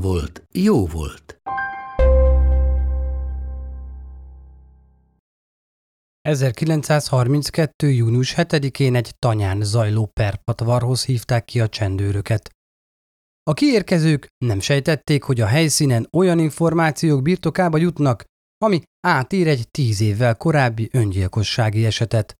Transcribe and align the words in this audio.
volt, 0.00 0.46
jó 0.52 0.86
volt. 0.86 1.40
1932. 6.26 7.90
június 7.90 8.34
7-én 8.36 8.94
egy 8.94 9.14
tanyán 9.18 9.62
zajló 9.62 10.06
perpatvarhoz 10.06 11.04
hívták 11.04 11.44
ki 11.44 11.60
a 11.60 11.68
csendőröket. 11.68 12.50
A 13.42 13.52
kiérkezők 13.52 14.26
nem 14.44 14.60
sejtették, 14.60 15.22
hogy 15.22 15.40
a 15.40 15.46
helyszínen 15.46 16.08
olyan 16.12 16.38
információk 16.38 17.22
birtokába 17.22 17.78
jutnak, 17.78 18.24
ami 18.64 18.82
átír 19.06 19.48
egy 19.48 19.68
tíz 19.70 20.00
évvel 20.00 20.36
korábbi 20.36 20.88
öngyilkossági 20.92 21.84
esetet. 21.84 22.34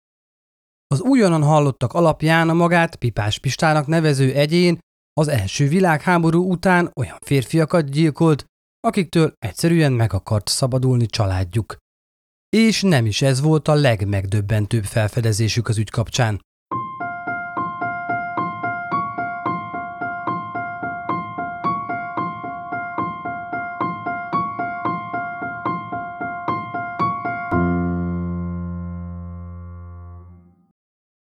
Az 0.86 1.00
újonnan 1.00 1.42
hallottak 1.42 1.92
alapján 1.92 2.48
a 2.48 2.54
magát 2.54 2.96
Pipás 2.96 3.38
Pistának 3.38 3.86
nevező 3.86 4.32
egyén 4.32 4.78
az 5.20 5.28
első 5.28 5.68
világháború 5.68 6.50
után 6.50 6.90
olyan 6.96 7.18
férfiakat 7.20 7.90
gyilkolt, 7.90 8.44
akiktől 8.80 9.32
egyszerűen 9.38 9.92
meg 9.92 10.12
akart 10.12 10.48
szabadulni 10.48 11.06
családjuk. 11.06 11.76
És 12.56 12.82
nem 12.82 13.06
is 13.06 13.22
ez 13.22 13.40
volt 13.40 13.68
a 13.68 13.74
legmegdöbbentőbb 13.74 14.84
felfedezésük 14.84 15.68
az 15.68 15.78
ügy 15.78 15.90
kapcsán. 15.90 16.40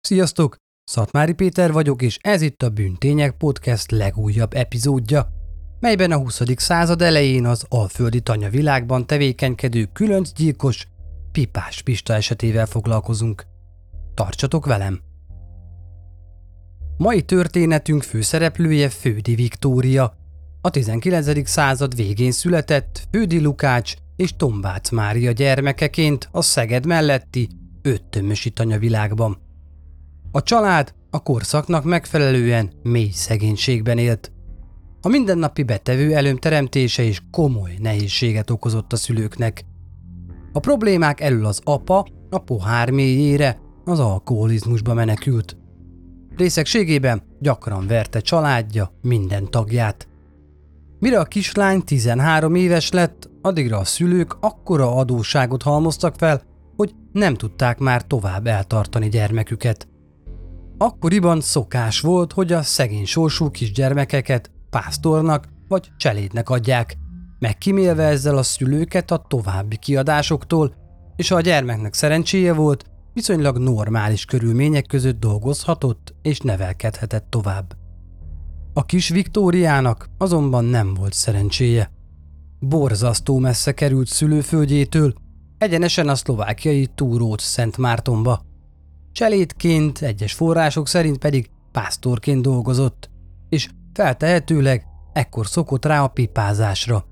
Sziasztok! 0.01 0.55
Szatmári 0.91 1.33
Péter 1.33 1.71
vagyok, 1.71 2.01
és 2.01 2.17
ez 2.21 2.41
itt 2.41 2.63
a 2.63 2.69
Bűntények 2.69 3.31
Podcast 3.37 3.91
legújabb 3.91 4.53
epizódja, 4.53 5.27
melyben 5.79 6.11
a 6.11 6.17
20. 6.17 6.41
század 6.55 7.01
elején 7.01 7.45
az 7.45 7.65
alföldi 7.69 8.21
tanya 8.21 8.49
világban 8.49 9.05
tevékenykedő 9.05 9.89
különcgyilkos 9.93 10.87
Pipás 11.31 11.81
Pista 11.81 12.13
esetével 12.13 12.65
foglalkozunk. 12.65 13.45
Tartsatok 14.13 14.65
velem! 14.65 14.99
Mai 16.97 17.21
történetünk 17.21 18.03
főszereplője 18.03 18.89
Fődi 18.89 19.35
Viktória, 19.35 20.13
a 20.61 20.69
19. 20.69 21.49
század 21.49 21.95
végén 21.95 22.31
született 22.31 23.07
Fődi 23.11 23.39
Lukács 23.39 23.93
és 24.15 24.35
Tombác 24.35 24.89
Mária 24.89 25.31
gyermekeként 25.31 26.29
a 26.31 26.41
Szeged 26.41 26.85
melletti 26.85 27.49
öttömösi 27.81 28.49
tanyavilágban. 28.49 29.49
A 30.33 30.43
család 30.43 30.93
a 31.09 31.23
korszaknak 31.23 31.83
megfelelően 31.83 32.71
mély 32.83 33.09
szegénységben 33.13 33.97
élt. 33.97 34.31
A 35.01 35.07
mindennapi 35.07 35.63
betevő 35.63 36.13
előm 36.13 36.37
teremtése 36.37 37.03
is 37.03 37.23
komoly 37.31 37.75
nehézséget 37.79 38.49
okozott 38.49 38.93
a 38.93 38.95
szülőknek. 38.95 39.65
A 40.53 40.59
problémák 40.59 41.21
elől 41.21 41.45
az 41.45 41.61
apa 41.63 42.07
a 42.29 42.37
pohár 42.37 42.89
mélyére, 42.89 43.59
az 43.85 43.99
alkoholizmusba 43.99 44.93
menekült. 44.93 45.57
Részegségében 46.37 47.23
gyakran 47.39 47.87
verte 47.87 48.19
családja 48.19 48.93
minden 49.01 49.49
tagját. 49.49 50.07
Mire 50.99 51.19
a 51.19 51.25
kislány 51.25 51.83
13 51.83 52.55
éves 52.55 52.91
lett, 52.91 53.29
addigra 53.41 53.77
a 53.77 53.85
szülők 53.85 54.37
akkora 54.39 54.95
adósságot 54.95 55.63
halmoztak 55.63 56.15
fel, 56.15 56.41
hogy 56.75 56.95
nem 57.11 57.33
tudták 57.33 57.79
már 57.79 58.07
tovább 58.07 58.47
eltartani 58.47 59.09
gyermeküket. 59.09 59.90
Akkoriban 60.81 61.41
szokás 61.41 61.99
volt, 61.99 62.33
hogy 62.33 62.51
a 62.51 62.61
szegény 62.61 63.05
sorsú 63.05 63.49
kisgyermekeket 63.49 64.51
pásztornak 64.69 65.47
vagy 65.67 65.91
cselédnek 65.97 66.49
adják, 66.49 66.97
megkímélve 67.39 68.03
ezzel 68.03 68.37
a 68.37 68.43
szülőket 68.43 69.11
a 69.11 69.25
további 69.27 69.77
kiadásoktól, 69.77 70.73
és 71.15 71.29
ha 71.29 71.35
a 71.35 71.41
gyermeknek 71.41 71.93
szerencséje 71.93 72.53
volt, 72.53 72.83
viszonylag 73.13 73.57
normális 73.57 74.25
körülmények 74.25 74.85
között 74.85 75.19
dolgozhatott 75.19 76.15
és 76.21 76.39
nevelkedhetett 76.39 77.25
tovább. 77.29 77.73
A 78.73 78.85
kis 78.85 79.09
Viktóriának 79.09 80.09
azonban 80.17 80.65
nem 80.65 80.93
volt 80.93 81.13
szerencséje. 81.13 81.91
Borzasztó 82.59 83.37
messze 83.37 83.71
került 83.71 84.07
szülőföldjétől, 84.07 85.13
egyenesen 85.57 86.09
a 86.09 86.15
szlovákiai 86.15 86.87
Túrót 86.95 87.39
Szent 87.39 87.77
Mártonba– 87.77 88.41
Cselédként, 89.11 90.01
egyes 90.01 90.33
források 90.33 90.87
szerint 90.87 91.17
pedig 91.17 91.49
pásztorként 91.71 92.41
dolgozott, 92.41 93.09
és 93.49 93.69
feltehetőleg 93.93 94.85
ekkor 95.13 95.47
szokott 95.47 95.85
rá 95.85 96.03
a 96.03 96.07
pipázásra. 96.07 97.05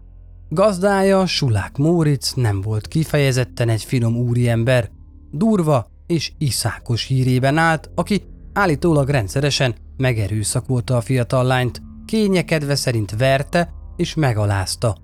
Gazdája, 0.49 1.25
Sulák 1.25 1.77
Móric 1.77 2.33
nem 2.33 2.61
volt 2.61 2.88
kifejezetten 2.88 3.69
egy 3.69 3.83
finom 3.83 4.15
úriember, 4.15 4.89
durva 5.31 5.88
és 6.07 6.31
iszákos 6.38 7.03
hírében 7.03 7.57
állt, 7.57 7.89
aki 7.95 8.23
állítólag 8.53 9.09
rendszeresen 9.09 9.75
megerőszakolta 9.97 10.97
a 10.97 11.01
fiatal 11.01 11.43
lányt, 11.43 11.81
kényekedve 12.05 12.75
szerint 12.75 13.17
verte 13.17 13.73
és 13.95 14.13
megalázta. 14.13 14.97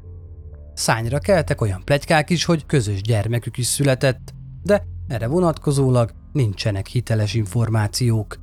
Szányra 0.73 1.19
keltek 1.19 1.61
olyan 1.61 1.81
plegykák 1.83 2.29
is, 2.29 2.45
hogy 2.45 2.65
közös 2.65 3.01
gyermekük 3.01 3.57
is 3.57 3.65
született, 3.65 4.33
de 4.63 4.83
erre 5.07 5.27
vonatkozólag 5.27 6.11
nincsenek 6.35 6.87
hiteles 6.87 7.33
információk. 7.33 8.37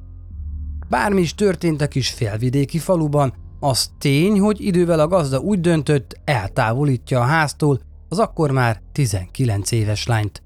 Bármi 0.88 1.20
is 1.20 1.34
történt 1.34 1.80
a 1.80 1.88
kis 1.88 2.10
felvidéki 2.10 2.78
faluban, 2.78 3.34
az 3.60 3.90
tény, 3.98 4.40
hogy 4.40 4.60
idővel 4.60 5.00
a 5.00 5.06
gazda 5.06 5.38
úgy 5.38 5.60
döntött, 5.60 6.20
eltávolítja 6.24 7.20
a 7.20 7.24
háztól 7.24 7.80
az 8.08 8.18
akkor 8.18 8.50
már 8.50 8.82
19 8.92 9.70
éves 9.70 10.06
lányt. 10.06 10.42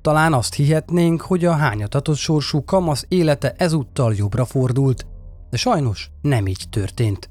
Talán 0.00 0.32
azt 0.32 0.54
hihetnénk, 0.54 1.20
hogy 1.20 1.44
a 1.44 1.52
hányatatott 1.52 2.16
sorsú 2.16 2.64
kamasz 2.64 3.04
élete 3.08 3.54
ezúttal 3.56 4.14
jobbra 4.14 4.44
fordult, 4.44 5.06
de 5.50 5.56
sajnos 5.56 6.10
nem 6.22 6.46
így 6.46 6.64
történt. 6.70 7.30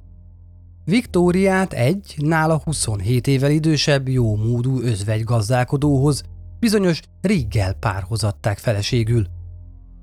Viktóriát 0.86 1.74
egy, 1.74 2.16
nála 2.18 2.62
27 2.64 3.28
évvel 3.28 3.52
idősebb, 3.52 4.08
jó 4.08 4.36
módú 4.36 4.82
özvegy 4.82 5.24
gazdálkodóhoz, 5.24 6.24
bizonyos 6.60 7.00
Riggel 7.22 7.74
párhoz 7.74 8.24
adták 8.24 8.58
feleségül. 8.58 9.28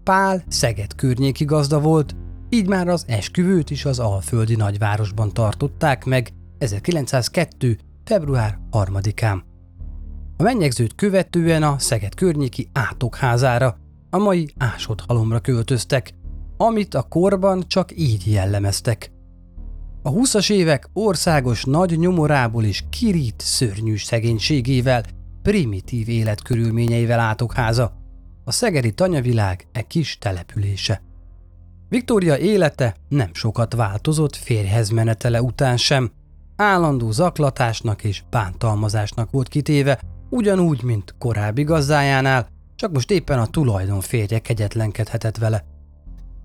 Pál 0.02 0.44
Szeged 0.48 0.94
környéki 0.94 1.44
gazda 1.44 1.80
volt, 1.80 2.16
így 2.48 2.68
már 2.68 2.88
az 2.88 3.04
esküvőt 3.06 3.70
is 3.70 3.84
az 3.84 3.98
alföldi 3.98 4.56
nagyvárosban 4.56 5.32
tartották 5.32 6.04
meg 6.04 6.32
1902. 6.58 7.78
február 8.04 8.58
3-án. 8.72 9.42
A 10.36 10.42
mennyegzőt 10.42 10.94
követően 10.94 11.62
a 11.62 11.78
Szeged 11.78 12.14
környéki 12.14 12.68
átokházára, 12.72 13.76
a 14.10 14.18
mai 14.18 14.48
ásodhalomra 14.58 15.40
költöztek, 15.40 16.14
amit 16.56 16.94
a 16.94 17.02
korban 17.02 17.64
csak 17.66 17.98
így 17.98 18.32
jellemeztek. 18.32 19.10
A 20.02 20.10
20-as 20.10 20.52
évek 20.52 20.88
országos 20.92 21.64
nagy 21.64 21.98
nyomorából 21.98 22.64
is 22.64 22.84
kirít 22.90 23.40
szörnyű 23.40 23.96
szegénységével 23.96 25.02
primitív 25.46 26.08
életkörülményeivel 26.08 27.18
átokháza, 27.18 27.92
a 28.44 28.52
szegedi 28.52 28.92
tanyavilág 28.92 29.66
e 29.72 29.82
kis 29.82 30.18
települése. 30.18 31.02
Viktória 31.88 32.38
élete 32.38 32.96
nem 33.08 33.30
sokat 33.32 33.74
változott 33.74 34.36
férjhez 34.36 34.88
menetele 34.88 35.42
után 35.42 35.76
sem, 35.76 36.10
állandó 36.56 37.10
zaklatásnak 37.10 38.04
és 38.04 38.22
bántalmazásnak 38.30 39.30
volt 39.30 39.48
kitéve, 39.48 40.00
ugyanúgy, 40.30 40.82
mint 40.82 41.14
korábbi 41.18 41.62
gazdájánál, 41.62 42.48
csak 42.76 42.92
most 42.92 43.10
éppen 43.10 43.38
a 43.38 43.46
tulajdon 43.46 44.00
férje 44.00 44.38
kegyetlenkedhetett 44.38 45.36
vele. 45.36 45.64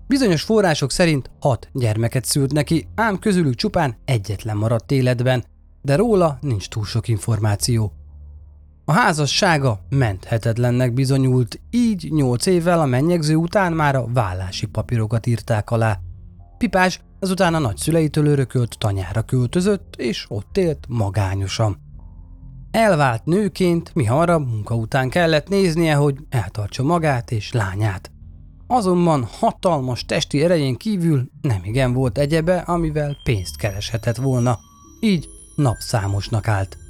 Bizonyos 0.06 0.42
források 0.42 0.90
szerint 0.90 1.30
hat 1.40 1.68
gyermeket 1.72 2.24
szült 2.24 2.52
neki, 2.52 2.88
ám 2.94 3.18
közülük 3.18 3.54
csupán 3.54 3.96
egyetlen 4.04 4.56
maradt 4.56 4.90
életben, 4.90 5.44
de 5.82 5.96
róla 5.96 6.38
nincs 6.40 6.68
túl 6.68 6.84
sok 6.84 7.08
információ. 7.08 7.92
A 8.84 8.92
házassága 8.92 9.80
menthetetlennek 9.88 10.92
bizonyult, 10.92 11.60
így 11.70 12.08
nyolc 12.10 12.46
évvel 12.46 12.80
a 12.80 12.86
mennyegző 12.86 13.34
után 13.34 13.72
már 13.72 13.96
a 13.96 14.06
vállási 14.12 14.66
papírokat 14.66 15.26
írták 15.26 15.70
alá. 15.70 15.98
Pipás 16.58 17.00
azután 17.20 17.54
a 17.54 17.58
nagyszüleitől 17.58 18.26
örökölt 18.26 18.78
tanyára 18.78 19.22
költözött, 19.22 19.94
és 19.96 20.26
ott 20.28 20.56
élt 20.56 20.86
magányosan. 20.88 21.80
Elvált 22.70 23.24
nőként, 23.24 23.94
mi 23.94 24.04
hamarabb 24.04 24.48
munka 24.48 24.74
után 24.74 25.08
kellett 25.08 25.48
néznie, 25.48 25.94
hogy 25.94 26.18
eltartsa 26.28 26.82
magát 26.82 27.30
és 27.30 27.52
lányát. 27.52 28.10
Azonban 28.66 29.28
hatalmas 29.38 30.04
testi 30.04 30.42
erején 30.42 30.76
kívül 30.76 31.30
nem 31.40 31.60
igen 31.64 31.92
volt 31.92 32.18
egyebe, 32.18 32.56
amivel 32.58 33.16
pénzt 33.24 33.56
kereshetett 33.56 34.16
volna. 34.16 34.58
Így 35.00 35.28
napszámosnak 35.56 36.48
állt. 36.48 36.81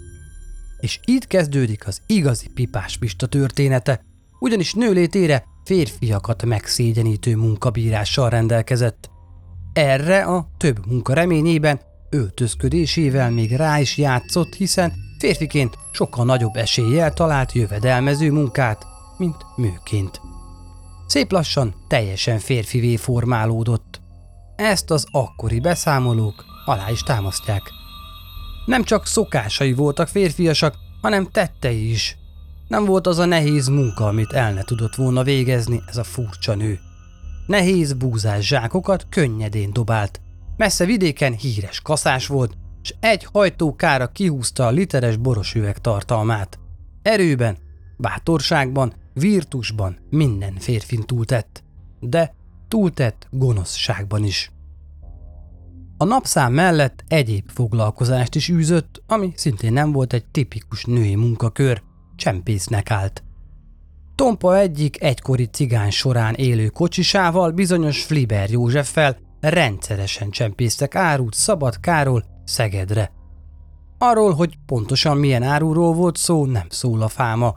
És 0.83 1.01
itt 1.05 1.27
kezdődik 1.27 1.87
az 1.87 2.03
igazi 2.07 2.49
pipás 2.55 2.97
Pista 2.97 3.27
története, 3.27 4.01
ugyanis 4.39 4.75
nőlétére 4.75 5.45
férfiakat 5.65 6.45
megszégyenítő 6.45 7.37
munkabírással 7.37 8.29
rendelkezett. 8.31 9.11
Erre 9.73 10.23
a 10.23 10.49
több 10.57 10.87
munka 10.87 11.15
reményében 11.15 11.81
öltözködésével 12.11 13.31
még 13.31 13.57
rá 13.57 13.81
is 13.81 13.97
játszott, 13.97 14.55
hiszen 14.55 14.93
férfiként 15.19 15.79
sokkal 15.93 16.25
nagyobb 16.25 16.57
eséllyel 16.57 17.13
talált 17.13 17.53
jövedelmező 17.53 18.31
munkát, 18.31 18.87
mint 19.17 19.37
műként. 19.57 20.21
Szép 21.07 21.33
lassan 21.33 21.75
teljesen 21.89 22.39
férfivé 22.39 22.97
formálódott. 22.97 24.01
Ezt 24.57 24.91
az 24.91 25.07
akkori 25.11 25.61
beszámolók 25.61 26.45
alá 26.65 26.91
is 26.91 27.03
támasztják. 27.03 27.63
Nem 28.65 28.83
csak 28.83 29.07
szokásai 29.07 29.73
voltak 29.73 30.09
férfiasak, 30.09 30.75
hanem 31.01 31.29
tettei 31.31 31.91
is. 31.91 32.17
Nem 32.69 32.85
volt 32.85 33.07
az 33.07 33.19
a 33.19 33.25
nehéz 33.25 33.69
munka, 33.69 34.07
amit 34.07 34.33
el 34.33 34.53
ne 34.53 34.63
tudott 34.63 34.95
volna 34.95 35.23
végezni 35.23 35.83
ez 35.87 35.97
a 35.97 36.05
furcsa 36.05 36.55
nő. 36.55 36.79
Nehéz 37.47 37.93
búzás 37.93 38.47
zsákokat 38.47 39.07
könnyedén 39.09 39.73
dobált. 39.73 40.21
Messze 40.57 40.85
vidéken 40.85 41.33
híres 41.33 41.81
kaszás 41.81 42.27
volt, 42.27 42.57
és 42.83 42.95
egy 43.01 43.25
hajtókára 43.33 44.07
kihúzta 44.07 44.67
a 44.67 44.71
literes 44.71 45.17
boros 45.17 45.55
üveg 45.55 45.79
tartalmát. 45.79 46.59
Erőben, 47.03 47.57
bátorságban, 47.97 48.93
virtusban 49.15 49.99
minden 50.11 50.55
férfin 50.59 51.03
túltett, 51.03 51.63
de 52.01 52.35
túltett 52.69 53.27
gonoszságban 53.31 54.25
is. 54.25 54.51
A 56.03 56.05
napszám 56.05 56.53
mellett 56.53 57.05
egyéb 57.09 57.51
foglalkozást 57.51 58.35
is 58.35 58.49
űzött, 58.49 59.03
ami 59.07 59.33
szintén 59.37 59.73
nem 59.73 59.93
volt 59.93 60.13
egy 60.13 60.25
tipikus 60.25 60.85
női 60.85 61.15
munkakör, 61.15 61.83
csempésznek 62.17 62.91
állt. 62.91 63.23
Tompa 64.15 64.59
egyik 64.59 65.03
egykori 65.03 65.45
cigány 65.45 65.91
során 65.91 66.35
élő 66.35 66.69
kocsisával, 66.69 67.51
bizonyos 67.51 68.05
Fliber 68.05 68.51
Józseffel 68.51 69.17
rendszeresen 69.41 70.31
csempésztek 70.31 70.95
árut 70.95 71.35
Szabad 71.35 71.81
Káról 71.81 72.25
Szegedre. 72.45 73.13
Arról, 73.99 74.33
hogy 74.33 74.59
pontosan 74.67 75.17
milyen 75.17 75.43
áruról 75.43 75.95
volt 75.95 76.17
szó, 76.17 76.45
nem 76.45 76.67
szól 76.69 77.03
a 77.03 77.09
fáma, 77.09 77.55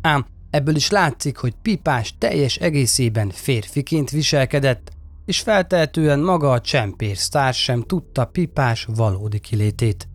ám 0.00 0.26
ebből 0.50 0.76
is 0.76 0.90
látszik, 0.90 1.36
hogy 1.36 1.54
Pipás 1.62 2.14
teljes 2.18 2.56
egészében 2.56 3.30
férfiként 3.30 4.10
viselkedett, 4.10 4.96
és 5.28 5.40
feltehetően 5.40 6.20
maga 6.20 6.52
a 6.52 6.60
csempész 6.60 7.28
társ 7.28 7.62
sem 7.62 7.82
tudta 7.82 8.24
Pipás 8.24 8.88
valódi 8.94 9.38
kilétét. 9.38 10.08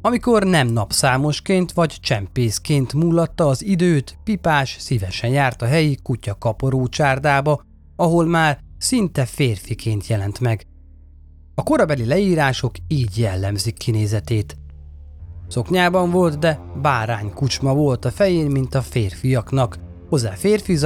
Amikor 0.00 0.44
nem 0.44 0.66
napszámosként 0.66 1.72
vagy 1.72 1.96
csempészként 2.00 2.92
múlatta 2.92 3.46
az 3.46 3.64
időt, 3.64 4.18
Pipás 4.24 4.76
szívesen 4.78 5.30
járt 5.30 5.62
a 5.62 5.66
helyi 5.66 5.98
kutya 6.02 6.34
kaporó 6.38 6.86
csárdába, 6.86 7.62
ahol 7.96 8.26
már 8.26 8.60
szinte 8.78 9.24
férfiként 9.24 10.06
jelent 10.06 10.40
meg. 10.40 10.66
A 11.54 11.62
korabeli 11.62 12.04
leírások 12.04 12.74
így 12.88 13.18
jellemzik 13.18 13.76
kinézetét. 13.76 14.56
Szoknyában 15.48 16.10
volt, 16.10 16.38
de 16.38 16.60
bárány 16.82 17.32
kucsma 17.32 17.74
volt 17.74 18.04
a 18.04 18.10
fején, 18.10 18.50
mint 18.50 18.74
a 18.74 18.82
férfiaknak, 18.82 19.78
hozzá 20.08 20.30
férfi 20.30 20.78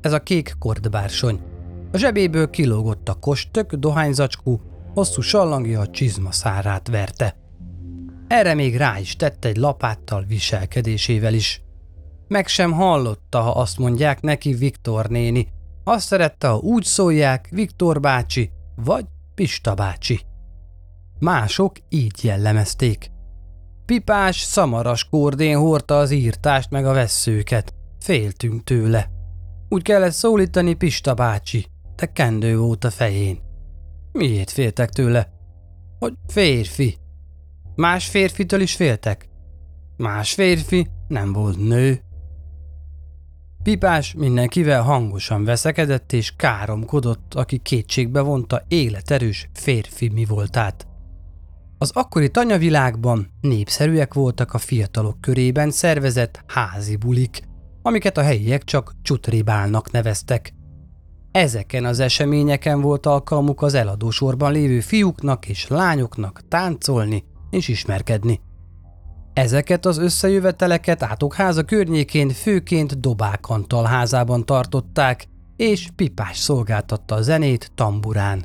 ez 0.00 0.12
a 0.12 0.22
kék 0.22 0.54
kordbársony. 0.58 1.47
A 1.92 1.96
zsebéből 1.96 2.50
kilógott 2.50 3.08
a 3.08 3.14
kostök, 3.14 3.74
dohányzacskó, 3.74 4.60
hosszú 4.94 5.20
sallangja 5.20 5.80
a 5.80 5.90
csizma 5.90 6.32
szárát 6.32 6.88
verte. 6.88 7.36
Erre 8.26 8.54
még 8.54 8.76
rá 8.76 8.98
is 8.98 9.16
tett 9.16 9.44
egy 9.44 9.56
lapáttal 9.56 10.24
viselkedésével 10.24 11.34
is. 11.34 11.62
Meg 12.28 12.46
sem 12.46 12.72
hallotta, 12.72 13.40
ha 13.40 13.50
azt 13.50 13.78
mondják 13.78 14.20
neki 14.20 14.54
Viktor 14.54 15.08
néni. 15.08 15.48
Azt 15.84 16.06
szerette, 16.06 16.48
ha 16.48 16.56
úgy 16.56 16.84
szólják 16.84 17.48
Viktor 17.50 18.00
bácsi, 18.00 18.50
vagy 18.76 19.04
Pista 19.34 19.74
bácsi. 19.74 20.20
Mások 21.18 21.76
így 21.88 22.24
jellemezték. 22.24 23.10
Pipás, 23.86 24.40
szamaras 24.40 25.08
kordén 25.08 25.58
hordta 25.58 25.98
az 25.98 26.10
írtást 26.10 26.70
meg 26.70 26.86
a 26.86 26.92
vesszőket. 26.92 27.74
Féltünk 27.98 28.64
tőle. 28.64 29.10
Úgy 29.68 29.82
kellett 29.82 30.12
szólítani 30.12 30.74
Pista 30.74 31.14
bácsi, 31.14 31.66
de 31.98 32.06
kendő 32.06 32.58
volt 32.58 32.84
a 32.84 32.90
fején. 32.90 33.38
Miért 34.12 34.50
féltek 34.50 34.88
tőle? 34.88 35.32
Hogy 35.98 36.12
férfi. 36.26 36.96
Más 37.74 38.06
férfitől 38.06 38.60
is 38.60 38.74
féltek. 38.74 39.28
Más 39.96 40.32
férfi 40.32 40.88
nem 41.08 41.32
volt 41.32 41.58
nő. 41.58 42.02
Pipás 43.62 44.14
mindenkivel 44.14 44.82
hangosan 44.82 45.44
veszekedett 45.44 46.12
és 46.12 46.32
káromkodott, 46.36 47.34
aki 47.34 47.58
kétségbe 47.58 48.20
vonta 48.20 48.62
életerős 48.68 49.48
férfi 49.52 50.08
mi 50.08 50.24
voltát. 50.24 50.86
Az 51.78 51.90
akkori 51.94 52.30
tanyavilágban 52.30 53.30
népszerűek 53.40 54.14
voltak 54.14 54.54
a 54.54 54.58
fiatalok 54.58 55.20
körében 55.20 55.70
szervezett 55.70 56.44
házi 56.46 56.96
bulik, 56.96 57.42
amiket 57.82 58.16
a 58.16 58.22
helyiek 58.22 58.64
csak 58.64 58.92
csutribálnak 59.02 59.90
neveztek. 59.90 60.52
Ezeken 61.32 61.84
az 61.84 62.00
eseményeken 62.00 62.80
volt 62.80 63.06
alkalmuk 63.06 63.62
az 63.62 63.74
eladósorban 63.74 64.52
lévő 64.52 64.80
fiúknak 64.80 65.48
és 65.48 65.68
lányoknak 65.68 66.42
táncolni 66.48 67.24
és 67.50 67.68
ismerkedni. 67.68 68.40
Ezeket 69.32 69.86
az 69.86 69.98
összejöveteleket 69.98 71.02
Átokháza 71.02 71.62
környékén 71.62 72.28
főként 72.28 73.00
Dobák 73.00 73.48
Antal 73.48 73.84
házában 73.84 74.44
tartották, 74.46 75.26
és 75.56 75.88
Pipás 75.96 76.38
szolgáltatta 76.38 77.14
a 77.14 77.22
zenét 77.22 77.70
tamburán. 77.74 78.44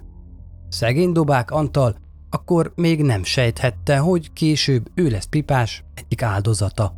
Szegény 0.69 1.12
Dobák 1.12 1.51
Antal 1.51 1.95
akkor 2.30 2.71
még 2.75 3.02
nem 3.02 3.23
sejthette, 3.23 3.97
hogy 3.97 4.33
később 4.33 4.90
ő 4.95 5.09
lesz 5.09 5.25
Pipás 5.25 5.83
egyik 5.94 6.21
áldozata. 6.21 6.94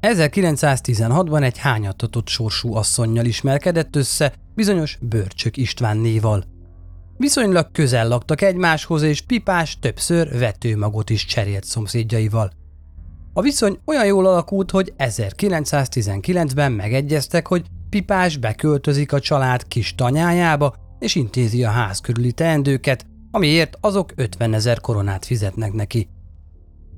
1916-ban 0.00 1.42
egy 1.42 1.58
hányatatott 1.58 2.28
sorsú 2.28 2.74
asszonynal 2.74 3.24
ismerkedett 3.24 3.96
össze, 3.96 4.32
bizonyos 4.56 4.98
Börcsök 5.00 5.56
István 5.56 5.96
néval. 5.96 6.44
Viszonylag 7.16 7.70
közel 7.72 8.08
laktak 8.08 8.40
egymáshoz, 8.40 9.02
és 9.02 9.20
Pipás 9.20 9.78
többször 9.78 10.38
vetőmagot 10.38 11.10
is 11.10 11.24
cserélt 11.24 11.64
szomszédjaival. 11.64 12.52
A 13.32 13.40
viszony 13.40 13.78
olyan 13.84 14.06
jól 14.06 14.26
alakult, 14.26 14.70
hogy 14.70 14.92
1919-ben 14.98 16.72
megegyeztek, 16.72 17.46
hogy 17.46 17.64
Pipás 17.90 18.36
beköltözik 18.36 19.12
a 19.12 19.20
család 19.20 19.68
kis 19.68 19.94
tanyájába, 19.94 20.74
és 20.98 21.14
intézi 21.14 21.64
a 21.64 21.70
ház 21.70 22.00
körüli 22.00 22.32
teendőket, 22.32 23.06
amiért 23.30 23.76
azok 23.80 24.12
50 24.14 24.54
ezer 24.54 24.80
koronát 24.80 25.24
fizetnek 25.24 25.72
neki. 25.72 26.08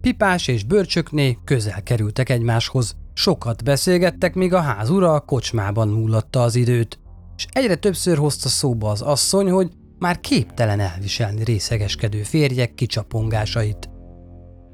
Pipás 0.01 0.49
és 0.49 0.65
Börcsökné 0.65 1.39
közel 1.45 1.83
kerültek 1.83 2.29
egymáshoz, 2.29 2.97
sokat 3.15 3.65
beszélgettek, 3.65 4.35
míg 4.35 4.55
a 4.55 4.61
ház 4.61 4.91
ura 4.91 5.15
a 5.15 5.21
kocsmában 5.21 5.89
múlatta 5.89 6.43
az 6.43 6.55
időt, 6.55 6.99
és 7.39 7.47
egyre 7.51 7.75
többször 7.75 8.17
hozta 8.17 8.49
szóba 8.49 8.91
az 8.91 9.01
asszony, 9.01 9.51
hogy 9.51 9.71
már 9.99 10.21
képtelen 10.21 10.81
elviselni 10.81 11.45
részegeskedő 11.45 12.23
férjek 12.23 12.75
kicsapongásait. 12.75 13.89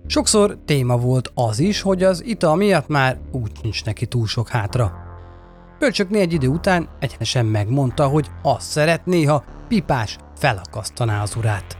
Sokszor 0.06 0.58
téma 0.64 0.96
volt 0.96 1.30
az 1.34 1.58
is, 1.58 1.80
hogy 1.80 2.02
az 2.02 2.24
ital 2.24 2.56
miatt 2.56 2.88
már 2.88 3.18
úgy 3.32 3.50
nincs 3.62 3.84
neki 3.84 4.06
túl 4.06 4.26
sok 4.26 4.48
hátra. 4.48 4.92
Bölcsökné 5.78 6.20
egy 6.20 6.32
idő 6.32 6.48
után 6.48 6.88
egyenesen 7.00 7.46
megmondta, 7.46 8.06
hogy 8.06 8.30
azt 8.42 8.70
szeretné, 8.70 9.24
ha 9.24 9.44
pipás 9.68 10.16
felakasztaná 10.36 11.22
az 11.22 11.36
urát. 11.36 11.76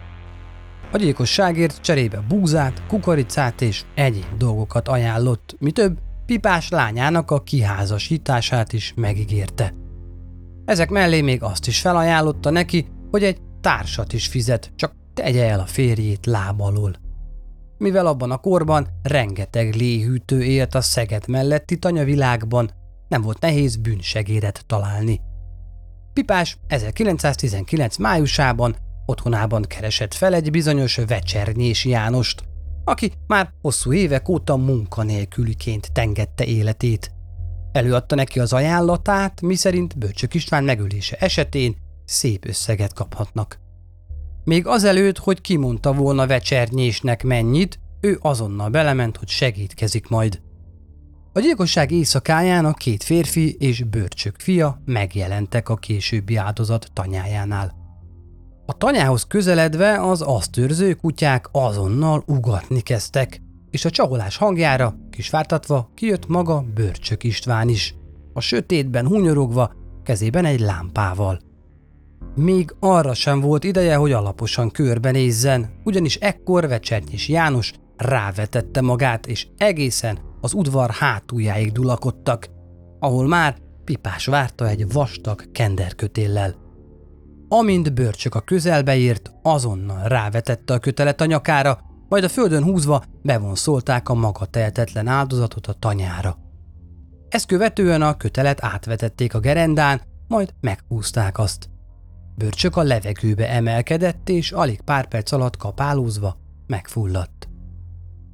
A 0.93 0.97
gyilkosságért 0.97 1.81
cserébe 1.81 2.25
búzát, 2.29 2.87
kukoricát 2.87 3.61
és 3.61 3.85
egyéb 3.95 4.37
dolgokat 4.39 4.89
ajánlott, 4.89 5.57
mi 5.59 5.71
több, 5.71 5.99
pipás 6.27 6.69
lányának 6.69 7.31
a 7.31 7.43
kiházasítását 7.43 8.73
is 8.73 8.93
megígérte. 8.97 9.84
Ezek 10.65 10.91
mellé 10.91 11.21
még 11.21 11.43
azt 11.43 11.67
is 11.67 11.81
felajánlotta 11.81 12.51
neki, 12.51 12.87
hogy 13.11 13.25
egy 13.25 13.39
társat 13.61 14.13
is 14.13 14.27
fizet, 14.27 14.73
csak 14.77 14.95
tegye 15.15 15.49
el 15.49 15.61
a 15.61 15.67
férjét 15.67 16.27
lábalól. 16.27 16.95
Mivel 17.79 18.07
abban 18.07 18.31
a 18.31 18.37
korban 18.37 18.89
rengeteg 19.03 19.75
léhűtő 19.75 20.43
élt 20.43 20.75
a 20.75 20.81
Szeged 20.81 21.29
melletti 21.29 21.79
tanyavilágban, 21.79 22.71
nem 23.09 23.23
volt 23.23 23.41
nehéz 23.41 23.77
bűnsegéret 23.77 24.65
találni. 24.67 25.21
Pipás 26.13 26.59
1919 26.67 27.97
májusában 27.97 28.77
Otthonában 29.07 29.63
keresett 29.63 30.15
fel 30.15 30.35
egy 30.35 30.51
bizonyos 30.51 30.97
Vecsernyés 30.97 31.85
Jánost, 31.85 32.45
aki 32.85 33.13
már 33.27 33.53
hosszú 33.61 33.93
évek 33.93 34.29
óta 34.29 34.57
munkanélküliként 34.57 35.93
tengette 35.93 36.45
életét. 36.45 37.14
Előadta 37.75 38.15
neki 38.15 38.41
az 38.41 38.53
ajánlatát, 38.53 39.41
miszerint 39.41 39.99
Bölcsök 39.99 40.35
István 40.35 40.65
megölése 40.65 41.17
esetén 41.17 41.77
szép 42.05 42.49
összeget 42.49 42.93
kaphatnak. 42.93 43.59
Még 44.45 44.67
azelőtt, 44.67 45.19
hogy 45.19 45.41
kimondta 45.41 45.93
volna 45.93 46.27
Vecsernyésnek 46.27 47.23
mennyit, 47.23 47.79
ő 48.01 48.19
azonnal 48.21 48.69
belement, 48.69 49.17
hogy 49.17 49.29
segítkezik 49.29 50.09
majd. 50.09 50.41
A 51.33 51.41
gyilkosság 51.41 51.91
éjszakáján 51.91 52.65
a 52.65 52.73
két 52.73 53.03
férfi 53.03 53.57
és 53.59 53.83
bőrcsök 53.83 54.35
fia 54.39 54.81
megjelentek 54.85 55.69
a 55.69 55.77
későbbi 55.77 56.37
áldozat 56.37 56.91
tanyájánál. 56.93 57.75
A 58.67 58.77
tanyához 58.77 59.23
közeledve 59.27 60.01
az 60.01 60.23
azt 60.27 60.57
őrző 60.57 60.95
kutyák 60.95 61.49
azonnal 61.53 62.23
ugatni 62.27 62.81
kezdtek, 62.81 63.41
és 63.71 63.85
a 63.85 63.91
csaholás 63.91 64.37
hangjára, 64.37 64.95
kisvártatva, 65.15 65.91
kijött 65.95 66.27
maga 66.27 66.65
Bőrcsök 66.75 67.25
István 67.25 67.69
is, 67.69 67.95
a 68.33 68.41
sötétben 68.41 69.07
hunyorogva, 69.07 69.73
kezében 70.03 70.45
egy 70.45 70.61
lámpával. 70.61 71.41
Még 72.35 72.75
arra 72.81 73.15
sem 73.15 73.41
volt 73.41 73.65
ideje, 73.65 73.97
hogy 73.97 74.13
alaposan 74.13 74.71
körbenézzen, 74.71 75.71
ugyanis 75.85 76.17
ekkor 76.17 76.69
Vecsernyis 76.69 77.29
János 77.29 77.73
rávetette 77.97 78.81
magát, 78.81 79.27
és 79.27 79.47
egészen 79.57 80.19
az 80.41 80.55
udvar 80.55 80.91
hátuljáig 80.91 81.73
dulakodtak, 81.73 82.49
ahol 82.99 83.27
már 83.27 83.57
Pipás 83.85 84.27
várta 84.27 84.69
egy 84.69 84.93
vastag 84.93 85.51
kenderkötéllel. 85.53 86.55
Amint 87.49 87.95
bőrcsök 87.95 88.35
a 88.35 88.41
közelbe 88.41 88.97
ért, 88.97 89.33
azonnal 89.43 90.09
rávetette 90.09 90.75
a 90.75 90.79
kötelet 90.79 91.21
a 91.21 91.25
nyakára, 91.25 91.81
majd 92.15 92.27
a 92.27 92.33
földön 92.33 92.63
húzva 92.63 93.05
bevonszolták 93.23 94.09
a 94.09 94.15
maga 94.15 94.45
tehetetlen 94.45 95.07
áldozatot 95.07 95.67
a 95.67 95.73
tanyára. 95.73 96.39
Ezt 97.29 97.47
követően 97.47 98.03
a 98.03 98.17
kötelet 98.17 98.65
átvetették 98.65 99.35
a 99.35 99.41
gerendán, 99.41 100.01
majd 100.29 100.55
meghúzták 100.61 101.39
azt. 101.39 101.69
Bőrcsök 102.35 102.77
a 102.77 102.83
levegőbe 102.83 103.49
emelkedett, 103.49 104.29
és 104.29 104.53
alig 104.53 104.81
pár 104.81 105.09
perc 105.09 105.33
alatt 105.33 105.57
kapálózva 105.57 106.37
megfulladt. 106.67 107.49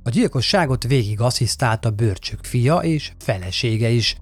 A 0.03 0.11
gyilkosságot 0.11 0.85
végig 0.85 1.21
asszisztálta 1.21 1.91
Bőrcsök 1.91 2.45
fia 2.45 2.77
és 2.77 3.13
felesége 3.19 3.89
is, 3.89 4.17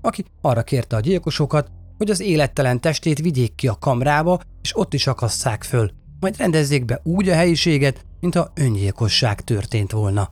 aki 0.00 0.24
arra 0.40 0.62
kérte 0.62 0.96
a 0.96 1.00
gyilkosokat, 1.00 1.70
hogy 1.98 2.10
az 2.10 2.20
élettelen 2.20 2.80
testét 2.80 3.18
vigyék 3.18 3.54
ki 3.54 3.68
a 3.68 3.78
kamrába, 3.78 4.40
és 4.62 4.76
ott 4.76 4.94
is 4.94 5.06
akasszák 5.06 5.62
föl, 5.62 5.90
majd 6.22 6.36
rendezzék 6.36 6.84
be 6.84 7.00
úgy 7.02 7.28
a 7.28 7.34
helyiséget, 7.34 8.06
mintha 8.20 8.52
öngyilkosság 8.54 9.40
történt 9.40 9.90
volna. 9.90 10.30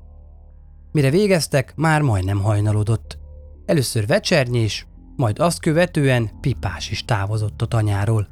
Mire 0.92 1.11
végeztek, 1.11 1.73
már 1.76 2.02
majdnem 2.02 2.40
hajnalodott. 2.40 3.18
Először 3.66 4.06
vecsernyés, 4.06 4.87
majd 5.16 5.38
azt 5.38 5.61
követően 5.61 6.30
pipás 6.40 6.90
is 6.90 7.04
távozott 7.04 7.62
a 7.62 7.66
tanyáról. 7.66 8.28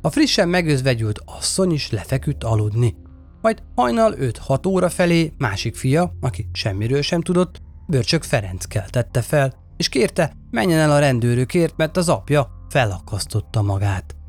A 0.00 0.10
frissen 0.10 0.48
megözvegyült 0.48 1.22
asszony 1.24 1.72
is 1.72 1.90
lefeküdt 1.90 2.44
aludni. 2.44 2.96
Majd 3.40 3.62
hajnal 3.74 4.14
5-6 4.18 4.66
óra 4.66 4.88
felé 4.88 5.32
másik 5.38 5.76
fia, 5.76 6.12
aki 6.20 6.48
semmiről 6.52 7.02
sem 7.02 7.20
tudott, 7.20 7.60
Börcsök 7.86 8.22
Ferenc 8.22 8.64
keltette 8.64 9.22
fel, 9.22 9.54
és 9.76 9.88
kérte, 9.88 10.32
menjen 10.50 10.78
el 10.78 10.90
a 10.90 10.98
rendőrökért, 10.98 11.76
mert 11.76 11.96
az 11.96 12.08
apja 12.08 12.50
felakasztotta 12.68 13.62
magát. 13.62 14.19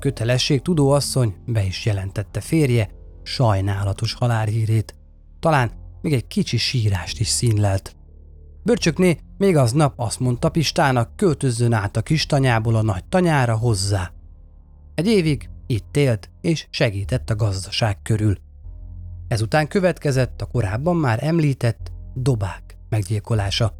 Kötelesség 0.00 0.62
tudó 0.62 0.90
asszony 0.90 1.34
be 1.46 1.64
is 1.64 1.86
jelentette 1.86 2.40
férje 2.40 2.90
sajnálatos 3.22 4.12
halálhírét. 4.12 4.94
Talán 5.40 5.70
még 6.02 6.12
egy 6.12 6.26
kicsi 6.26 6.56
sírást 6.56 7.20
is 7.20 7.28
színlelt. 7.28 7.96
Börcsökné 8.62 9.18
még 9.38 9.56
aznap 9.56 9.92
azt 9.96 10.20
mondta 10.20 10.48
Pistának, 10.48 11.16
költözzön 11.16 11.72
át 11.72 11.96
a 11.96 12.02
kis 12.02 12.26
tanyából 12.26 12.74
a 12.74 12.82
nagy 12.82 13.04
tanyára 13.04 13.56
hozzá. 13.56 14.12
Egy 14.94 15.06
évig 15.06 15.48
itt 15.66 15.96
élt 15.96 16.30
és 16.40 16.66
segített 16.70 17.30
a 17.30 17.36
gazdaság 17.36 18.02
körül. 18.02 18.38
Ezután 19.28 19.68
következett 19.68 20.42
a 20.42 20.46
korábban 20.46 20.96
már 20.96 21.24
említett 21.24 21.92
dobák 22.14 22.78
meggyilkolása. 22.88 23.79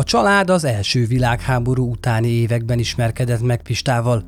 A 0.00 0.04
család 0.04 0.50
az 0.50 0.64
első 0.64 1.06
világháború 1.06 1.90
utáni 1.90 2.28
években 2.28 2.78
ismerkedett 2.78 3.40
meg 3.40 3.62
Pistával. 3.62 4.24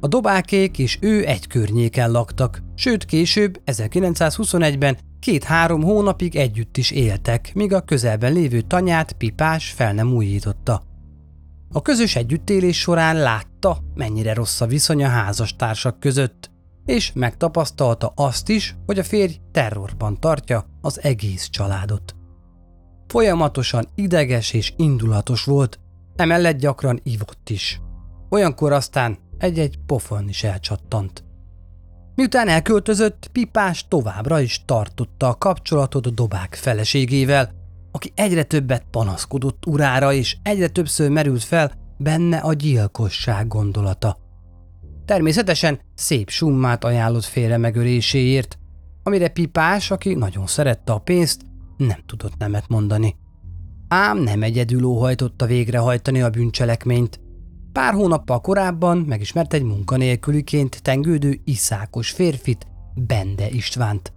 A 0.00 0.06
dobákék 0.06 0.78
és 0.78 0.98
ő 1.00 1.26
egy 1.26 1.46
környéken 1.46 2.10
laktak, 2.10 2.62
sőt 2.74 3.04
később, 3.04 3.60
1921-ben 3.66 4.96
két-három 5.20 5.82
hónapig 5.82 6.36
együtt 6.36 6.76
is 6.76 6.90
éltek, 6.90 7.50
míg 7.54 7.72
a 7.72 7.80
közelben 7.80 8.32
lévő 8.32 8.60
tanyát 8.60 9.12
Pipás 9.12 9.70
fel 9.70 9.92
nem 9.92 10.12
újította. 10.12 10.82
A 11.72 11.82
közös 11.82 12.16
együttélés 12.16 12.78
során 12.78 13.16
látta, 13.16 13.78
mennyire 13.94 14.34
rossz 14.34 14.60
a 14.60 14.66
viszony 14.66 15.04
a 15.04 15.08
házastársak 15.08 16.00
között, 16.00 16.50
és 16.84 17.12
megtapasztalta 17.14 18.12
azt 18.14 18.48
is, 18.48 18.76
hogy 18.86 18.98
a 18.98 19.04
férj 19.04 19.34
terrorban 19.52 20.20
tartja 20.20 20.64
az 20.80 21.02
egész 21.02 21.48
családot. 21.48 22.16
Folyamatosan 23.06 23.88
ideges 23.94 24.52
és 24.52 24.72
indulatos 24.76 25.44
volt, 25.44 25.78
emellett 26.16 26.58
gyakran 26.58 27.00
ivott 27.02 27.48
is. 27.48 27.80
Olyankor 28.30 28.72
aztán 28.72 29.18
egy-egy 29.38 29.78
pofon 29.86 30.28
is 30.28 30.44
elcsattant. 30.44 31.24
Miután 32.14 32.48
elköltözött, 32.48 33.28
Pipás 33.32 33.88
továbbra 33.88 34.40
is 34.40 34.64
tartotta 34.64 35.28
a 35.28 35.34
kapcsolatot 35.34 36.06
a 36.06 36.10
dobák 36.10 36.54
feleségével, 36.54 37.50
aki 37.92 38.12
egyre 38.14 38.42
többet 38.42 38.84
panaszkodott 38.90 39.66
urára, 39.66 40.12
és 40.12 40.36
egyre 40.42 40.68
többször 40.68 41.10
merült 41.10 41.42
fel 41.42 41.72
benne 41.98 42.36
a 42.36 42.52
gyilkosság 42.52 43.48
gondolata. 43.48 44.18
Természetesen 45.04 45.80
szép 45.94 46.30
summát 46.30 46.84
ajánlott 46.84 47.24
félre 47.24 47.56
megöléséért, 47.56 48.58
amire 49.02 49.28
Pipás, 49.28 49.90
aki 49.90 50.14
nagyon 50.14 50.46
szerette 50.46 50.92
a 50.92 50.98
pénzt, 50.98 51.42
nem 51.76 51.98
tudott 52.06 52.36
nemet 52.38 52.68
mondani. 52.68 53.16
Ám 53.88 54.18
nem 54.18 54.42
egyedül 54.42 54.84
óhajtotta 54.84 55.46
végrehajtani 55.46 56.22
a 56.22 56.30
bűncselekményt. 56.30 57.20
Pár 57.72 57.94
hónappal 57.94 58.40
korábban 58.40 58.98
megismert 58.98 59.54
egy 59.54 59.62
munkanélküliként 59.62 60.82
tengődő 60.82 61.40
iszákos 61.44 62.10
férfit, 62.10 62.66
Bende 62.94 63.48
Istvánt. 63.48 64.12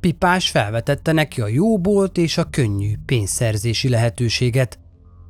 Pipás 0.00 0.50
felvetette 0.50 1.12
neki 1.12 1.40
a 1.40 1.48
jóbolt 1.48 2.18
és 2.18 2.38
a 2.38 2.44
könnyű 2.44 2.94
pénzszerzési 3.06 3.88
lehetőséget. 3.88 4.78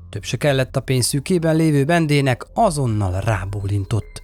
Több 0.08 0.24
se 0.24 0.36
kellett 0.36 0.76
a 0.76 0.80
pénzszűkében 0.80 1.56
lévő 1.56 1.84
Bendének, 1.84 2.46
azonnal 2.54 3.20
rábólintott. 3.20 4.22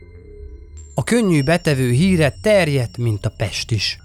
A 0.95 1.05
könnyű 1.05 1.43
betevő 1.43 1.91
híre 1.91 2.35
terjedt, 2.43 2.97
mint 2.97 3.27
a 3.27 3.33
Pest 3.37 3.71
is. 3.71 3.99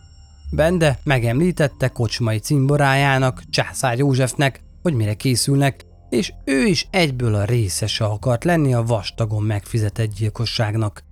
Bende 0.54 1.00
megemlítette 1.04 1.88
kocsmai 1.88 2.38
cimborájának, 2.38 3.42
Császár 3.50 3.98
Józsefnek, 3.98 4.62
hogy 4.82 4.94
mire 4.94 5.14
készülnek, 5.14 5.86
és 6.10 6.34
ő 6.46 6.66
is 6.66 6.88
egyből 6.90 7.36
a 7.36 7.46
részese 7.46 8.06
akart 8.06 8.44
lenni 8.44 8.74
a 8.74 8.84
vastagon 8.84 9.44
megfizetett 9.44 10.14
gyilkosságnak. 10.14 11.04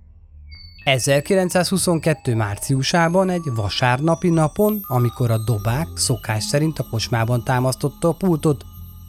1922. 0.84 2.34
márciusában 2.34 3.30
egy 3.30 3.50
vasárnapi 3.54 4.28
napon, 4.28 4.80
amikor 4.88 5.30
a 5.30 5.44
dobák 5.44 5.88
szokás 5.94 6.44
szerint 6.44 6.78
a 6.78 6.86
kocsmában 6.90 7.44
támasztotta 7.44 8.08
a 8.08 8.12
pultot, 8.12 8.64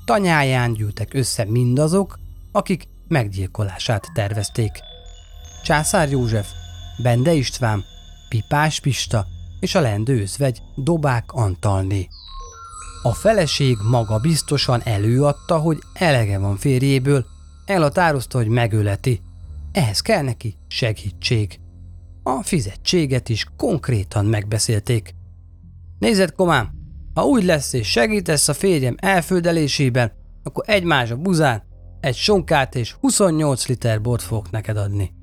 tanyáján 0.06 0.74
gyűltek 0.74 1.14
össze 1.14 1.46
mindazok, 1.46 2.20
akik 2.52 2.88
meggyilkolását 3.08 4.08
tervezték. 4.14 4.72
Császár 5.64 6.10
József, 6.10 6.48
Bende 7.04 7.34
István, 7.34 7.84
Pipás 8.30 8.80
Pista 8.80 9.26
és 9.62 9.76
a 9.76 9.82
lendő 9.82 10.22
özvegy 10.22 10.62
Dobák 10.76 11.32
Antalné. 11.32 12.08
A 13.04 13.14
feleség 13.14 13.78
maga 13.90 14.20
biztosan 14.20 14.82
előadta, 14.84 15.58
hogy 15.58 15.78
elege 15.94 16.38
van 16.38 16.58
férjéből, 16.58 17.26
elhatározta, 17.66 18.38
hogy 18.38 18.48
megöleti. 18.48 19.22
Ehhez 19.72 20.00
kell 20.00 20.22
neki 20.22 20.56
segítség. 20.68 21.60
A 22.24 22.44
fizetséget 22.44 23.30
is 23.30 23.46
konkrétan 23.58 24.26
megbeszélték. 24.26 25.16
Nézed, 26.00 26.36
komám, 26.36 26.72
ha 27.14 27.24
úgy 27.26 27.44
lesz 27.44 27.74
és 27.74 27.92
segítesz 27.92 28.48
a 28.48 28.54
férjem 28.54 28.96
elföldelésében, 28.98 30.12
akkor 30.44 30.64
egy 30.68 30.84
más 30.84 31.12
a 31.12 31.18
buzán, 31.18 31.64
egy 32.00 32.16
sonkát 32.16 32.76
és 32.76 32.96
28 33.00 33.68
liter 33.68 34.02
bort 34.02 34.22
fogok 34.22 34.52
neked 34.52 34.78
adni. 34.78 35.21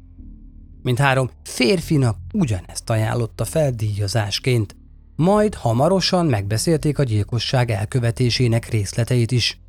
Mindhárom 0.82 1.30
férfinak 1.42 2.16
ugyanezt 2.32 2.90
ajánlotta 2.90 3.44
fel 3.44 3.70
díjazásként. 3.70 4.76
Majd 5.16 5.54
hamarosan 5.54 6.26
megbeszélték 6.26 6.98
a 6.98 7.02
gyilkosság 7.02 7.70
elkövetésének 7.70 8.68
részleteit 8.68 9.30
is. 9.30 9.60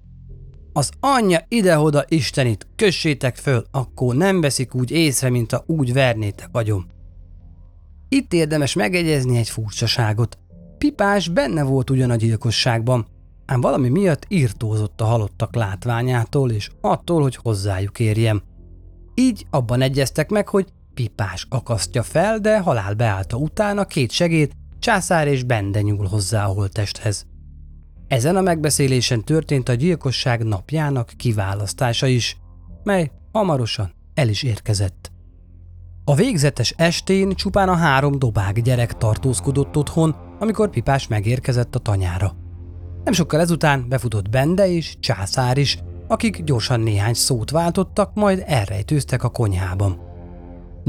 Az 0.73 0.91
anyja 0.99 1.45
idehoda 1.47 2.03
Istenit, 2.07 2.67
kössétek 2.75 3.35
föl, 3.35 3.65
akkor 3.71 4.15
nem 4.15 4.41
veszik 4.41 4.75
úgy 4.75 4.91
észre, 4.91 5.29
mint 5.29 5.53
a 5.53 5.63
úgy 5.65 5.93
vernétek 5.93 6.49
agyom. 6.51 6.85
Itt 8.09 8.33
érdemes 8.33 8.73
megegyezni 8.73 9.37
egy 9.37 9.49
furcsaságot. 9.49 10.37
Pipás 10.77 11.27
benne 11.27 11.63
volt 11.63 11.89
ugyan 11.89 12.09
a 12.09 12.15
gyilkosságban, 12.15 13.07
ám 13.45 13.61
valami 13.61 13.89
miatt 13.89 14.25
írtózott 14.27 15.01
a 15.01 15.05
halottak 15.05 15.55
látványától 15.55 16.51
és 16.51 16.69
attól, 16.81 17.21
hogy 17.21 17.35
hozzájuk 17.35 17.99
érjem. 17.99 18.41
Így 19.15 19.45
abban 19.49 19.81
egyeztek 19.81 20.29
meg, 20.29 20.47
hogy 20.47 20.67
Pipás 20.99 21.45
akasztja 21.49 22.03
fel, 22.03 22.39
de 22.39 22.59
halál 22.59 22.93
beállta 22.93 23.37
utána 23.37 23.85
két 23.85 24.11
segét, 24.11 24.51
császár 24.79 25.27
és 25.27 25.43
bende 25.43 25.81
nyúl 25.81 26.07
hozzá 26.07 26.45
a 26.45 26.53
holttesthez. 26.53 27.25
Ezen 28.07 28.35
a 28.35 28.41
megbeszélésen 28.41 29.23
történt 29.23 29.69
a 29.69 29.73
gyilkosság 29.73 30.43
napjának 30.43 31.11
kiválasztása 31.17 32.07
is, 32.07 32.37
mely 32.83 33.11
hamarosan 33.31 33.93
el 34.13 34.29
is 34.29 34.43
érkezett. 34.43 35.11
A 36.03 36.15
végzetes 36.15 36.73
estén 36.77 37.31
csupán 37.31 37.69
a 37.69 37.75
három 37.75 38.19
dobák 38.19 38.61
gyerek 38.61 38.93
tartózkodott 38.93 39.77
otthon, 39.77 40.15
amikor 40.39 40.69
Pipás 40.69 41.07
megérkezett 41.07 41.75
a 41.75 41.79
tanyára. 41.79 42.35
Nem 43.03 43.13
sokkal 43.13 43.39
ezután 43.39 43.89
befutott 43.89 44.29
Bende 44.29 44.67
és 44.67 44.95
Császár 44.99 45.57
is, 45.57 45.79
akik 46.07 46.43
gyorsan 46.43 46.79
néhány 46.79 47.13
szót 47.13 47.51
váltottak, 47.51 48.13
majd 48.13 48.43
elrejtőztek 48.45 49.23
a 49.23 49.29
konyhában. 49.29 50.07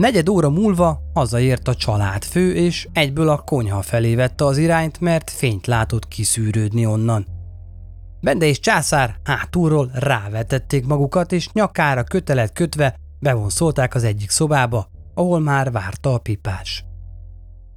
Negyed 0.01 0.29
óra 0.29 0.51
múlva 0.51 1.01
hazaért 1.15 1.69
a 1.69 1.75
családfő, 1.75 2.55
és 2.55 2.89
egyből 2.93 3.29
a 3.29 3.39
konyha 3.39 3.83
felé 3.83 4.15
vette 4.15 4.45
az 4.45 4.57
irányt, 4.57 5.01
mert 5.01 5.31
fényt 5.31 5.67
látott 5.67 6.09
kiszűrődni 6.09 6.87
onnan. 6.87 7.27
Bende 8.21 8.47
és 8.47 8.61
császár 8.61 9.17
hátulról 9.25 9.91
rávetették 9.95 10.87
magukat, 10.87 11.33
és 11.33 11.49
nyakára 11.53 12.05
kötelet 12.05 12.53
kötve 12.53 12.97
bevonszolták 13.19 13.95
az 13.95 14.05
egyik 14.05 14.31
szobába, 14.31 14.87
ahol 15.15 15.41
már 15.41 15.73
várta 15.73 16.15
a 16.15 16.19
pipás. 16.19 16.85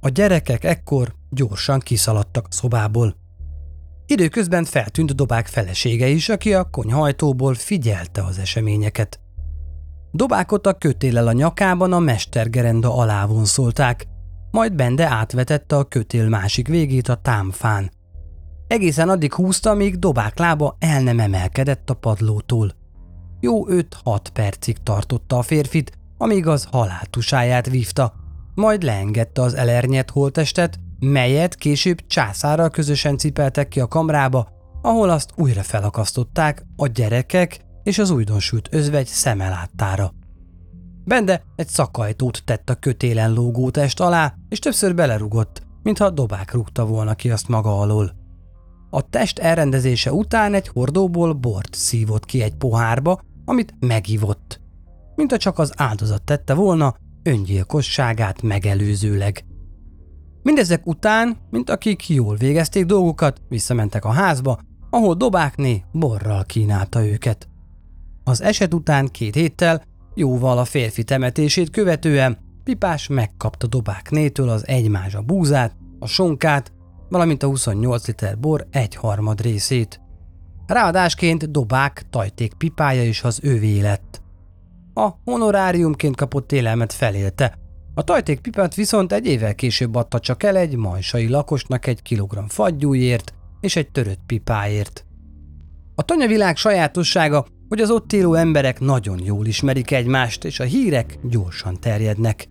A 0.00 0.08
gyerekek 0.08 0.64
ekkor 0.64 1.14
gyorsan 1.30 1.78
kiszaladtak 1.78 2.46
a 2.48 2.52
szobából. 2.52 3.16
Időközben 4.06 4.64
feltűnt 4.64 5.14
Dobák 5.14 5.46
felesége 5.46 6.08
is, 6.08 6.28
aki 6.28 6.54
a 6.54 6.70
konyhajtóból 6.70 7.54
figyelte 7.54 8.22
az 8.24 8.38
eseményeket. 8.38 9.23
Dobákot 10.16 10.66
a 10.66 10.72
kötélel 10.72 11.26
a 11.26 11.32
nyakában 11.32 11.92
a 11.92 11.98
mestergerenda 11.98 12.96
alá 12.96 13.26
vonszolták, 13.26 14.06
majd 14.50 14.74
Bende 14.74 15.06
átvetette 15.06 15.76
a 15.76 15.84
kötél 15.84 16.28
másik 16.28 16.68
végét 16.68 17.08
a 17.08 17.14
támfán. 17.14 17.90
Egészen 18.66 19.08
addig 19.08 19.34
húzta, 19.34 19.74
míg 19.74 19.98
Dobák 19.98 20.38
lába 20.38 20.76
el 20.78 21.02
nem 21.02 21.20
emelkedett 21.20 21.90
a 21.90 21.94
padlótól. 21.94 22.72
Jó 23.40 23.66
5-6 23.66 23.82
percig 24.32 24.76
tartotta 24.82 25.38
a 25.38 25.42
férfit, 25.42 25.92
amíg 26.18 26.46
az 26.46 26.68
haláltusáját 26.70 27.68
vívta, 27.68 28.12
majd 28.54 28.82
leengedte 28.82 29.42
az 29.42 29.54
elernyett 29.54 30.10
holtestet, 30.10 30.78
melyet 30.98 31.54
később 31.54 32.06
császárral 32.06 32.70
közösen 32.70 33.16
cipeltek 33.16 33.68
ki 33.68 33.80
a 33.80 33.86
kamrába, 33.86 34.48
ahol 34.82 35.10
azt 35.10 35.30
újra 35.36 35.62
felakasztották 35.62 36.66
a 36.76 36.86
gyerekek 36.86 37.64
és 37.84 37.98
az 37.98 38.10
újdonsült 38.10 38.68
özvegy 38.70 39.06
szemeláttára. 39.06 40.12
Bende 41.04 41.42
egy 41.56 41.68
szakajtót 41.68 42.42
tett 42.44 42.70
a 42.70 42.74
kötélen 42.74 43.32
lógó 43.32 43.70
test 43.70 44.00
alá, 44.00 44.34
és 44.48 44.58
többször 44.58 44.94
belerugott, 44.94 45.62
mintha 45.82 46.10
dobák 46.10 46.52
rúgta 46.52 46.86
volna 46.86 47.14
ki 47.14 47.30
azt 47.30 47.48
maga 47.48 47.80
alól. 47.80 48.12
A 48.90 49.08
test 49.08 49.38
elrendezése 49.38 50.12
után 50.12 50.54
egy 50.54 50.68
hordóból 50.68 51.32
bort 51.32 51.74
szívott 51.74 52.24
ki 52.24 52.42
egy 52.42 52.54
pohárba, 52.54 53.20
amit 53.44 53.74
megivott, 53.80 54.60
mint 55.14 55.36
csak 55.36 55.58
az 55.58 55.72
áldozat 55.76 56.22
tette 56.22 56.54
volna 56.54 56.94
öngyilkosságát 57.22 58.42
megelőzőleg. 58.42 59.44
Mindezek 60.42 60.86
után, 60.86 61.36
mint 61.50 61.70
akik 61.70 62.08
jól 62.08 62.36
végezték 62.36 62.84
dolgukat, 62.84 63.40
visszamentek 63.48 64.04
a 64.04 64.10
házba, 64.10 64.58
ahol 64.90 65.14
Dobákné 65.14 65.84
borral 65.92 66.44
kínálta 66.44 67.06
őket. 67.06 67.48
Az 68.24 68.42
eset 68.42 68.74
után 68.74 69.06
két 69.06 69.34
héttel, 69.34 69.82
jóval 70.14 70.58
a 70.58 70.64
férfi 70.64 71.04
temetését 71.04 71.70
követően 71.70 72.38
Pipás 72.64 73.06
megkapta 73.06 73.66
Dobáknétől 73.66 74.48
az 74.48 74.66
egymás 74.66 75.14
a 75.14 75.22
búzát, 75.22 75.76
a 75.98 76.06
sonkát, 76.06 76.72
valamint 77.08 77.42
a 77.42 77.46
28 77.46 78.06
liter 78.06 78.38
bor 78.38 78.66
egyharmad 78.70 79.40
részét. 79.40 80.00
Ráadásként 80.66 81.50
Dobák 81.50 82.06
tajték 82.10 82.54
pipája 82.54 83.04
is 83.04 83.22
az 83.22 83.40
ővé 83.42 83.80
lett. 83.80 84.22
A 84.94 85.10
honoráriumként 85.24 86.16
kapott 86.16 86.52
élelmet 86.52 86.92
felélte, 86.92 87.58
a 87.94 88.02
tajtékpipát 88.02 88.74
viszont 88.74 89.12
egy 89.12 89.26
évvel 89.26 89.54
később 89.54 89.94
adta 89.94 90.20
csak 90.20 90.42
el 90.42 90.56
egy 90.56 90.76
majsai 90.76 91.28
lakosnak 91.28 91.86
egy 91.86 92.02
kilogramm 92.02 92.46
fagyújért 92.46 93.34
és 93.60 93.76
egy 93.76 93.90
törött 93.90 94.20
pipáért. 94.26 95.06
A 95.94 96.02
tanyavilág 96.02 96.56
sajátossága, 96.56 97.46
hogy 97.68 97.80
az 97.80 97.90
ott 97.90 98.12
élő 98.12 98.36
emberek 98.36 98.80
nagyon 98.80 99.20
jól 99.24 99.46
ismerik 99.46 99.90
egymást, 99.90 100.44
és 100.44 100.60
a 100.60 100.64
hírek 100.64 101.18
gyorsan 101.22 101.80
terjednek. 101.80 102.48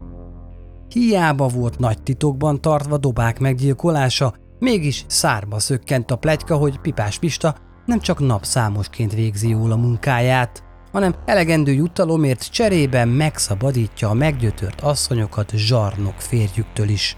Hiába 0.88 1.48
volt 1.48 1.80
nagy 1.80 2.02
titokban 2.02 2.62
tartva 2.62 2.98
dobák 2.98 3.40
meggyilkolása, 3.40 4.34
mégis 4.60 5.06
szárba 5.08 5.60
szökkent 5.60 6.12
a 6.12 6.16
pletyka, 6.16 6.56
hogy 6.56 6.80
Pipás 6.80 7.20
Pista 7.20 7.56
nem 7.86 8.00
csak 8.00 8.20
napszámosként 8.20 9.14
végzi 9.14 9.50
jól 9.50 9.72
a 9.72 9.76
munkáját, 9.76 10.64
hanem 10.92 11.16
elegendő 11.26 11.72
jutalomért 11.72 12.52
cserében 12.52 13.08
megszabadítja 13.08 14.10
a 14.10 14.14
meggyötört 14.14 14.82
asszonyokat 14.82 15.52
zsarnok 15.56 16.16
férjüktől 16.18 16.90
is. 16.90 17.18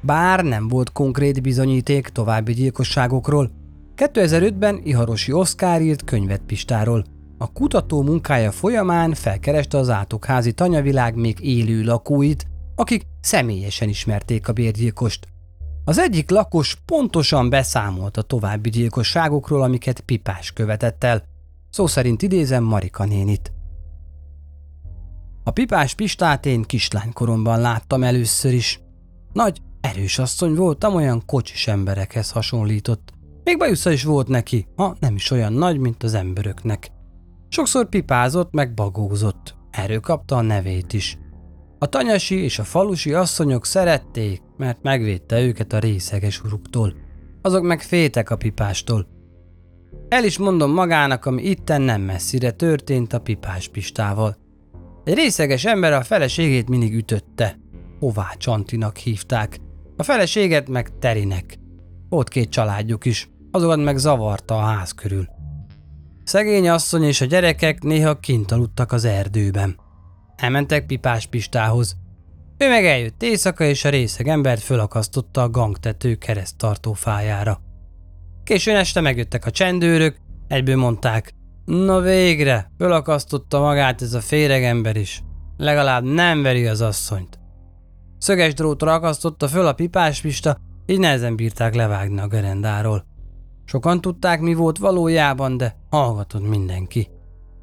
Bár 0.00 0.44
nem 0.44 0.68
volt 0.68 0.92
konkrét 0.92 1.42
bizonyíték 1.42 2.08
további 2.08 2.52
gyilkosságokról, 2.52 3.50
2005-ben 4.02 4.80
Iharosi 4.84 5.32
Oszkár 5.32 5.82
írt 5.82 6.04
könyvet 6.04 6.40
Pistáról. 6.46 7.04
A 7.38 7.52
kutató 7.52 8.02
munkája 8.02 8.50
folyamán 8.50 9.14
felkereste 9.14 9.78
az 9.78 9.90
átokházi 9.90 10.52
tanyavilág 10.52 11.14
még 11.14 11.40
élő 11.40 11.84
lakóit, 11.84 12.46
akik 12.74 13.06
személyesen 13.20 13.88
ismerték 13.88 14.48
a 14.48 14.52
bérgyilkost. 14.52 15.28
Az 15.84 15.98
egyik 15.98 16.30
lakos 16.30 16.76
pontosan 16.84 17.50
beszámolt 17.50 18.16
a 18.16 18.22
további 18.22 18.70
gyilkosságokról, 18.70 19.62
amiket 19.62 20.00
Pipás 20.00 20.52
követett 20.52 21.04
el. 21.04 21.22
Szó 21.70 21.86
szerint 21.86 22.22
idézem 22.22 22.64
Marika 22.64 23.04
nénit. 23.04 23.52
A 25.44 25.50
pipás 25.50 25.94
Pistát 25.94 26.46
én 26.46 26.62
kislánykoromban 26.62 27.60
láttam 27.60 28.02
először 28.02 28.52
is. 28.52 28.80
Nagy, 29.32 29.58
erős 29.80 30.18
asszony 30.18 30.54
voltam, 30.54 30.94
olyan 30.94 31.22
kocsis 31.26 31.66
emberekhez 31.66 32.30
hasonlított. 32.30 33.12
Még 33.44 33.58
bajusza 33.58 33.90
is 33.90 34.04
volt 34.04 34.28
neki, 34.28 34.66
ha 34.76 34.96
nem 35.00 35.14
is 35.14 35.30
olyan 35.30 35.52
nagy, 35.52 35.78
mint 35.78 36.02
az 36.02 36.14
emberöknek. 36.14 36.90
Sokszor 37.48 37.88
pipázott, 37.88 38.52
meg 38.52 38.74
bagózott. 38.74 39.54
Erről 39.70 40.00
kapta 40.00 40.36
a 40.36 40.40
nevét 40.40 40.92
is. 40.92 41.18
A 41.78 41.86
tanyasi 41.86 42.34
és 42.34 42.58
a 42.58 42.64
falusi 42.64 43.12
asszonyok 43.12 43.66
szerették, 43.66 44.42
mert 44.56 44.82
megvédte 44.82 45.40
őket 45.40 45.72
a 45.72 45.78
részeges 45.78 46.42
uruktól. 46.42 46.94
Azok 47.42 47.62
meg 47.62 47.82
féltek 47.82 48.30
a 48.30 48.36
pipástól. 48.36 49.06
El 50.08 50.24
is 50.24 50.38
mondom 50.38 50.72
magának, 50.72 51.26
ami 51.26 51.42
itten 51.42 51.82
nem 51.82 52.00
messzire 52.00 52.50
történt 52.50 53.12
a 53.12 53.20
pipás 53.20 53.68
Pistával. 53.68 54.36
Egy 55.04 55.14
részeges 55.14 55.64
ember 55.64 55.92
a 55.92 56.02
feleségét 56.02 56.68
mindig 56.68 56.94
ütötte. 56.94 57.58
Hová 57.98 58.34
Csantinak 58.38 58.96
hívták. 58.96 59.58
A 59.96 60.02
feleséget 60.02 60.68
meg 60.68 60.98
Terinek. 60.98 61.58
Volt 62.08 62.28
két 62.28 62.48
családjuk 62.48 63.04
is, 63.04 63.30
azokat 63.52 63.78
meg 63.78 63.96
zavarta 63.96 64.56
a 64.56 64.60
ház 64.60 64.92
körül. 64.92 65.28
Szegény 66.24 66.68
asszony 66.68 67.02
és 67.02 67.20
a 67.20 67.24
gyerekek 67.24 67.82
néha 67.82 68.18
kint 68.18 68.52
aludtak 68.52 68.92
az 68.92 69.04
erdőben. 69.04 69.80
Elmentek 70.36 70.86
Pipás 70.86 71.26
Pistához. 71.26 71.96
Ő 72.58 72.68
meg 72.68 72.84
eljött 72.84 73.22
éjszaka, 73.22 73.64
és 73.64 73.84
a 73.84 73.88
részeg 73.88 74.28
embert 74.28 74.62
fölakasztotta 74.62 75.42
a 75.42 75.50
gangtető 75.50 76.14
kereszttartó 76.14 76.92
fájára. 76.92 77.60
Későn 78.44 78.76
este 78.76 79.00
megjöttek 79.00 79.46
a 79.46 79.50
csendőrök, 79.50 80.16
egyből 80.48 80.76
mondták, 80.76 81.34
na 81.64 82.00
végre, 82.00 82.70
fölakasztotta 82.78 83.60
magát 83.60 84.02
ez 84.02 84.14
a 84.14 84.20
féregember 84.20 84.96
is. 84.96 85.22
Legalább 85.56 86.04
nem 86.04 86.42
veri 86.42 86.66
az 86.66 86.80
asszonyt. 86.80 87.38
Szöges 88.18 88.54
drótra 88.54 88.92
akasztotta 88.92 89.48
föl 89.48 89.66
a 89.66 89.72
pipáspista, 89.72 90.56
így 90.86 90.98
nehezen 90.98 91.36
bírták 91.36 91.74
levágni 91.74 92.20
a 92.20 92.26
gerendáról. 92.26 93.04
Sokan 93.72 94.00
tudták, 94.00 94.40
mi 94.40 94.54
volt 94.54 94.78
valójában, 94.78 95.56
de 95.56 95.76
hallgatott 95.90 96.48
mindenki. 96.48 97.08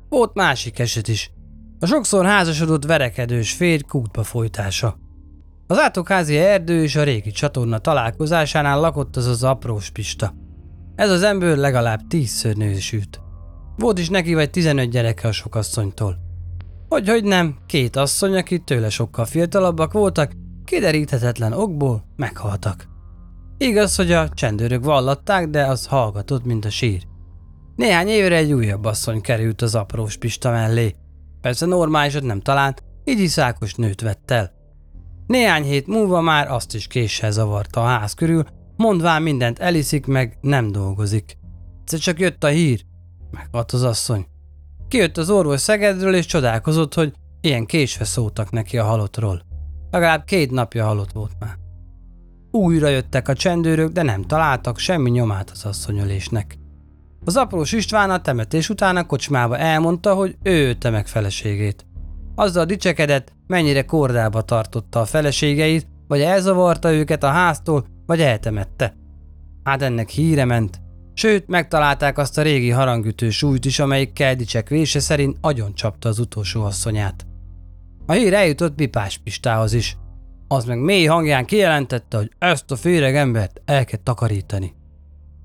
Volt 0.10 0.34
másik 0.34 0.80
eset 0.80 1.08
is. 1.08 1.32
A 1.80 1.86
sokszor 1.86 2.26
házasodott 2.26 2.86
verekedős 2.86 3.54
férj 3.54 3.82
kútba 3.82 4.24
folytása. 4.24 4.98
Az 5.68 5.80
átokházi 5.80 6.38
erdő 6.38 6.84
és 6.84 6.96
a 6.96 7.04
régi 7.04 7.32
csatorna 7.32 7.78
találkozásánál 7.78 8.80
lakott 8.80 9.16
az 9.16 9.26
az 9.26 9.44
aprós 9.44 9.90
pista. 9.90 10.34
Ez 10.96 11.10
az 11.10 11.24
ember 11.24 11.58
legalább 11.58 12.08
tízször 12.08 12.56
nősült. 12.56 13.22
Volt 13.78 14.00
is 14.00 14.10
neki 14.10 14.34
vagy 14.34 14.50
15 14.50 14.90
gyereke 14.90 15.28
a 15.28 15.32
sokasszonytól. 15.32 16.18
Hogy, 16.88 17.10
hogy 17.10 17.24
nem, 17.24 17.58
két 17.66 17.96
asszony, 17.96 18.36
akik 18.36 18.64
tőle 18.64 18.90
sokkal 18.90 19.26
fiatalabbak 19.26 19.94
voltak, 19.94 20.32
kideríthetetlen 20.66 21.54
okból 21.54 22.04
meghaltak. 22.16 22.88
Igaz, 23.62 23.96
hogy 23.96 24.12
a 24.12 24.30
csendőrök 24.30 24.84
vallatták, 24.84 25.48
de 25.48 25.66
az 25.66 25.86
hallgatott, 25.86 26.46
mint 26.46 26.66
a 26.66 26.70
sír. 26.70 27.04
Néhány 27.76 28.08
évre 28.08 28.36
egy 28.36 28.54
újabb 28.54 28.86
asszony 28.86 29.22
került 29.22 29.62
az 29.62 29.76
aprós 29.76 30.18
Pista 30.18 30.52
mellé. 30.52 30.96
Persze 31.42 31.66
normálisat 31.66 32.24
nem 32.24 32.40
talált, 32.40 32.84
így 33.04 33.20
iszákos 33.20 33.74
nőt 33.74 34.02
vett 34.02 34.32
el. 34.32 34.52
Néhány 35.28 35.64
hét 35.64 35.88
múlva 35.88 36.22
már 36.22 36.52
azt 36.52 36.76
is 36.76 36.88
késsel 36.88 37.32
zavarta 37.32 37.84
a 37.84 37.88
ház 37.88 38.14
körül, 38.14 38.44
mondván 38.78 39.22
mindent 39.22 39.60
eliszik 39.60 40.06
meg, 40.06 40.38
nem 40.42 40.72
dolgozik. 40.72 41.38
Egyszer 41.80 42.00
csak 42.00 42.20
jött 42.20 42.44
a 42.44 42.48
hír, 42.48 42.86
meghalt 43.32 43.72
az 43.72 43.84
asszony. 43.84 44.26
Kijött 44.88 45.18
az 45.18 45.30
orvos 45.30 45.60
Szegedről 45.60 46.16
és 46.16 46.26
csodálkozott, 46.26 46.94
hogy 46.94 47.14
ilyen 47.42 47.66
késve 47.66 48.06
szóltak 48.06 48.52
neki 48.52 48.78
a 48.78 48.84
halottról. 48.84 49.42
Legalább 49.92 50.24
két 50.24 50.52
napja 50.52 50.86
halott 50.86 51.12
volt 51.12 51.32
már. 51.40 51.69
Újra 52.52 52.88
jöttek 52.88 53.28
a 53.28 53.34
csendőrök, 53.34 53.92
de 53.92 54.02
nem 54.02 54.22
találtak 54.22 54.78
semmi 54.78 55.10
nyomát 55.10 55.50
az 55.50 55.66
asszonyölésnek. 55.66 56.58
Az 57.26 57.38
aprós 57.38 57.72
István 57.72 58.10
a 58.10 58.22
temetés 58.22 58.70
után 58.70 58.96
a 58.96 59.06
kocsmába 59.06 59.58
elmondta, 59.58 60.14
hogy 60.14 60.38
ő 60.44 60.68
ölte 60.68 60.90
meg 60.90 61.08
feleségét. 61.08 61.86
Azzal 62.36 62.66
dicsekedett, 62.66 63.34
mennyire 63.48 63.86
kordába 63.86 64.42
tartotta 64.42 65.00
a 65.00 65.06
feleségeit, 65.06 65.88
vagy 66.08 66.22
elzavarta 66.22 66.94
őket 66.94 67.24
a 67.24 67.28
háztól, 67.28 67.86
vagy 68.06 68.22
eltemette. 68.22 68.96
Hát 69.64 69.82
ennek 69.82 70.10
híre 70.10 70.46
ment. 70.46 70.82
Sőt, 71.14 71.48
megtalálták 71.48 72.18
azt 72.18 72.38
a 72.38 72.42
régi 72.42 72.70
harangütő 72.70 73.30
súlyt 73.30 73.66
is, 73.66 73.80
amelyik 73.80 74.24
dicsekvése 74.38 75.00
szerint 75.00 75.38
agyon 75.42 75.74
csapta 75.74 76.10
az 76.10 76.20
utolsó 76.20 76.64
asszonyát. 76.64 77.26
A 78.06 78.12
hír 78.12 78.34
eljutott 78.34 78.76
Pipás 78.76 79.18
Pistához 79.18 79.74
is. 79.74 79.98
Az 80.52 80.66
meg 80.66 80.80
mély 80.80 81.06
hangján 81.06 81.46
kijelentette, 81.46 82.18
hogy 82.18 82.32
ezt 82.38 82.72
a 82.72 82.76
féreg 82.76 83.16
embert 83.16 83.62
el 83.66 83.86
kell 83.86 84.00
takarítani. 84.04 84.74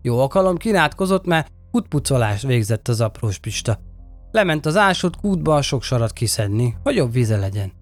Jó 0.03 0.19
alkalom 0.19 0.57
kinátkozott, 0.57 1.27
mert 1.27 1.49
kutpucolást 1.71 2.47
végzett 2.47 2.89
az 2.89 3.01
aprós 3.01 3.39
Pista. 3.39 3.79
Lement 4.31 4.67
az 4.67 4.77
ásott 4.77 5.17
kútba 5.17 5.55
a 5.55 5.63
sok 5.63 5.83
sarat 5.83 6.13
kiszedni, 6.13 6.77
hogy 6.83 6.95
jobb 6.95 7.13
vize 7.13 7.37
legyen. 7.37 7.73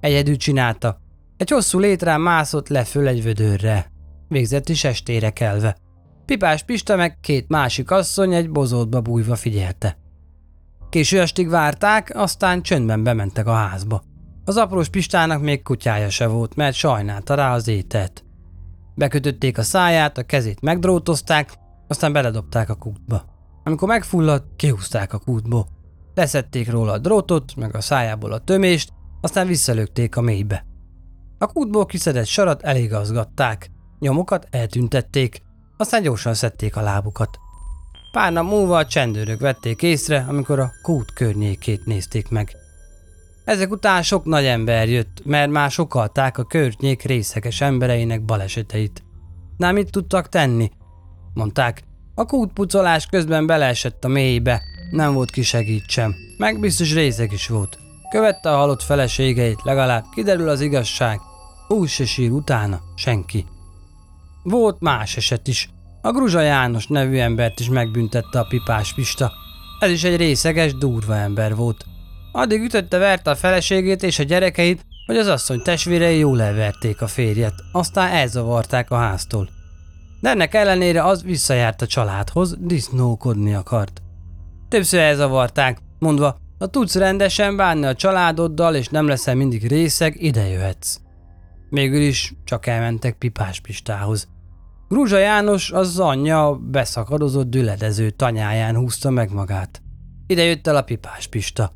Egyedül 0.00 0.36
csinálta. 0.36 0.98
Egy 1.36 1.50
hosszú 1.50 1.78
létrán 1.78 2.20
mászott 2.20 2.68
le 2.68 2.84
föl 2.84 3.08
egy 3.08 3.22
vödörre. 3.22 3.90
Végzett 4.28 4.68
is 4.68 4.84
estére 4.84 5.30
kelve. 5.30 5.76
Pipás 6.24 6.62
Pista 6.62 6.96
meg 6.96 7.20
két 7.20 7.48
másik 7.48 7.90
asszony 7.90 8.34
egy 8.34 8.50
bozótba 8.50 9.00
bújva 9.00 9.36
figyelte. 9.36 9.98
Késő 10.90 11.20
estig 11.20 11.48
várták, 11.48 12.12
aztán 12.14 12.62
csöndben 12.62 13.02
bementek 13.02 13.46
a 13.46 13.52
házba. 13.52 14.02
Az 14.44 14.56
aprós 14.56 14.88
Pistának 14.88 15.40
még 15.40 15.62
kutyája 15.62 16.10
se 16.10 16.26
volt, 16.26 16.56
mert 16.56 16.76
sajnálta 16.76 17.34
rá 17.34 17.54
az 17.54 17.68
ételt. 17.68 18.24
Bekötötték 18.94 19.58
a 19.58 19.62
száját, 19.62 20.18
a 20.18 20.22
kezét 20.22 20.60
megdrótozták, 20.60 21.52
aztán 21.88 22.12
beledobták 22.12 22.68
a 22.68 22.74
kútba. 22.74 23.24
Amikor 23.64 23.88
megfulladt, 23.88 24.56
kihúzták 24.56 25.12
a 25.12 25.18
kútból. 25.18 25.66
Leszették 26.14 26.70
róla 26.70 26.92
a 26.92 26.98
drótot, 26.98 27.56
meg 27.56 27.74
a 27.74 27.80
szájából 27.80 28.32
a 28.32 28.38
tömést, 28.38 28.92
aztán 29.20 29.46
visszalökték 29.46 30.16
a 30.16 30.20
mélybe. 30.20 30.66
A 31.38 31.46
kútból 31.46 31.86
kiszedett 31.86 32.26
sarat 32.26 32.62
elégazgatták, 32.62 33.70
nyomokat 33.98 34.46
eltüntették, 34.50 35.42
aztán 35.76 36.02
gyorsan 36.02 36.34
szedték 36.34 36.76
a 36.76 36.80
lábukat. 36.80 37.38
Pár 38.12 38.32
nap 38.32 38.44
múlva 38.44 38.76
a 38.76 38.86
csendőrök 38.86 39.40
vették 39.40 39.82
észre, 39.82 40.26
amikor 40.28 40.58
a 40.58 40.72
kút 40.82 41.12
környékét 41.12 41.84
nézték 41.84 42.28
meg. 42.28 42.56
Ezek 43.44 43.70
után 43.70 44.02
sok 44.02 44.24
nagy 44.24 44.44
ember 44.44 44.88
jött, 44.88 45.22
mert 45.24 45.50
már 45.50 45.70
sokalták 45.70 46.38
a 46.38 46.44
környék 46.44 47.02
részeges 47.02 47.60
embereinek 47.60 48.24
baleseteit. 48.24 49.02
Nem 49.56 49.74
mit 49.74 49.90
tudtak 49.90 50.28
tenni? 50.28 50.70
Mondták, 51.34 51.82
a 52.14 52.24
kútpucolás 52.24 53.06
közben 53.06 53.46
beleesett 53.46 54.04
a 54.04 54.08
mélybe, 54.08 54.62
nem 54.90 55.14
volt 55.14 55.30
ki 55.30 55.42
segítsem, 55.42 56.14
meg 56.38 56.60
biztos 56.60 56.94
részeg 56.94 57.32
is 57.32 57.48
volt. 57.48 57.78
Követte 58.10 58.50
a 58.50 58.56
halott 58.56 58.82
feleségeit, 58.82 59.62
legalább 59.62 60.04
kiderül 60.14 60.48
az 60.48 60.60
igazság. 60.60 61.20
Úgy 61.68 61.88
se 61.88 62.04
sír 62.04 62.30
utána 62.30 62.80
senki. 62.96 63.46
Volt 64.42 64.80
más 64.80 65.16
eset 65.16 65.48
is. 65.48 65.68
A 66.02 66.10
Gruzsa 66.10 66.40
János 66.40 66.86
nevű 66.86 67.18
embert 67.18 67.60
is 67.60 67.68
megbüntette 67.68 68.38
a 68.38 68.46
pipás 68.48 68.94
Pista. 68.94 69.32
Ez 69.78 69.90
is 69.90 70.04
egy 70.04 70.16
részeges, 70.16 70.74
durva 70.74 71.16
ember 71.16 71.54
volt. 71.54 71.84
Addig 72.36 72.60
ütötte 72.60 72.98
verte 72.98 73.30
a 73.30 73.34
feleségét 73.34 74.02
és 74.02 74.18
a 74.18 74.22
gyerekeit, 74.22 74.84
hogy 75.06 75.16
az 75.16 75.26
asszony 75.26 75.62
testvérei 75.62 76.18
jól 76.18 76.42
elverték 76.42 77.02
a 77.02 77.06
férjet, 77.06 77.54
aztán 77.72 78.10
elzavarták 78.10 78.90
a 78.90 78.96
háztól. 78.96 79.48
De 80.20 80.30
ennek 80.30 80.54
ellenére 80.54 81.04
az 81.04 81.22
visszajárt 81.22 81.82
a 81.82 81.86
családhoz, 81.86 82.56
disznókodni 82.58 83.54
akart. 83.54 84.02
Többször 84.68 85.00
elzavarták, 85.00 85.78
mondva, 85.98 86.36
ha 86.58 86.66
tudsz 86.66 86.94
rendesen 86.94 87.56
bánni 87.56 87.86
a 87.86 87.94
családoddal, 87.94 88.74
és 88.74 88.88
nem 88.88 89.06
leszel 89.06 89.34
mindig 89.34 89.68
részeg, 89.68 90.22
ide 90.22 90.48
jöhetsz. 90.48 90.96
Végül 91.70 92.00
is 92.00 92.34
csak 92.44 92.66
elmentek 92.66 93.18
Pipás 93.18 93.60
Pistához. 93.60 94.28
Gruzsa 94.88 95.18
János 95.18 95.70
az 95.70 95.98
anyja 95.98 96.60
beszakadozott 96.70 97.50
düledező 97.50 98.10
tanyáján 98.10 98.76
húzta 98.76 99.10
meg 99.10 99.32
magát. 99.32 99.82
Ide 100.26 100.42
jött 100.42 100.66
el 100.66 100.76
a 100.76 100.82
Pipás 100.82 101.26
Pista. 101.26 101.72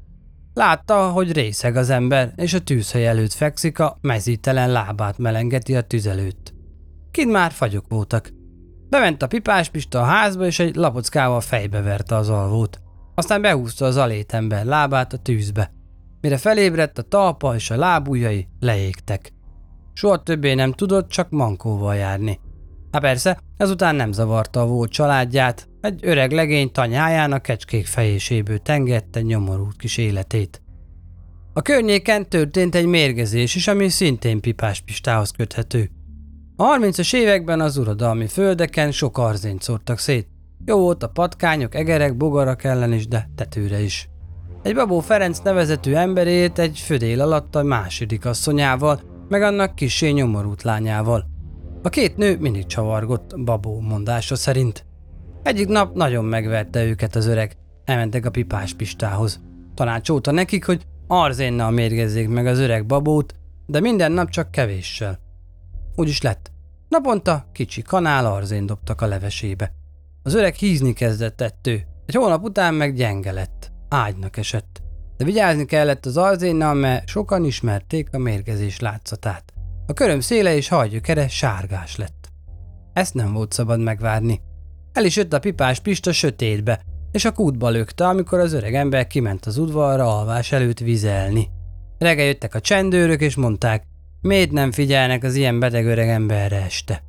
Látta, 0.58 1.10
hogy 1.10 1.32
részeg 1.32 1.76
az 1.76 1.90
ember, 1.90 2.32
és 2.36 2.54
a 2.54 2.60
tűzhely 2.60 3.06
előtt 3.06 3.32
fekszik, 3.32 3.78
a 3.78 3.98
mezítelen 4.00 4.70
lábát 4.70 5.18
melengeti 5.18 5.76
a 5.76 5.80
tüz 5.80 6.06
előtt. 6.06 6.54
Kint 7.10 7.30
már 7.30 7.50
fagyok 7.50 7.84
voltak. 7.88 8.32
Bement 8.88 9.22
a 9.22 9.26
Pipás 9.26 9.68
Pista 9.68 10.00
a 10.00 10.04
házba, 10.04 10.46
és 10.46 10.58
egy 10.58 10.74
lapockával 10.74 11.40
fejbe 11.40 11.82
verte 11.82 12.16
az 12.16 12.28
alvót. 12.28 12.80
Aztán 13.14 13.40
behúzta 13.40 13.84
az 13.84 13.96
alétember 13.96 14.64
lábát 14.64 15.12
a 15.12 15.18
tűzbe. 15.18 15.72
Mire 16.20 16.36
felébredt, 16.36 16.98
a 16.98 17.02
talpa 17.02 17.54
és 17.54 17.70
a 17.70 17.76
lábujjai 17.76 18.48
leégtek. 18.60 19.32
Soha 19.92 20.22
többé 20.22 20.54
nem 20.54 20.72
tudott 20.72 21.08
csak 21.08 21.30
mankóval 21.30 21.94
járni. 21.94 22.40
Hát 22.92 23.02
persze, 23.02 23.38
ezután 23.56 23.94
nem 23.94 24.12
zavarta 24.12 24.60
a 24.60 24.66
volt 24.66 24.90
családját, 24.90 25.68
egy 25.80 26.00
öreg 26.02 26.32
legény 26.32 26.72
tanyáján 26.72 27.32
a 27.32 27.38
kecskék 27.38 27.86
fejéséből 27.86 28.58
tengette 28.58 29.20
nyomorult 29.20 29.76
kis 29.76 29.96
életét. 29.96 30.62
A 31.52 31.62
környéken 31.62 32.28
történt 32.28 32.74
egy 32.74 32.86
mérgezés 32.86 33.54
is, 33.54 33.68
ami 33.68 33.88
szintén 33.88 34.40
Pipás 34.40 34.80
Pistához 34.80 35.30
köthető. 35.30 35.90
A 36.56 36.78
30-as 36.78 37.14
években 37.14 37.60
az 37.60 37.76
uradalmi 37.76 38.26
földeken 38.26 38.90
sok 38.90 39.18
arzényt 39.18 39.62
szórtak 39.62 39.98
szét. 39.98 40.28
Jó 40.64 40.78
volt 40.78 41.02
a 41.02 41.08
patkányok, 41.08 41.74
egerek, 41.74 42.16
bogarak 42.16 42.64
ellen 42.64 42.92
is, 42.92 43.08
de 43.08 43.28
tetőre 43.34 43.80
is. 43.80 44.08
Egy 44.62 44.74
Babó 44.74 45.00
Ferenc 45.00 45.38
nevezetű 45.38 45.94
emberét 45.94 46.58
egy 46.58 46.78
födél 46.78 47.20
alatt 47.20 47.54
a 47.54 47.62
második 47.62 48.24
asszonyával, 48.24 49.00
meg 49.28 49.42
annak 49.42 49.74
kisé 49.74 50.10
nyomorult 50.10 50.62
lányával. 50.62 51.37
A 51.82 51.88
két 51.88 52.16
nő 52.16 52.38
mindig 52.38 52.66
csavargott, 52.66 53.40
babó 53.44 53.80
mondása 53.80 54.36
szerint. 54.36 54.84
Egyik 55.42 55.68
nap 55.68 55.94
nagyon 55.94 56.24
megverte 56.24 56.84
őket 56.84 57.16
az 57.16 57.26
öreg, 57.26 57.56
elmentek 57.84 58.26
a 58.26 58.30
pipás 58.30 58.74
pistához. 58.74 59.40
Tanácsolta 59.74 60.30
nekik, 60.30 60.64
hogy 60.64 60.86
arzénnal 61.06 61.70
mérgezzék 61.70 62.28
meg 62.28 62.46
az 62.46 62.58
öreg 62.58 62.86
babót, 62.86 63.34
de 63.66 63.80
minden 63.80 64.12
nap 64.12 64.30
csak 64.30 64.50
kevéssel. 64.50 65.18
Úgy 65.96 66.08
is 66.08 66.22
lett. 66.22 66.50
Naponta 66.88 67.46
kicsi 67.52 67.82
kanál 67.82 68.26
arzén 68.26 68.66
dobtak 68.66 69.00
a 69.00 69.06
levesébe. 69.06 69.72
Az 70.22 70.34
öreg 70.34 70.54
hízni 70.54 70.92
kezdett 70.92 71.40
ettő, 71.40 71.86
egy 72.06 72.14
hónap 72.14 72.42
után 72.42 72.74
meg 72.74 72.94
gyenge 72.94 73.32
lett, 73.32 73.72
ágynak 73.88 74.36
esett. 74.36 74.82
De 75.16 75.24
vigyázni 75.24 75.64
kellett 75.64 76.06
az 76.06 76.16
arzénnal, 76.16 76.74
mert 76.74 77.08
sokan 77.08 77.44
ismerték 77.44 78.08
a 78.12 78.18
mérgezés 78.18 78.80
látszatát. 78.80 79.52
A 79.90 79.92
köröm 79.92 80.20
széle 80.20 80.54
és 80.54 80.68
hajgyökere 80.68 81.28
sárgás 81.28 81.96
lett. 81.96 82.28
Ezt 82.92 83.14
nem 83.14 83.32
volt 83.32 83.52
szabad 83.52 83.80
megvárni. 83.80 84.40
El 84.92 85.04
is 85.04 85.16
jött 85.16 85.32
a 85.32 85.38
pipás 85.38 85.80
Pista 85.80 86.12
sötétbe, 86.12 86.80
és 87.12 87.24
a 87.24 87.32
kútba 87.32 87.68
lökte, 87.68 88.06
amikor 88.06 88.38
az 88.38 88.52
öreg 88.52 88.74
ember 88.74 89.06
kiment 89.06 89.46
az 89.46 89.58
udvarra 89.58 90.18
alvás 90.18 90.52
előtt 90.52 90.78
vizelni. 90.78 91.48
Reggel 91.98 92.24
jöttek 92.24 92.54
a 92.54 92.60
csendőrök, 92.60 93.20
és 93.20 93.36
mondták, 93.36 93.84
miért 94.20 94.50
nem 94.50 94.72
figyelnek 94.72 95.22
az 95.24 95.34
ilyen 95.34 95.58
beteg 95.58 95.86
öreg 95.86 96.08
emberre 96.08 96.62
este. 96.62 97.02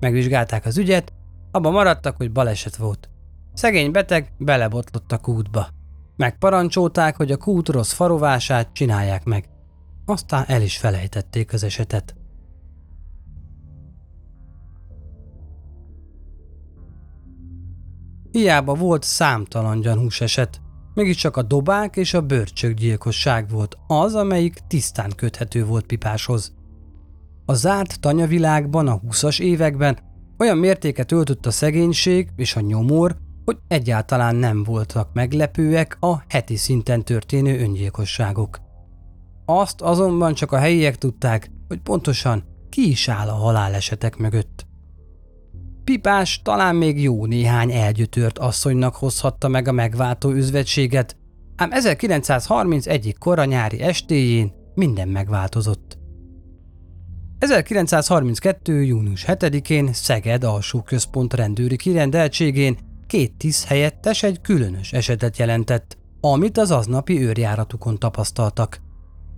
Megvizsgálták 0.00 0.66
az 0.66 0.78
ügyet, 0.78 1.12
abba 1.50 1.70
maradtak, 1.70 2.16
hogy 2.16 2.32
baleset 2.32 2.76
volt. 2.76 3.10
Szegény 3.54 3.90
beteg 3.90 4.32
belebotlott 4.38 5.12
a 5.12 5.18
kútba. 5.18 5.68
Megparancsolták, 6.16 7.16
hogy 7.16 7.32
a 7.32 7.36
kút 7.36 7.68
rossz 7.68 7.92
farovását 7.92 8.72
csinálják 8.72 9.24
meg. 9.24 9.48
Aztán 10.04 10.44
el 10.46 10.62
is 10.62 10.78
felejtették 10.78 11.52
az 11.52 11.64
esetet. 11.64 12.18
Hiába 18.32 18.74
volt 18.74 19.02
számtalan 19.02 19.80
gyanús 19.80 20.20
eset, 20.20 20.60
mégiscsak 20.94 21.36
a 21.36 21.42
dobák 21.42 21.96
és 21.96 22.14
a 22.14 22.20
bőrcsökgyilkosság 22.20 23.50
volt 23.50 23.78
az, 23.86 24.14
amelyik 24.14 24.58
tisztán 24.66 25.12
köthető 25.16 25.64
volt 25.64 25.86
Pipáshoz. 25.86 26.54
A 27.44 27.54
zárt 27.54 28.00
tanyavilágban 28.00 28.88
a 28.88 29.00
20-as 29.00 29.40
években 29.40 29.98
olyan 30.38 30.58
mértéket 30.58 31.12
öltött 31.12 31.46
a 31.46 31.50
szegénység 31.50 32.28
és 32.36 32.56
a 32.56 32.60
nyomor, 32.60 33.16
hogy 33.44 33.58
egyáltalán 33.68 34.36
nem 34.36 34.62
voltak 34.62 35.12
meglepőek 35.12 35.96
a 36.00 36.22
heti 36.28 36.56
szinten 36.56 37.04
történő 37.04 37.60
öngyilkosságok. 37.60 38.60
Azt 39.44 39.80
azonban 39.80 40.34
csak 40.34 40.52
a 40.52 40.58
helyiek 40.58 40.96
tudták, 40.96 41.50
hogy 41.68 41.80
pontosan 41.80 42.44
ki 42.68 42.90
is 42.90 43.08
áll 43.08 43.28
a 43.28 43.34
halálesetek 43.34 44.16
mögött. 44.16 44.66
Pipás 45.90 46.40
talán 46.42 46.76
még 46.76 47.02
jó 47.02 47.26
néhány 47.26 47.72
elgyötört 47.72 48.38
asszonynak 48.38 48.94
hozhatta 48.94 49.48
meg 49.48 49.68
a 49.68 49.72
megváltó 49.72 50.30
üzvetséget, 50.30 51.16
ám 51.56 51.72
1930 51.72 52.86
egyik 52.86 53.18
kora 53.18 53.44
nyári 53.44 53.80
estéjén 53.80 54.52
minden 54.74 55.08
megváltozott. 55.08 55.98
1932. 57.38 58.82
június 58.82 59.24
7-én 59.26 59.92
Szeged 59.92 60.44
alsó 60.44 60.82
központ 60.82 61.34
rendőri 61.34 61.76
kirendeltségén 61.76 62.78
két 63.06 63.36
tiszt 63.36 63.64
helyettes 63.64 64.22
egy 64.22 64.40
különös 64.40 64.92
esetet 64.92 65.38
jelentett, 65.38 65.98
amit 66.20 66.58
az 66.58 66.70
aznapi 66.70 67.22
őrjáratukon 67.22 67.98
tapasztaltak. 67.98 68.80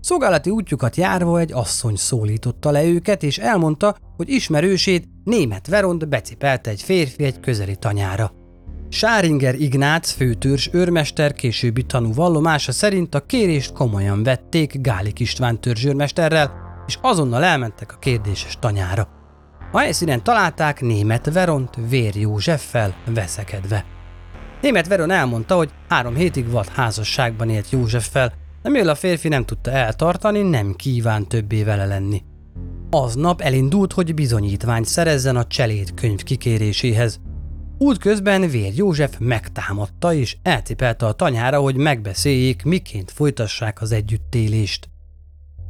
Szolgálati 0.02 0.50
útjukat 0.50 0.96
járva 0.96 1.38
egy 1.38 1.52
asszony 1.52 1.96
szólította 1.96 2.70
le 2.70 2.84
őket, 2.84 3.22
és 3.22 3.38
elmondta, 3.38 3.96
hogy 4.16 4.28
ismerősét, 4.28 5.08
német 5.24 5.66
Veront 5.66 6.08
becipelte 6.08 6.70
egy 6.70 6.82
férfi 6.82 7.24
egy 7.24 7.40
közeli 7.40 7.76
tanyára. 7.76 8.32
Sáringer 8.88 9.54
Ignác 9.54 10.10
főtörs 10.10 10.70
őrmester 10.72 11.32
későbbi 11.32 11.82
tanú 11.82 12.14
vallomása 12.14 12.72
szerint 12.72 13.14
a 13.14 13.26
kérést 13.26 13.72
komolyan 13.72 14.22
vették 14.22 14.80
Gálik 14.80 15.20
István 15.20 15.60
törzsőrmesterrel, 15.60 16.52
és 16.86 16.98
azonnal 17.00 17.44
elmentek 17.44 17.92
a 17.92 17.98
kérdéses 17.98 18.58
tanyára. 18.58 19.08
A 19.72 19.78
helyszínen 19.78 20.22
találták 20.22 20.80
német 20.80 21.32
Veront 21.32 21.70
Vér 21.88 22.16
Józseffel 22.16 22.94
veszekedve. 23.14 23.84
Német 24.60 24.88
Veron 24.88 25.10
elmondta, 25.10 25.56
hogy 25.56 25.70
három 25.88 26.14
hétig 26.14 26.50
vad 26.50 26.68
házasságban 26.68 27.48
élt 27.48 27.70
Józseffel, 27.70 28.40
de 28.62 28.68
mivel 28.68 28.88
a 28.88 28.94
férfi 28.94 29.28
nem 29.28 29.44
tudta 29.44 29.70
eltartani, 29.70 30.42
nem 30.42 30.74
kíván 30.74 31.28
többé 31.28 31.62
vele 31.62 31.86
lenni. 31.86 32.22
Aznap 32.90 33.40
elindult, 33.40 33.92
hogy 33.92 34.14
bizonyítványt 34.14 34.86
szerezzen 34.86 35.36
a 35.36 35.46
cselét 35.46 35.94
könyv 35.94 36.22
kikéréséhez. 36.22 37.20
Útközben 37.78 38.50
Vér 38.50 38.72
József 38.74 39.16
megtámadta 39.18 40.14
és 40.14 40.36
elcipelte 40.42 41.06
a 41.06 41.12
tanyára, 41.12 41.60
hogy 41.60 41.76
megbeszéljék, 41.76 42.62
miként 42.62 43.10
folytassák 43.10 43.80
az 43.80 43.92
együttélést. 43.92 44.88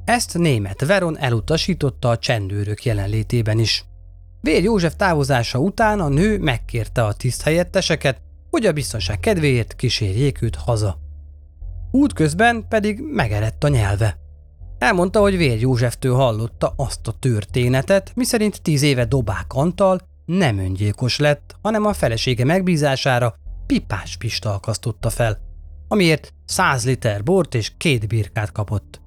Ezt 0.04 0.38
német 0.38 0.84
Veron 0.86 1.18
elutasította 1.18 2.08
a 2.08 2.18
csendőrök 2.18 2.84
jelenlétében 2.84 3.58
is. 3.58 3.84
Vér 4.40 4.62
József 4.62 4.94
távozása 4.96 5.58
után 5.58 6.00
a 6.00 6.08
nő 6.08 6.38
megkérte 6.38 7.04
a 7.04 7.12
tiszthelyetteseket, 7.12 8.20
hogy 8.50 8.66
a 8.66 8.72
biztonság 8.72 9.20
kedvéért 9.20 9.74
kísérjék 9.74 10.42
őt 10.42 10.56
haza. 10.56 11.01
Útközben 11.94 12.68
pedig 12.68 13.00
megerett 13.00 13.64
a 13.64 13.68
nyelve. 13.68 14.16
Elmondta, 14.78 15.20
hogy 15.20 15.36
Vér 15.36 15.60
Józseftől 15.60 16.14
hallotta 16.14 16.72
azt 16.76 17.08
a 17.08 17.12
történetet, 17.18 18.12
miszerint 18.14 18.62
tíz 18.62 18.82
éve 18.82 19.04
Dobák 19.04 19.52
Antal 19.52 20.00
nem 20.24 20.58
öngyilkos 20.58 21.18
lett, 21.18 21.56
hanem 21.62 21.86
a 21.86 21.92
felesége 21.92 22.44
megbízására 22.44 23.34
pipás 23.66 24.16
pista 24.16 24.54
akasztotta 24.54 25.10
fel, 25.10 25.38
amiért 25.88 26.34
100 26.44 26.84
liter 26.84 27.22
bort 27.22 27.54
és 27.54 27.72
két 27.76 28.08
birkát 28.08 28.52
kapott. 28.52 29.00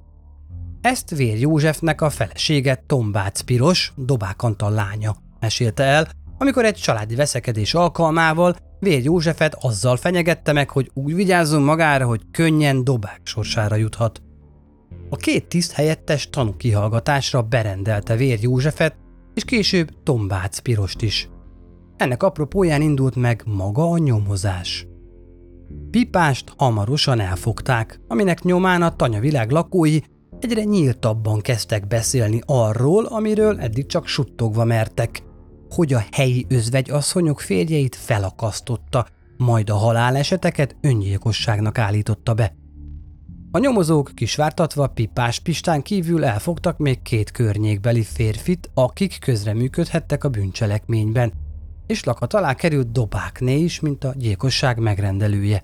Ezt 0.81 1.09
Vér 1.09 1.39
Józsefnek 1.39 2.01
a 2.01 2.09
felesége 2.09 2.83
Tombác 2.87 3.41
Piros, 3.41 3.93
Dobák 3.95 4.43
Antal 4.43 4.71
lánya 4.71 5.15
mesélte 5.39 5.83
el, 5.83 6.07
amikor 6.37 6.65
egy 6.65 6.75
családi 6.75 7.15
veszekedés 7.15 7.73
alkalmával 7.73 8.55
Vér 8.79 9.03
Józsefet 9.03 9.57
azzal 9.61 9.97
fenyegette 9.97 10.53
meg, 10.53 10.69
hogy 10.69 10.91
úgy 10.93 11.15
vigyázzon 11.15 11.61
magára, 11.61 12.05
hogy 12.05 12.21
könnyen 12.31 12.83
dobák 12.83 13.21
sorsára 13.23 13.75
juthat. 13.75 14.21
A 15.09 15.15
két 15.15 15.47
tiszt 15.47 15.71
helyettes 15.71 16.29
tanúkihallgatásra 16.29 17.41
berendelte 17.41 18.15
Vér 18.15 18.39
Józsefet, 18.41 18.95
és 19.33 19.45
később 19.45 19.89
Tombác 20.03 20.59
Pirost 20.59 21.01
is. 21.01 21.29
Ennek 21.97 22.23
apropóján 22.23 22.81
indult 22.81 23.15
meg 23.15 23.43
maga 23.45 23.89
a 23.89 23.97
nyomozás. 23.97 24.87
Pipást 25.91 26.53
hamarosan 26.57 27.19
elfogták, 27.19 27.99
aminek 28.07 28.43
nyomán 28.43 28.81
a 28.81 28.95
tanyavilág 28.95 29.51
lakói 29.51 29.99
egyre 30.39 30.63
nyíltabban 30.63 31.41
kezdtek 31.41 31.87
beszélni 31.87 32.41
arról, 32.45 33.05
amiről 33.05 33.59
eddig 33.59 33.85
csak 33.85 34.07
suttogva 34.07 34.63
mertek, 34.63 35.23
hogy 35.69 35.93
a 35.93 36.03
helyi 36.11 36.45
özvegyasszonyok 36.49 37.39
férjeit 37.39 37.95
felakasztotta, 37.95 39.07
majd 39.37 39.69
a 39.69 39.75
haláleseteket 39.75 40.75
öngyilkosságnak 40.81 41.77
állította 41.77 42.33
be. 42.33 42.55
A 43.51 43.59
nyomozók 43.59 44.11
kisvártatva 44.13 44.87
Pipás 44.87 45.39
Pistán 45.39 45.81
kívül 45.81 46.23
elfogtak 46.23 46.77
még 46.77 47.01
két 47.01 47.31
környékbeli 47.31 48.03
férfit, 48.03 48.69
akik 48.73 49.19
közreműködhettek 49.19 50.23
a 50.23 50.29
bűncselekményben, 50.29 51.33
és 51.87 52.03
lakat 52.03 52.33
alá 52.33 52.53
került 52.53 52.91
Dobákné 52.91 53.57
is, 53.59 53.79
mint 53.79 54.03
a 54.03 54.13
gyilkosság 54.17 54.79
megrendelője. 54.79 55.63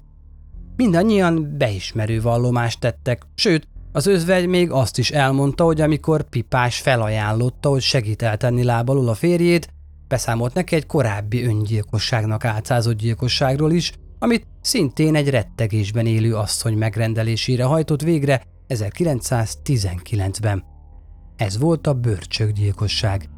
Mindannyian 0.75 1.55
beismerő 1.57 2.21
vallomást 2.21 2.79
tettek, 2.79 3.25
sőt, 3.35 3.67
az 3.91 4.07
özvegy 4.07 4.47
még 4.47 4.71
azt 4.71 4.97
is 4.97 5.11
elmondta, 5.11 5.63
hogy 5.63 5.81
amikor 5.81 6.23
Pipás 6.23 6.79
felajánlotta, 6.79 7.69
hogy 7.69 7.81
segít 7.81 8.21
eltenni 8.21 8.63
lábalul 8.63 9.09
a 9.09 9.13
férjét, 9.13 9.73
beszámolt 10.11 10.53
neki 10.53 10.75
egy 10.75 10.85
korábbi 10.85 11.43
öngyilkosságnak 11.45 12.45
álcázott 12.45 12.97
gyilkosságról 12.97 13.71
is, 13.71 13.91
amit 14.19 14.47
szintén 14.61 15.15
egy 15.15 15.29
rettegésben 15.29 16.05
élő 16.05 16.35
asszony 16.35 16.77
megrendelésére 16.77 17.63
hajtott 17.63 18.01
végre 18.01 18.41
1919-ben. 18.67 20.63
Ez 21.35 21.59
volt 21.59 21.87
a 21.87 21.93
bőrcsökgyilkosság. 21.93 23.29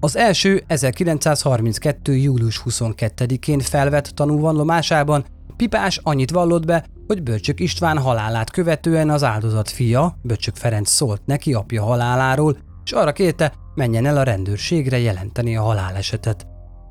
Az 0.00 0.16
első 0.16 0.62
1932. 0.66 2.16
július 2.16 2.62
22-én 2.64 3.60
felvett 3.60 4.06
tanúvallomásában 4.06 5.24
Pipás 5.56 6.00
annyit 6.02 6.30
vallott 6.30 6.66
be, 6.66 6.84
hogy 7.06 7.22
Bölcsök 7.22 7.60
István 7.60 7.98
halálát 7.98 8.50
követően 8.50 9.10
az 9.10 9.22
áldozat 9.22 9.70
fia, 9.70 10.18
Bölcsök 10.22 10.56
Ferenc 10.56 10.90
szólt 10.90 11.22
neki 11.26 11.54
apja 11.54 11.82
haláláról, 11.82 12.58
és 12.84 12.92
arra 12.92 13.12
kérte, 13.12 13.52
menjen 13.78 14.06
el 14.06 14.16
a 14.16 14.22
rendőrségre 14.22 14.98
jelenteni 14.98 15.56
a 15.56 15.62
halálesetet. 15.62 16.46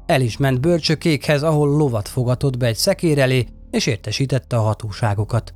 El 0.06 0.22
is 0.22 0.38
ment 0.38 0.62
Bölcsökékhez, 0.62 1.44
ahol 1.44 1.78
lovat 1.78 2.08
fogatott 2.08 2.58
be 2.58 2.66
egy 2.66 2.76
szekér 2.76 3.20
elé, 3.20 3.48
és 3.72 3.86
értesítette 3.86 4.56
a 4.56 4.62
hatóságokat. 4.62 5.54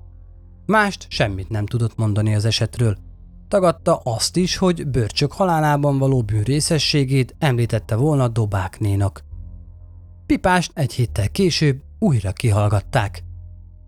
Mást 0.65 1.06
semmit 1.10 1.50
nem 1.50 1.65
tudott 1.65 1.98
mondani 1.98 2.36
az 2.36 2.46
esetről. 2.46 2.98
Tagadta 3.48 4.02
azt 4.04 4.38
is, 4.38 4.58
hogy 4.58 4.88
Börcsök 4.88 5.32
halálában 5.32 5.98
való 5.98 6.22
bűnrészességét 6.22 7.36
említette 7.39 7.96
volna 7.96 8.28
Dobáknénak. 8.28 9.24
Pipást 10.26 10.72
egy 10.74 10.94
héttel 10.94 11.30
később 11.30 11.82
újra 12.00 12.32
kihallgatták. 12.32 13.24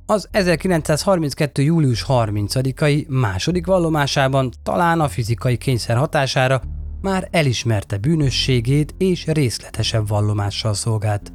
Az 0.06 0.28
1932. 0.32 1.62
július 1.62 2.06
30-ai 2.08 3.08
második 3.08 3.66
vallomásában 3.66 4.52
talán 4.64 5.00
a 5.00 5.08
fizikai 5.08 5.58
kényszer 5.58 5.98
hatására 5.98 6.62
már 7.04 7.28
elismerte 7.32 7.98
bűnösségét 7.98 8.96
és 8.98 9.26
részletesebb 9.26 10.08
vallomással 10.08 10.74
szolgált. 10.74 11.34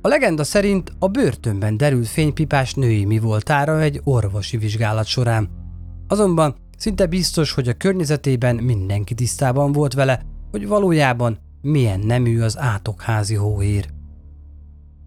A 0.00 0.08
legenda 0.08 0.44
szerint 0.44 0.92
a 0.98 1.08
börtönben 1.08 1.76
derült 1.76 2.08
fénypipás 2.08 2.74
női 2.74 3.04
mi 3.04 3.18
voltára 3.18 3.80
egy 3.80 4.00
orvosi 4.04 4.56
vizsgálat 4.56 5.06
során. 5.06 5.48
Azonban 6.08 6.56
szinte 6.76 7.06
biztos, 7.06 7.52
hogy 7.52 7.68
a 7.68 7.74
környezetében 7.74 8.56
mindenki 8.56 9.14
tisztában 9.14 9.72
volt 9.72 9.92
vele, 9.94 10.22
hogy 10.50 10.66
valójában 10.66 11.38
milyen 11.62 12.00
nemű 12.00 12.40
az 12.40 12.58
átokházi 12.58 13.34
hóhér. 13.34 13.88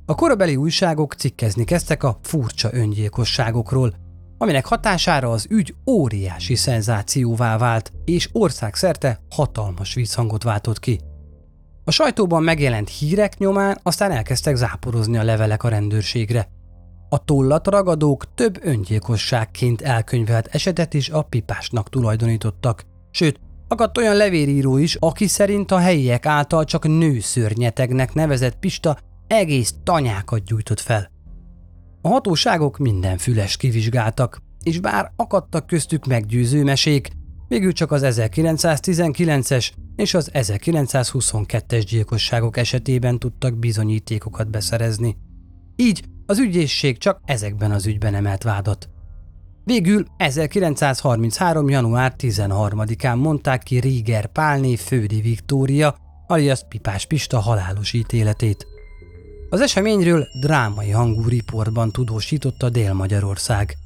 A 0.06 0.16
korabeli 0.16 0.56
újságok 0.56 1.14
cikkezni 1.14 1.64
kezdtek 1.64 2.04
a 2.04 2.20
furcsa 2.22 2.70
öngyilkosságokról, 2.74 3.94
aminek 4.44 4.66
hatására 4.66 5.32
az 5.32 5.46
ügy 5.50 5.76
óriási 5.86 6.56
szenzációvá 6.56 7.58
vált, 7.58 7.92
és 8.06 8.30
országszerte 8.32 9.20
hatalmas 9.30 9.94
vízhangot 9.94 10.44
váltott 10.44 10.80
ki. 10.80 11.00
A 11.84 11.92
sajtóban 11.92 12.44
megjelent 12.44 12.90
hírek 12.90 13.38
nyomán 13.38 13.80
aztán 13.84 14.12
elkezdtek 14.12 14.56
záporozni 14.56 15.18
a 15.18 15.24
levelek 15.24 15.64
a 15.64 15.70
rendőrségre. 15.70 16.48
A 17.10 17.24
tollat 17.24 17.68
ragadók 17.68 18.34
több 18.34 18.60
öngyilkosságként 18.66 19.82
elkönyvelt 19.82 20.48
esetet 20.52 20.94
is 20.94 21.10
a 21.10 21.22
pipásnak 21.22 21.90
tulajdonítottak. 21.90 22.86
Sőt, 23.12 23.40
akadt 23.68 23.98
olyan 23.98 24.16
levéríró 24.16 24.78
is, 24.78 24.96
aki 24.96 25.28
szerint 25.28 25.72
a 25.72 25.78
helyiek 25.78 26.26
által 26.26 26.66
csak 26.66 26.88
nőszörnyetegnek 26.88 28.14
nevezett 28.14 28.60
Pista 28.60 28.98
egész 29.28 29.74
tanyákat 29.84 30.44
gyújtott 30.44 30.80
fel. 30.80 31.13
A 32.06 32.10
hatóságok 32.10 32.78
minden 32.78 33.18
füles 33.18 33.58
kivizsgáltak, 33.58 34.42
és 34.64 34.80
bár 34.80 35.12
akadtak 35.16 35.68
köztük 35.68 36.06
meggyőző 36.06 36.64
mesék, 36.64 37.10
végül 37.48 37.72
csak 37.72 37.92
az 37.92 38.02
1919-es 38.06 39.72
és 39.96 40.14
az 40.14 40.30
1922-es 40.34 41.84
gyilkosságok 41.90 42.58
esetében 42.58 43.20
tudtak 43.20 43.58
bizonyítékokat 43.60 44.50
beszerezni. 44.50 45.18
Így 45.76 46.04
az 46.26 46.40
ügyészség 46.40 46.98
csak 46.98 47.20
ezekben 47.26 47.72
az 47.72 47.86
ügyben 47.86 48.16
emelt 48.16 48.44
vádat. 48.44 48.90
Végül 49.64 50.06
1933. 50.18 51.70
január 51.70 52.14
13-án 52.18 53.18
mondták 53.18 53.64
ki 53.64 53.80
Ríger 53.80 54.28
Pálné 54.28 54.76
Fődi 54.76 55.22
Viktória, 55.22 55.96
alias 56.28 56.62
Pipás 56.70 57.06
Pista 57.06 57.40
halálos 57.40 57.94
ítéletét. 57.94 58.73
Az 59.54 59.62
eseményről 59.62 60.28
drámai 60.40 60.90
hangú 60.90 61.28
riportban 61.28 61.92
tudósította 61.92 62.70
Dél-Magyarország. 62.70 63.78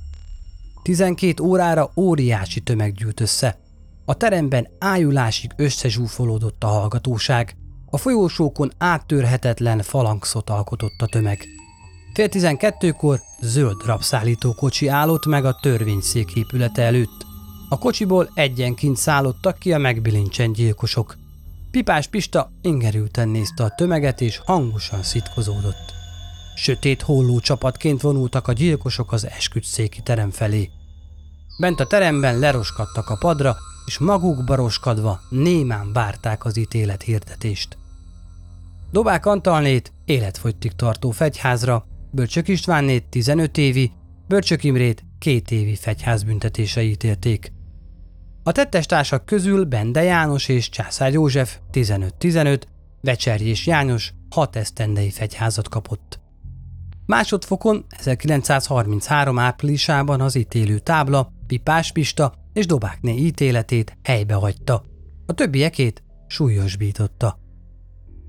12 0.84 1.44
órára 1.44 1.92
óriási 1.96 2.60
tömeg 2.60 2.94
gyűlt 2.94 3.20
össze. 3.20 3.60
A 4.06 4.14
teremben 4.14 4.68
ájulásig 4.80 5.52
összezsúfolódott 5.56 6.64
a 6.64 6.68
hallgatóság, 6.68 7.56
a 7.86 7.98
folyósókon 7.98 8.72
áttörhetetlen 8.78 9.82
falangszot 9.82 10.50
alkotott 10.50 11.02
a 11.02 11.06
tömeg. 11.06 11.46
Fél 12.14 12.30
tizenkettőkor 12.30 13.20
zöld 13.42 13.86
rabszállító 13.86 14.54
kocsi 14.54 14.88
állott 14.88 15.26
meg 15.26 15.46
a 15.46 15.60
törvényszék 15.62 16.36
épülete 16.36 16.82
előtt. 16.82 17.26
A 17.70 17.78
kocsiból 17.78 18.30
egyenként 18.34 18.98
szállottak 18.98 19.60
ki 19.60 19.74
a 19.74 19.78
megbilincsen 19.78 20.52
gyilkosok. 20.52 21.18
Pipás 21.78 22.08
Pista 22.08 22.52
ingerülten 22.62 23.30
nézte 23.30 23.64
a 23.64 23.70
tömeget 23.70 24.22
és 24.22 24.42
hangosan 24.46 25.04
szitkozódott. 25.04 25.94
Sötét 26.56 27.02
holló 27.02 27.40
csapatként 27.40 28.02
vonultak 28.02 28.48
a 28.48 28.54
gyilkosok 28.54 29.12
az 29.12 29.28
esküdszéki 29.28 30.02
terem 30.02 30.32
felé. 30.32 30.70
Bent 31.60 31.80
a 31.80 31.88
teremben 31.88 32.40
leroskadtak 32.40 33.10
a 33.10 33.16
padra, 33.16 33.56
és 33.86 33.98
magukba 33.98 34.56
roskadva 34.56 35.20
némán 35.30 35.94
várták 35.94 36.46
az 36.46 36.58
ítélet 36.58 37.02
hirdetést. 37.02 37.78
Dobák 38.92 39.26
Antalnét 39.26 39.94
életfogytig 40.06 40.72
tartó 40.72 41.12
fegyházra, 41.12 41.86
Bölcsök 42.12 42.48
Istvánnét 42.48 43.06
15 43.10 43.58
évi, 43.58 43.92
Bölcsök 44.28 44.64
Imrét 44.64 45.04
két 45.20 45.52
évi 45.52 45.76
fegyházbüntetése 45.76 46.82
ítélték. 46.82 47.52
A 48.48 48.52
tettestársak 48.52 49.26
közül 49.26 49.66
Bende 49.66 50.04
János 50.04 50.48
és 50.48 50.70
Császár 50.70 51.12
József 51.12 51.58
15-15, 51.72 52.62
Vecserjés 53.02 53.68
János 53.68 54.14
6 54.30 54.56
esztendei 54.56 55.10
fegyházat 55.10 55.70
kapott. 55.70 56.20
Másodfokon 57.06 57.86
1933 57.90 59.40
áprilisában 59.40 60.22
az 60.22 60.36
ítélő 60.36 60.80
tábla 60.80 61.32
Pipás 61.48 61.92
Pista 61.92 62.34
és 62.54 62.66
Dobákné 62.66 63.16
ítéletét 63.16 63.98
helybe 64.04 64.34
hagyta, 64.34 64.84
a 65.26 65.34
többiekét 65.34 66.04
súlyosbította. 66.28 67.40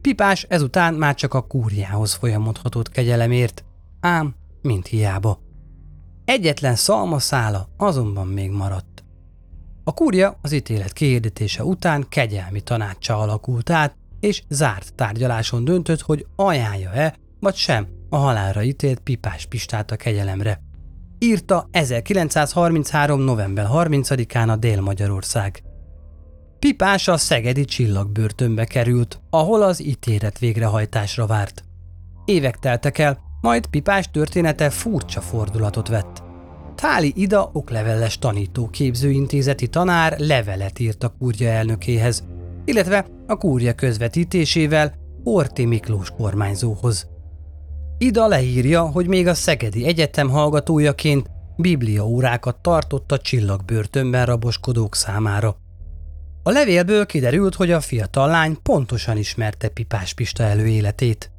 Pipás 0.01 0.43
ezután 0.43 0.95
már 0.95 1.15
csak 1.15 1.35
a 1.35 1.47
kúriához 1.47 2.15
folyamodhatott 2.15 2.91
kegyelemért, 2.91 3.65
ám 4.01 4.35
mint 4.63 4.87
hiába. 4.87 5.41
Egyetlen 6.25 6.75
szalmaszála 6.75 7.69
azonban 7.77 8.27
még 8.27 8.51
maradt. 8.51 9.03
A 9.89 9.93
kúria 9.93 10.39
az 10.43 10.53
ítélet 10.53 10.93
kiirdetése 10.93 11.65
után 11.65 12.07
kegyelmi 12.09 12.61
tanácsa 12.61 13.19
alakult 13.19 13.71
át, 13.71 13.97
és 14.21 14.43
zárt 14.49 14.95
tárgyaláson 14.95 15.65
döntött, 15.65 16.01
hogy 16.01 16.27
ajánlja-e, 16.37 17.15
vagy 17.41 17.55
sem 17.55 17.87
a 18.09 18.17
halálra 18.17 18.63
ítélt 18.63 19.01
Pipás 19.01 19.47
Pistát 19.47 19.91
a 19.91 19.97
kegyelemre. 19.97 20.61
Írta 21.19 21.69
1933. 21.71 23.21
november 23.21 23.67
30-án 23.73 24.49
a 24.49 24.57
Dél-Magyarország. 24.57 25.63
Pipás 26.59 27.09
a 27.09 27.17
szegedi 27.17 27.65
csillagbörtönbe 27.65 28.65
került, 28.65 29.21
ahol 29.31 29.63
az 29.63 29.85
ítélet 29.85 30.39
végrehajtásra 30.39 31.27
várt. 31.27 31.65
Évek 32.25 32.59
teltek 32.59 32.99
el, 32.99 33.19
majd 33.41 33.67
Pipás 33.67 34.11
története 34.11 34.71
furcsa 34.71 35.21
fordulatot 35.21 35.89
vett. 35.89 36.28
Táli 36.81 37.13
Ida 37.17 37.51
okleveles 37.53 38.19
tanítóképzőintézeti 38.19 39.69
tanár 39.69 40.19
levelet 40.19 40.79
írt 40.79 41.05
a 41.05 41.15
kúrja 41.19 41.49
elnökéhez, 41.49 42.25
illetve 42.65 43.07
a 43.27 43.37
kúrja 43.37 43.75
közvetítésével 43.75 44.95
Horti 45.25 45.65
Miklós 45.65 46.11
kormányzóhoz. 46.11 47.09
Ida 47.99 48.27
leírja, 48.27 48.83
hogy 48.83 49.07
még 49.07 49.27
a 49.27 49.35
Szegedi 49.35 49.87
Egyetem 49.87 50.29
hallgatójaként 50.29 51.31
bibliaórákat 51.57 52.57
tartott 52.57 53.13
a 53.13 53.19
csillagbörtönben 53.19 54.27
raboskodók 54.27 54.95
számára. 54.95 55.57
A 56.43 56.51
levélből 56.51 57.07
kiderült, 57.07 57.55
hogy 57.55 57.71
a 57.71 57.81
fiatal 57.81 58.29
lány 58.29 58.57
pontosan 58.63 59.17
ismerte 59.17 59.69
Pipás 59.69 60.15
Pista 60.15 60.43
előéletét. 60.43 61.31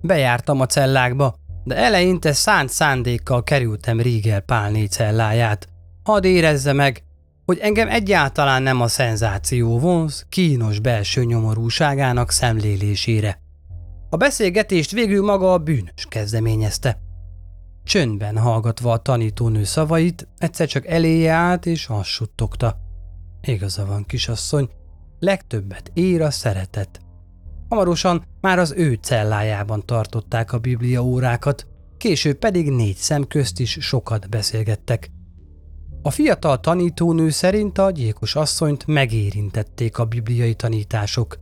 Bejártam 0.00 0.60
a 0.60 0.66
cellákba, 0.66 1.34
de 1.68 1.76
eleinte 1.76 2.32
szánt 2.32 2.70
szándékkal 2.70 3.42
kerültem 3.42 4.00
Riegel 4.00 4.40
Pálné 4.40 4.84
celláját. 4.84 5.68
Hadd 6.02 6.24
érezze 6.24 6.72
meg, 6.72 7.02
hogy 7.44 7.58
engem 7.58 7.88
egyáltalán 7.88 8.62
nem 8.62 8.80
a 8.80 8.88
szenzáció 8.88 9.78
vonz 9.78 10.26
kínos 10.28 10.80
belső 10.80 11.24
nyomorúságának 11.24 12.30
szemlélésére. 12.30 13.40
A 14.10 14.16
beszélgetést 14.16 14.90
végül 14.90 15.24
maga 15.24 15.52
a 15.52 15.58
bűnös 15.58 16.06
kezdeményezte. 16.08 16.98
Csöndben 17.84 18.38
hallgatva 18.38 18.92
a 18.92 19.02
tanítónő 19.02 19.64
szavait, 19.64 20.28
egyszer 20.38 20.66
csak 20.66 20.86
eléje 20.86 21.32
állt 21.32 21.66
és 21.66 21.86
azt 21.88 22.08
suttogta. 22.08 22.76
Igaza 23.42 23.86
van, 23.86 24.04
kisasszony, 24.04 24.68
legtöbbet 25.18 25.90
ér 25.94 26.22
a 26.22 26.30
szeretet. 26.30 27.00
Hamarosan 27.68 28.24
már 28.40 28.58
az 28.58 28.74
ő 28.76 28.98
cellájában 29.00 29.82
tartották 29.86 30.52
a 30.52 30.58
biblia 30.58 31.02
órákat, 31.02 31.66
később 31.98 32.38
pedig 32.38 32.70
négy 32.70 32.96
szem 32.96 33.26
közt 33.26 33.60
is 33.60 33.76
sokat 33.80 34.28
beszélgettek. 34.28 35.10
A 36.02 36.10
fiatal 36.10 36.60
tanítónő 36.60 37.30
szerint 37.30 37.78
a 37.78 37.90
gyilkos 37.90 38.34
asszonyt 38.34 38.86
megérintették 38.86 39.98
a 39.98 40.04
bibliai 40.04 40.54
tanítások. 40.54 41.38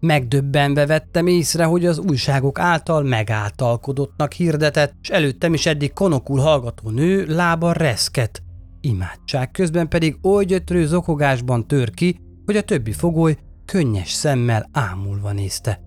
Megdöbbenve 0.00 0.86
vettem 0.86 1.26
észre, 1.26 1.64
hogy 1.64 1.86
az 1.86 1.98
újságok 1.98 2.58
által 2.58 3.02
megáltalkodottnak 3.02 4.32
hirdetett, 4.32 4.94
és 5.02 5.08
előttem 5.10 5.54
is 5.54 5.66
eddig 5.66 5.92
konokul 5.92 6.40
hallgató 6.40 6.90
nő 6.90 7.24
lába 7.26 7.72
reszket. 7.72 8.42
Imádság 8.80 9.50
közben 9.50 9.88
pedig 9.88 10.18
oly 10.22 10.44
gyötrő 10.44 10.86
zokogásban 10.86 11.66
tör 11.66 11.90
ki, 11.90 12.18
hogy 12.44 12.56
a 12.56 12.62
többi 12.62 12.92
fogoly 12.92 13.36
könnyes 13.64 14.10
szemmel 14.10 14.68
ámulva 14.72 15.32
nézte. 15.32 15.80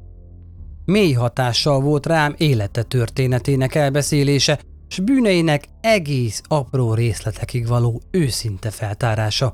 Mély 0.86 1.12
hatással 1.12 1.82
volt 1.82 2.06
rám 2.06 2.34
élete 2.38 2.84
történetének 2.84 3.76
elbeszélése, 3.76 4.60
s 4.88 5.00
bűneinek 5.00 5.68
egész 5.82 6.42
apró 6.48 6.94
részletekig 6.94 7.68
való 7.68 8.02
őszinte 8.12 8.70
feltárása. 8.70 9.54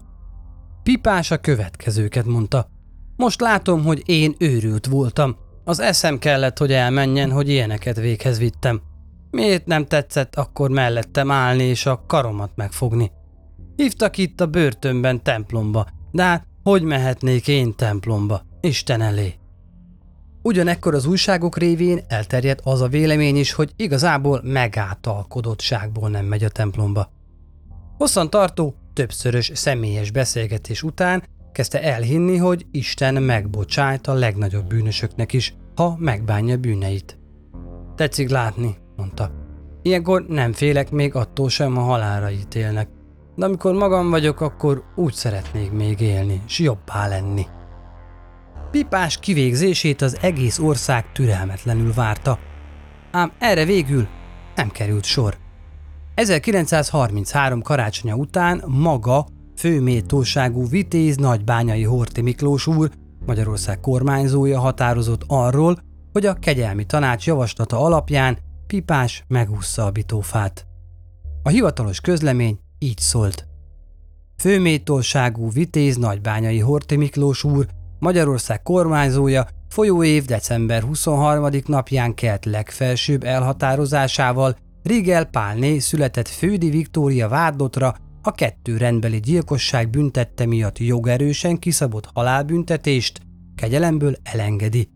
Pipás 0.83 1.31
a 1.31 1.37
következőket 1.37 2.25
mondta. 2.25 2.67
Most 3.15 3.41
látom, 3.41 3.83
hogy 3.83 4.03
én 4.05 4.35
őrült 4.39 4.85
voltam. 4.85 5.35
Az 5.63 5.79
eszem 5.79 6.17
kellett, 6.19 6.57
hogy 6.57 6.71
elmenjen, 6.71 7.31
hogy 7.31 7.49
ilyeneket 7.49 7.99
véghez 7.99 8.37
vittem. 8.37 8.81
Miért 9.31 9.65
nem 9.65 9.85
tetszett 9.85 10.35
akkor 10.35 10.69
mellettem 10.69 11.31
állni 11.31 11.63
és 11.63 11.85
a 11.85 12.03
karomat 12.07 12.51
megfogni? 12.55 13.11
Hívtak 13.75 14.17
itt 14.17 14.41
a 14.41 14.47
börtönben 14.47 15.23
templomba, 15.23 15.87
de 16.11 16.23
hát 16.23 16.47
hogy 16.63 16.83
mehetnék 16.83 17.47
én 17.47 17.75
templomba, 17.75 18.41
Isten 18.61 19.01
elé? 19.01 19.33
Ugyanekkor 20.41 20.93
az 20.93 21.05
újságok 21.05 21.57
révén 21.57 21.99
elterjedt 22.07 22.61
az 22.63 22.81
a 22.81 22.87
vélemény 22.87 23.35
is, 23.35 23.51
hogy 23.51 23.71
igazából 23.75 24.41
megáltalkodottságból 24.43 26.09
nem 26.09 26.25
megy 26.25 26.43
a 26.43 26.49
templomba. 26.49 27.11
Hosszan 27.97 28.29
tartó, 28.29 28.75
többszörös 28.93 29.51
személyes 29.53 30.11
beszélgetés 30.11 30.83
után 30.83 31.23
kezdte 31.51 31.81
elhinni, 31.81 32.37
hogy 32.37 32.65
Isten 32.71 33.23
megbocsájt 33.23 34.07
a 34.07 34.13
legnagyobb 34.13 34.67
bűnösöknek 34.67 35.33
is, 35.33 35.55
ha 35.75 35.95
megbánja 35.99 36.57
bűneit. 36.57 37.17
Tetszik 37.95 38.29
látni, 38.29 38.77
mondta. 38.95 39.31
Ilyenkor 39.81 40.25
nem 40.27 40.53
félek 40.53 40.91
még 40.91 41.15
attól 41.15 41.49
sem, 41.49 41.75
ha 41.75 41.81
halálra 41.81 42.31
ítélnek 42.31 42.87
de 43.35 43.45
amikor 43.45 43.73
magam 43.73 44.09
vagyok, 44.09 44.41
akkor 44.41 44.83
úgy 44.95 45.13
szeretnék 45.13 45.71
még 45.71 45.99
élni, 45.99 46.41
s 46.45 46.59
jobbá 46.59 47.07
lenni. 47.07 47.45
Pipás 48.71 49.19
kivégzését 49.19 50.01
az 50.01 50.17
egész 50.21 50.59
ország 50.59 51.11
türelmetlenül 51.11 51.93
várta, 51.93 52.39
ám 53.11 53.31
erre 53.39 53.65
végül 53.65 54.07
nem 54.55 54.69
került 54.69 55.03
sor. 55.03 55.37
1933 56.15 57.61
karácsonya 57.61 58.15
után 58.15 58.63
maga 58.67 59.25
főmétóságú 59.55 60.67
vitéz 60.67 61.15
nagybányai 61.15 61.83
Horti 61.83 62.21
Miklós 62.21 62.67
úr, 62.67 62.91
Magyarország 63.25 63.79
kormányzója 63.79 64.59
határozott 64.59 65.23
arról, 65.27 65.77
hogy 66.11 66.25
a 66.25 66.33
kegyelmi 66.33 66.85
tanács 66.85 67.25
javaslata 67.25 67.79
alapján 67.79 68.37
Pipás 68.67 69.23
megúszza 69.27 69.85
a 69.85 69.91
bitófát. 69.91 70.65
A 71.43 71.49
hivatalos 71.49 72.01
közlemény 72.01 72.59
így 72.83 72.97
szólt. 72.97 73.45
Főmétolságú 74.37 75.51
vitéz 75.51 75.97
nagybányai 75.97 76.59
Horti 76.59 76.95
Miklós 76.95 77.43
úr, 77.43 77.67
Magyarország 77.99 78.61
kormányzója 78.61 79.47
folyóév 79.69 80.25
december 80.25 80.81
23. 80.81 81.49
napján 81.65 82.13
kelt 82.13 82.45
legfelsőbb 82.45 83.23
elhatározásával 83.23 84.55
Rigel 84.83 85.25
Pálné 85.25 85.79
született 85.79 86.27
Fődi 86.27 86.69
Viktória 86.69 87.27
vádlotra 87.27 87.95
a 88.21 88.31
kettő 88.31 88.77
rendbeli 88.77 89.19
gyilkosság 89.19 89.89
büntette 89.89 90.45
miatt 90.45 90.79
jogerősen 90.79 91.59
kiszabott 91.59 92.09
halálbüntetést 92.13 93.21
kegyelemből 93.55 94.15
elengedi, 94.23 94.89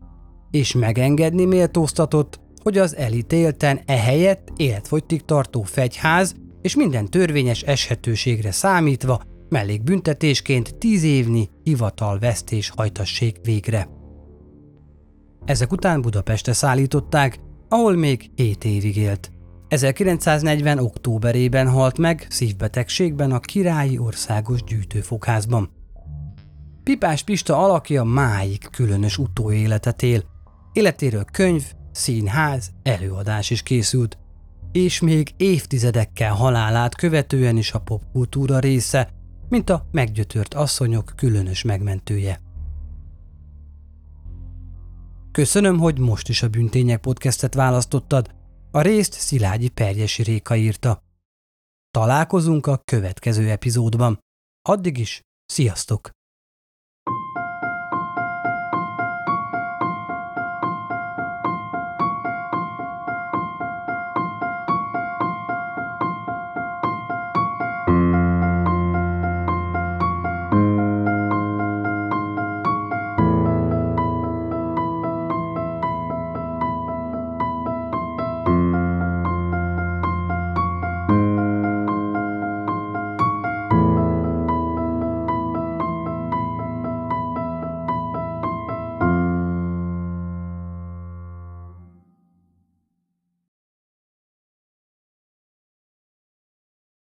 és 0.52 0.74
megengedni 0.74 1.46
méltóztatott, 1.46 2.40
hogy 2.64 2.78
az 2.78 2.96
elítélten 2.96 3.80
ehelyett 3.86 4.48
életfogytig 4.56 5.26
tartó 5.26 5.62
fegyház 5.62 6.36
és 6.62 6.76
minden 6.76 7.05
törvényes 7.05 7.62
eshetőségre 7.62 8.51
számítva 8.51 9.22
mellékbüntetésként 9.49 10.76
tíz 10.76 11.03
évnyi 11.03 11.49
hivatalvesztés 11.64 12.70
hajtassék 12.76 13.36
végre. 13.43 13.88
Ezek 15.45 15.72
után 15.72 16.01
Budapestre 16.01 16.53
szállították, 16.53 17.39
ahol 17.70 17.95
még 17.95 18.32
7 18.36 18.64
évig 18.64 18.97
élt. 18.97 19.32
1940. 19.68 20.80
októberében 20.80 21.70
halt 21.70 21.97
meg 21.97 22.26
szívbetegségben 22.30 23.32
a 23.32 23.39
Királyi 23.39 23.97
Országos 23.97 24.64
Gyűjtőfogházban. 24.64 25.70
Pipás 26.84 27.24
Pista 27.24 27.64
alakja 27.64 28.03
máig 28.03 28.70
különös 28.72 29.18
utóéletet 29.18 30.03
él. 30.03 30.24
Életéről 30.74 31.26
könyv, 31.32 31.64
színház, 31.91 32.72
előadás 32.84 33.49
is 33.49 33.64
készült, 33.64 34.18
és 34.72 34.99
még 34.99 35.34
évtizedekkel 35.38 36.34
halálát 36.34 36.95
követően 36.95 37.57
is 37.57 37.72
a 37.72 37.80
popkultúra 37.80 38.59
része, 38.59 39.09
mint 39.49 39.70
a 39.70 39.88
meggyötört 39.91 40.53
asszonyok 40.53 41.13
különös 41.15 41.63
megmentője. 41.63 42.41
Köszönöm, 45.32 45.78
hogy 45.78 45.99
most 45.99 46.30
is 46.30 46.43
a 46.43 46.47
Büntények 46.47 46.99
podcastet 46.99 47.53
választottad. 47.53 48.36
A 48.72 48.82
részt 48.82 49.13
Szilágyi 49.13 49.70
Perjesi 49.70 50.24
Réka 50.24 50.55
írta. 50.55 51.03
Találkozunk 51.91 52.68
a 52.68 52.82
következő 52.86 53.49
epizódban. 53.49 54.20
Addig 54.61 54.97
is, 54.97 55.22
sziasztok! 55.45 56.16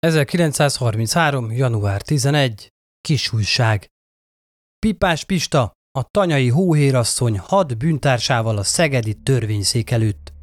1933. 0.07 1.51
január 1.51 2.01
11. 2.01 2.67
Kisújság. 3.01 3.87
Pipás 4.79 5.25
Pista, 5.25 5.71
a 5.99 6.03
tanyai 6.11 6.49
hóhérasszony 6.49 7.37
had 7.37 7.77
bűntársával 7.77 8.57
a 8.57 8.63
szegedi 8.63 9.13
törvényszék 9.13 9.91
előtt. 9.91 10.33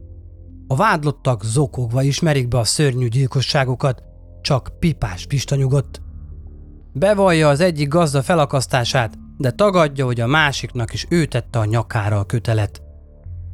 A 0.66 0.76
vádlottak 0.76 1.44
zokogva 1.44 2.02
ismerik 2.02 2.48
be 2.48 2.59
a 2.59 2.64
szörnyű 2.64 3.09
gyilkosságokat, 3.09 4.02
csak 4.40 4.72
Pipás 4.78 5.26
Pista 5.26 5.56
nyugodt. 5.56 6.00
Bevallja 6.92 7.48
az 7.48 7.61
egyik 7.61 7.88
gazda 7.88 8.22
felakasztását, 8.22 9.18
de 9.36 9.50
tagadja, 9.50 10.04
hogy 10.04 10.20
a 10.20 10.26
másiknak 10.26 10.92
is 10.92 11.06
ő 11.09 11.26
tette 11.26 11.59
a 11.59 11.64
nyakára 11.64 12.18
a 12.18 12.24
kötelet. 12.24 12.88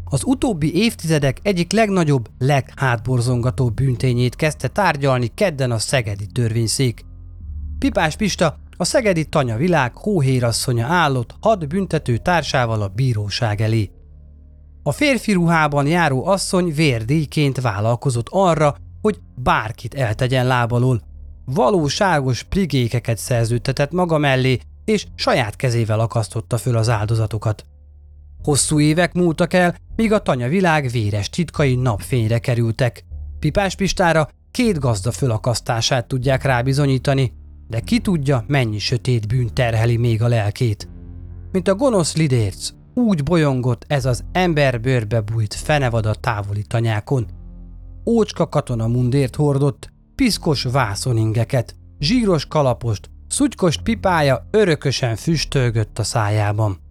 Az 0.04 0.22
utóbbi 0.24 0.74
évtizedek 0.74 1.38
egyik 1.42 1.72
legnagyobb, 1.72 2.28
leghátborzongató 2.38 3.70
bűntényét 3.70 4.36
kezdte 4.36 4.68
tárgyalni 4.68 5.30
kedden 5.34 5.70
a 5.70 5.78
szegedi 5.78 6.26
törvényszék. 6.26 7.04
Pipás 7.78 8.16
Pista 8.16 8.58
a 8.76 8.84
szegedi 8.84 9.24
tanya 9.24 9.56
világ 9.56 9.96
hóhérasszonya 9.96 10.86
állott 10.86 11.34
had 11.40 11.66
büntető 11.66 12.16
társával 12.16 12.82
a 12.82 12.88
bíróság 12.88 13.60
elé. 13.60 13.90
A 14.82 14.92
férfi 14.92 15.32
ruhában 15.32 15.86
járó 15.86 16.26
asszony 16.26 16.74
vérdíjként 16.74 17.60
vállalkozott 17.60 18.26
arra, 18.30 18.76
hogy 19.00 19.18
bárkit 19.36 19.94
eltegyen 19.94 20.46
lábalól. 20.46 21.02
Valóságos 21.44 22.42
prigékeket 22.42 23.18
szerződtetett 23.18 23.92
maga 23.92 24.18
mellé, 24.18 24.58
és 24.84 25.06
saját 25.14 25.56
kezével 25.56 26.00
akasztotta 26.00 26.58
föl 26.58 26.76
az 26.76 26.88
áldozatokat. 26.88 27.64
Hosszú 28.44 28.80
évek 28.80 29.12
múltak 29.12 29.52
el, 29.52 29.74
míg 29.96 30.12
a 30.12 30.18
tanya 30.18 30.48
világ 30.48 30.88
véres 30.88 31.30
titkai 31.30 31.74
napfényre 31.74 32.38
kerültek. 32.38 33.04
Pipás 33.38 33.74
Pistára 33.74 34.28
két 34.50 34.78
gazda 34.78 35.10
fölakasztását 35.10 36.06
tudják 36.06 36.42
rábizonyítani, 36.42 37.32
de 37.68 37.80
ki 37.80 38.00
tudja, 38.00 38.44
mennyi 38.46 38.78
sötét 38.78 39.26
bűn 39.26 39.54
terheli 39.54 39.96
még 39.96 40.22
a 40.22 40.28
lelkét. 40.28 40.88
Mint 41.52 41.68
a 41.68 41.74
gonosz 41.74 42.16
lidérc, 42.16 42.70
úgy 42.94 43.22
bolyongott 43.22 43.84
ez 43.86 44.04
az 44.04 44.24
emberbőrbe 44.32 45.20
bújt 45.20 45.54
fenevad 45.54 46.06
a 46.06 46.14
távoli 46.14 46.62
tanyákon. 46.62 47.26
Ócska 48.06 48.48
katona 48.48 48.86
mundért 48.86 49.36
hordott, 49.36 49.92
piszkos 50.14 50.62
vászoningeket, 50.62 51.74
zsíros 51.98 52.46
kalapost, 52.46 53.10
szutykos 53.28 53.82
pipája 53.82 54.48
örökösen 54.50 55.16
füstölgött 55.16 55.98
a 55.98 56.02
szájában. 56.02 56.83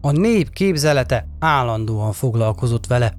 A 0.00 0.10
nép 0.10 0.50
képzelete 0.50 1.28
állandóan 1.38 2.12
foglalkozott 2.12 2.86
vele. 2.86 3.14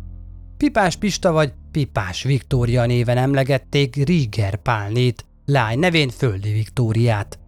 Pipás 0.57 0.95
Pista 0.95 1.31
vagy 1.31 1.53
Pipás 1.71 2.23
Viktória 2.23 2.85
néven 2.85 3.17
emlegették 3.17 3.95
Ríger 3.95 4.55
Pálnét, 4.55 5.25
lány 5.45 5.79
nevén 5.79 6.09
Földi 6.09 6.51
Viktóriát. 6.51 7.39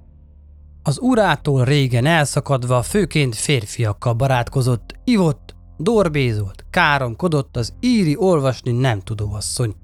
Az 0.83 0.99
urától 0.99 1.65
régen 1.65 2.05
elszakadva 2.05 2.81
főként 2.81 3.35
férfiakkal 3.35 4.13
barátkozott, 4.13 4.99
ivott, 5.03 5.55
dorbézolt, 5.77 6.65
káromkodott 6.69 7.57
az 7.57 7.73
íri 7.79 8.15
olvasni 8.17 8.71
nem 8.71 8.99
tudó 8.99 9.33
asszony. 9.33 9.75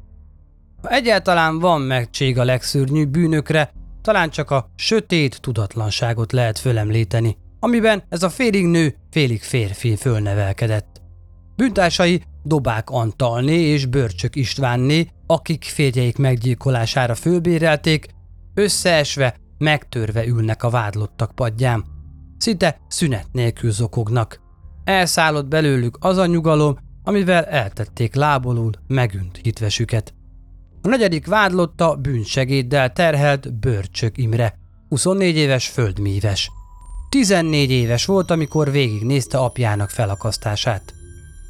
Ha 0.81 0.89
egyáltalán 0.89 1.59
van 1.59 1.81
megtség 1.81 2.37
a 2.37 2.43
legszörnyűbb 2.43 3.09
bűnökre, 3.09 3.71
talán 4.01 4.29
csak 4.29 4.51
a 4.51 4.69
sötét 4.75 5.41
tudatlanságot 5.41 6.31
lehet 6.31 6.59
fölemlíteni 6.59 7.37
amiben 7.59 8.03
ez 8.09 8.23
a 8.23 8.29
félig 8.29 8.65
nő, 8.65 8.95
félig 9.09 9.41
férfi 9.41 9.95
fölnevelkedett. 9.95 11.01
Bűntársai 11.55 12.21
Dobák 12.43 12.89
Antalné 12.89 13.61
és 13.61 13.85
Börcsök 13.85 14.35
Istvánné, 14.35 15.07
akik 15.25 15.63
férjeik 15.63 16.17
meggyilkolására 16.17 17.15
fölbérelték, 17.15 18.07
összeesve, 18.53 19.35
megtörve 19.57 20.25
ülnek 20.25 20.63
a 20.63 20.69
vádlottak 20.69 21.35
padján. 21.35 21.85
Szinte 22.37 22.79
szünet 22.87 23.27
nélkül 23.31 23.71
zokognak. 23.71 24.39
Elszállott 24.83 25.47
belőlük 25.47 25.97
az 25.99 26.17
a 26.17 26.25
nyugalom, 26.25 26.77
amivel 27.03 27.45
eltették 27.45 28.15
lábolul 28.15 28.71
megünt 28.87 29.39
hitvesüket. 29.41 30.13
A 30.81 30.87
negyedik 30.87 31.27
vádlotta 31.27 31.95
bűnsegéddel 31.95 32.93
terhelt 32.93 33.59
Börcsök 33.59 34.17
Imre, 34.17 34.53
24 34.89 35.35
éves 35.35 35.67
földmíves. 35.67 36.51
14 37.09 37.71
éves 37.71 38.05
volt, 38.05 38.31
amikor 38.31 38.71
végignézte 38.71 39.37
apjának 39.37 39.89
felakasztását. 39.89 40.93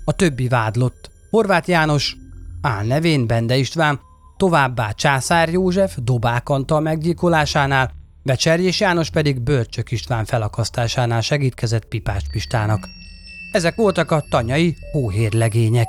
A 0.05 0.13
többi 0.13 0.47
vádlott, 0.47 1.11
Horváth 1.29 1.69
János, 1.69 2.15
Ál 2.61 2.83
nevén 2.83 3.27
Bende 3.27 3.57
István, 3.57 3.99
továbbá 4.37 4.91
Császár 4.91 5.49
József 5.49 5.97
Dobák 6.03 6.49
Antal 6.49 6.79
meggyilkolásánál, 6.79 7.91
Becserjés 8.23 8.79
János 8.79 9.09
pedig 9.09 9.39
Bölcsök 9.39 9.91
István 9.91 10.25
felakasztásánál 10.25 11.21
segítkezett 11.21 11.85
Pipás 11.85 12.23
Pistának. 12.31 12.87
Ezek 13.51 13.75
voltak 13.75 14.11
a 14.11 14.23
tanyai 14.29 14.75
hóhérlegények. 14.91 15.87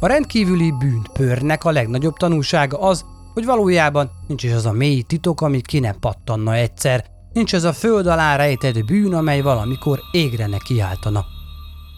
A 0.00 0.06
rendkívüli 0.06 0.72
bűnpörnek 0.78 1.64
a 1.64 1.70
legnagyobb 1.70 2.16
tanulsága 2.16 2.78
az, 2.78 3.04
hogy 3.32 3.44
valójában 3.44 4.10
nincs 4.26 4.42
is 4.42 4.52
az 4.52 4.66
a 4.66 4.72
mély 4.72 5.02
titok, 5.02 5.40
ami 5.40 5.60
ki 5.60 5.78
ne 5.78 5.92
pattanna 5.92 6.54
egyszer, 6.54 7.04
Nincs 7.34 7.54
ez 7.54 7.64
a 7.64 7.72
föld 7.72 8.06
alá 8.06 8.36
rejtett 8.36 8.84
bűn, 8.84 9.14
amely 9.14 9.40
valamikor 9.40 10.00
égre 10.10 10.46
ne 10.46 10.58
kiáltana. 10.58 11.24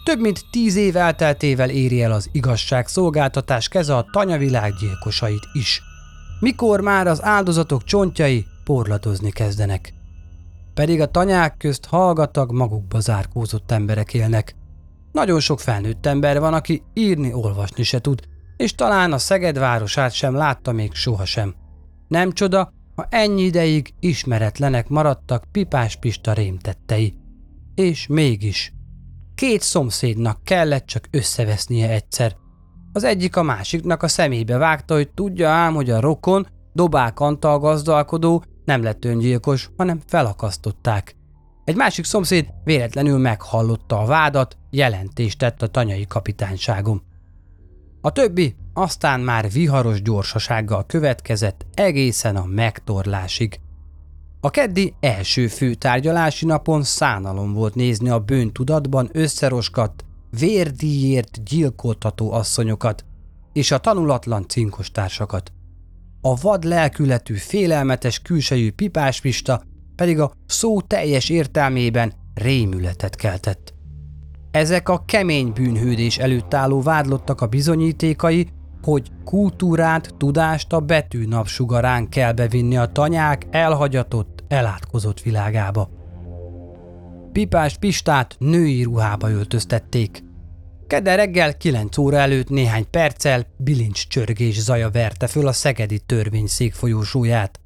Több 0.03 0.19
mint 0.19 0.45
tíz 0.51 0.75
év 0.75 0.95
elteltével 0.95 1.69
éri 1.69 2.01
el 2.01 2.11
az 2.11 2.29
igazságszolgáltatás 2.31 3.67
keze 3.67 3.95
a 3.95 4.07
tanyavilág 4.11 4.73
gyilkosait 4.79 5.47
is. 5.53 5.81
Mikor 6.39 6.81
már 6.81 7.07
az 7.07 7.23
áldozatok 7.23 7.83
csontjai 7.83 8.45
porladozni 8.63 9.31
kezdenek. 9.31 9.93
Pedig 10.73 11.01
a 11.01 11.11
tanyák 11.11 11.57
közt 11.57 11.85
hallgatag 11.85 12.51
magukba 12.51 12.99
zárkózott 12.99 13.71
emberek 13.71 14.13
élnek. 14.13 14.55
Nagyon 15.11 15.39
sok 15.39 15.59
felnőtt 15.59 16.05
ember 16.05 16.39
van, 16.39 16.53
aki 16.53 16.83
írni, 16.93 17.33
olvasni 17.33 17.83
se 17.83 17.99
tud, 17.99 18.21
és 18.57 18.75
talán 18.75 19.13
a 19.13 19.17
Szeged 19.17 19.57
városát 19.57 20.11
sem 20.11 20.35
látta 20.35 20.71
még 20.71 20.93
sohasem. 20.93 21.55
Nem 22.07 22.31
csoda, 22.31 22.73
ha 22.97 23.07
ennyi 23.09 23.41
ideig 23.41 23.93
ismeretlenek 23.99 24.89
maradtak 24.89 25.43
Pipás 25.51 25.95
Pista 25.95 26.33
rémtettei. 26.33 27.13
És 27.75 28.07
mégis. 28.07 28.73
Két 29.35 29.61
szomszédnak 29.61 30.43
kellett 30.43 30.85
csak 30.85 31.07
összevesznie 31.11 31.89
egyszer. 31.89 32.35
Az 32.93 33.03
egyik 33.03 33.35
a 33.35 33.43
másiknak 33.43 34.03
a 34.03 34.07
szemébe 34.07 34.57
vágta, 34.57 34.93
hogy 34.93 35.09
tudja 35.09 35.49
ám, 35.49 35.73
hogy 35.73 35.89
a 35.89 35.99
rokon, 35.99 36.47
Dobák 36.73 37.19
Antal 37.19 37.59
gazdalkodó 37.59 38.43
nem 38.65 38.83
lett 38.83 39.05
öngyilkos, 39.05 39.69
hanem 39.77 40.01
felakasztották. 40.05 41.15
Egy 41.63 41.75
másik 41.75 42.05
szomszéd 42.05 42.47
véletlenül 42.63 43.17
meghallotta 43.17 43.99
a 43.99 44.05
vádat, 44.05 44.57
jelentést 44.69 45.37
tett 45.37 45.61
a 45.61 45.67
tanyai 45.67 46.05
kapitányságom. 46.05 47.01
A 48.07 48.11
többi 48.11 48.55
aztán 48.73 49.19
már 49.19 49.51
viharos 49.51 50.01
gyorsasággal 50.01 50.85
következett 50.85 51.65
egészen 51.73 52.35
a 52.35 52.45
megtorlásig. 52.45 53.59
A 54.39 54.49
keddi 54.49 54.93
első 54.99 55.47
főtárgyalási 55.47 56.45
napon 56.45 56.83
szánalom 56.83 57.53
volt 57.53 57.75
nézni 57.75 58.09
a 58.09 58.19
bűntudatban 58.19 59.09
összeroskadt, 59.11 60.05
vérdíjért 60.39 61.43
gyilkoltató 61.43 62.31
asszonyokat 62.31 63.05
és 63.53 63.71
a 63.71 63.77
tanulatlan 63.77 64.47
cinkostársakat. 64.47 65.51
A 66.21 66.35
vad 66.35 66.63
lelkületű, 66.63 67.33
félelmetes 67.33 68.19
külsejű 68.19 68.71
pipáspista 68.71 69.61
pedig 69.95 70.19
a 70.19 70.31
szó 70.45 70.81
teljes 70.81 71.29
értelmében 71.29 72.13
rémületet 72.33 73.15
keltett. 73.15 73.73
Ezek 74.57 74.89
a 74.89 75.03
kemény 75.05 75.51
bűnhődés 75.53 76.17
előtt 76.17 76.53
álló 76.53 76.81
vádlottak 76.81 77.41
a 77.41 77.47
bizonyítékai, 77.47 78.47
hogy 78.81 79.11
kultúrát, 79.23 80.13
tudást 80.17 80.73
a 80.73 80.79
betű 80.79 81.27
napsugarán 81.27 82.09
kell 82.09 82.31
bevinni 82.31 82.77
a 82.77 82.85
tanyák 82.85 83.47
elhagyatott, 83.49 84.43
elátkozott 84.47 85.21
világába. 85.21 85.89
Pipás 87.31 87.77
Pistát 87.77 88.35
női 88.39 88.83
ruhába 88.83 89.29
öltöztették. 89.29 90.23
Kede 90.87 91.15
reggel 91.15 91.57
9 91.57 91.97
óra 91.97 92.17
előtt 92.17 92.49
néhány 92.49 92.89
perccel 92.89 93.45
bilincs 93.57 94.07
csörgés 94.07 94.61
zaja 94.61 94.89
verte 94.89 95.27
föl 95.27 95.47
a 95.47 95.53
szegedi 95.53 95.99
törvényszék 95.99 96.73
folyósóját. 96.73 97.59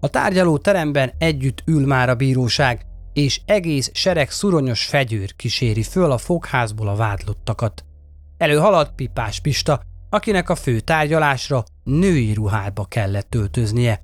A 0.00 0.08
tárgyaló 0.08 0.58
teremben 0.58 1.12
együtt 1.18 1.62
ül 1.66 1.86
már 1.86 2.08
a 2.08 2.14
bíróság, 2.14 2.86
és 3.14 3.40
egész 3.46 3.90
sereg 3.94 4.30
szuronyos 4.30 4.86
fegyőr 4.86 5.36
kíséri 5.36 5.82
föl 5.82 6.10
a 6.10 6.18
fogházból 6.18 6.88
a 6.88 6.96
vádlottakat. 6.96 7.84
Előhalad 8.36 8.92
Pipás 8.94 9.40
Pista, 9.40 9.82
akinek 10.10 10.48
a 10.48 10.54
fő 10.54 10.80
tárgyalásra 10.80 11.64
női 11.84 12.32
ruhába 12.32 12.84
kellett 12.84 13.34
öltöznie. 13.34 14.02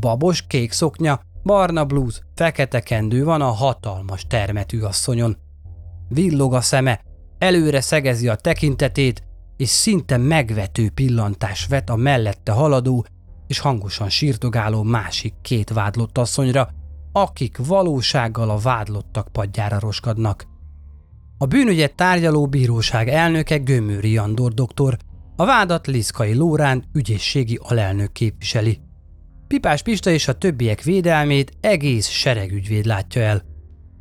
Babos 0.00 0.46
kék 0.46 0.72
szoknya, 0.72 1.20
barna 1.42 1.84
blúz, 1.84 2.22
fekete 2.34 2.80
kendő 2.80 3.24
van 3.24 3.40
a 3.40 3.50
hatalmas 3.50 4.24
termetű 4.28 4.80
asszonyon. 4.80 5.36
Villog 6.08 6.54
a 6.54 6.60
szeme, 6.60 7.00
előre 7.38 7.80
szegezi 7.80 8.28
a 8.28 8.34
tekintetét, 8.34 9.22
és 9.56 9.68
szinte 9.68 10.16
megvető 10.16 10.90
pillantás 10.90 11.66
vet 11.66 11.90
a 11.90 11.96
mellette 11.96 12.52
haladó 12.52 13.06
és 13.46 13.58
hangosan 13.58 14.08
sírtogáló 14.08 14.82
másik 14.82 15.34
két 15.42 15.70
vádlott 15.70 16.18
asszonyra, 16.18 16.70
akik 17.12 17.58
valósággal 17.66 18.50
a 18.50 18.58
vádlottak 18.58 19.28
padjára 19.32 19.78
roskadnak. 19.78 20.46
A 21.38 21.46
bűnügyet 21.46 21.94
tárgyaló 21.94 22.46
bíróság 22.46 23.08
elnöke 23.08 23.56
Gömőri 23.56 24.16
Andor 24.16 24.52
doktor, 24.52 24.96
a 25.36 25.44
vádat 25.44 25.86
Liszkai 25.86 26.34
Lórán 26.34 26.84
ügyészségi 26.92 27.58
alelnök 27.62 28.12
képviseli. 28.12 28.80
Pipás 29.46 29.82
Pista 29.82 30.10
és 30.10 30.28
a 30.28 30.38
többiek 30.38 30.82
védelmét 30.82 31.52
egész 31.60 32.08
sereg 32.08 32.52
ügyvéd 32.52 32.84
látja 32.84 33.22
el. 33.22 33.42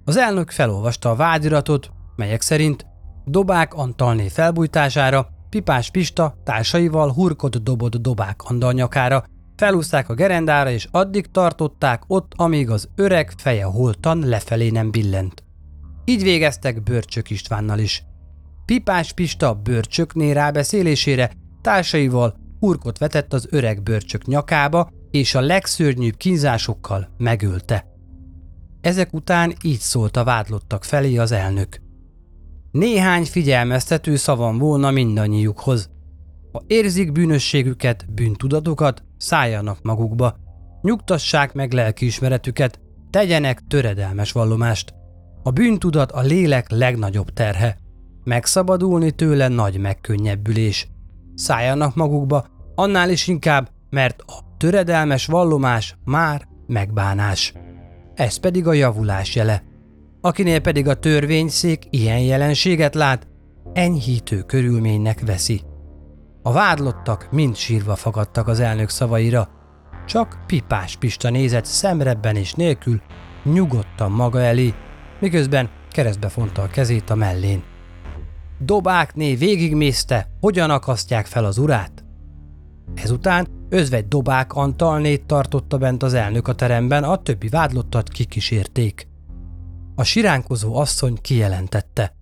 Az 0.05 0.17
elnök 0.17 0.51
felolvasta 0.51 1.09
a 1.09 1.15
vádiratot, 1.15 1.91
melyek 2.15 2.41
szerint 2.41 2.85
Dobák 3.25 3.73
Antalné 3.73 4.27
felbújtására 4.27 5.29
Pipás 5.49 5.91
Pista 5.91 6.35
társaival 6.43 7.11
hurkot 7.11 7.63
dobott 7.63 7.95
Dobák 7.95 8.43
Andal 8.43 8.73
nyakára, 8.73 9.23
felúzták 9.59 10.09
a 10.09 10.13
gerendára 10.13 10.69
és 10.69 10.87
addig 10.91 11.31
tartották 11.31 12.03
ott, 12.07 12.31
amíg 12.35 12.69
az 12.69 12.89
öreg 12.95 13.31
feje 13.37 13.63
holtan 13.63 14.19
lefelé 14.19 14.69
nem 14.69 14.91
billent. 14.91 15.43
Így 16.05 16.23
végeztek 16.23 16.83
Börcsök 16.83 17.29
Istvánnal 17.29 17.79
is. 17.79 18.03
Pipás 18.65 19.13
Pista 19.13 19.53
bőrcsökné 19.53 20.31
rábeszélésére 20.31 21.31
társaival 21.61 22.35
hurkot 22.59 22.97
vetett 22.97 23.33
az 23.33 23.47
öreg 23.49 23.83
bőrcsök 23.83 24.25
nyakába, 24.25 24.89
és 25.11 25.35
a 25.35 25.41
legszörnyűbb 25.41 26.15
kínzásokkal 26.15 27.09
megölte. 27.17 27.85
Ezek 28.81 29.13
után 29.13 29.53
így 29.63 29.79
szólt 29.79 30.17
a 30.17 30.23
vádlottak 30.23 30.83
felé 30.83 31.17
az 31.17 31.31
elnök. 31.31 31.81
Néhány 32.71 33.25
figyelmeztető 33.25 34.15
szavam 34.15 34.57
volna 34.57 34.91
mindannyiukhoz. 34.91 35.89
Ha 36.51 36.63
érzik 36.67 37.11
bűnösségüket, 37.11 38.13
bűntudatukat, 38.13 39.03
szálljanak 39.17 39.81
magukba. 39.81 40.35
Nyugtassák 40.81 41.53
meg 41.53 41.73
lelkiismeretüket, 41.73 42.79
tegyenek 43.09 43.61
töredelmes 43.67 44.31
vallomást. 44.31 44.93
A 45.43 45.51
bűntudat 45.51 46.11
a 46.11 46.21
lélek 46.21 46.69
legnagyobb 46.69 47.33
terhe. 47.33 47.77
Megszabadulni 48.23 49.11
tőle 49.11 49.47
nagy 49.47 49.79
megkönnyebbülés. 49.79 50.87
Szálljanak 51.35 51.95
magukba, 51.95 52.45
annál 52.75 53.09
is 53.09 53.27
inkább, 53.27 53.69
mert 53.89 54.21
a 54.21 54.55
töredelmes 54.57 55.25
vallomás 55.25 55.97
már 56.03 56.47
megbánás. 56.67 57.53
Ez 58.15 58.37
pedig 58.37 58.67
a 58.67 58.73
javulás 58.73 59.35
jele. 59.35 59.63
Akinél 60.21 60.59
pedig 60.59 60.87
a 60.87 60.99
törvényszék 60.99 61.83
ilyen 61.89 62.19
jelenséget 62.19 62.95
lát, 62.95 63.27
enyhítő 63.73 64.41
körülménynek 64.41 65.21
veszi. 65.25 65.61
A 66.41 66.51
vádlottak 66.51 67.31
mind 67.31 67.55
sírva 67.55 67.95
fagadtak 67.95 68.47
az 68.47 68.59
elnök 68.59 68.89
szavaira, 68.89 69.49
csak 70.05 70.39
Pipás 70.45 70.95
Pista 70.95 71.29
nézett 71.29 71.65
szemrebben 71.65 72.35
és 72.35 72.53
nélkül, 72.53 73.01
nyugodtan 73.43 74.11
maga 74.11 74.41
elé, 74.41 74.73
miközben 75.19 75.69
keresztbe 75.89 76.29
fonta 76.29 76.61
a 76.61 76.67
kezét 76.67 77.09
a 77.09 77.15
mellén. 77.15 77.63
Dobákné 78.59 79.35
végigmészte, 79.35 80.27
hogyan 80.39 80.69
akasztják 80.69 81.25
fel 81.25 81.45
az 81.45 81.57
urát. 81.57 82.03
Ezután 82.95 83.47
özvegy 83.69 84.07
Dobák 84.07 84.53
Antalnét 84.53 85.25
tartotta 85.25 85.77
bent 85.77 86.03
az 86.03 86.13
elnök 86.13 86.47
a 86.47 86.55
teremben, 86.55 87.03
a 87.03 87.21
többi 87.21 87.47
vádlottat 87.47 88.09
kikísérték. 88.09 89.07
A 89.95 90.03
siránkozó 90.03 90.75
asszony 90.75 91.17
kijelentette. 91.21 92.13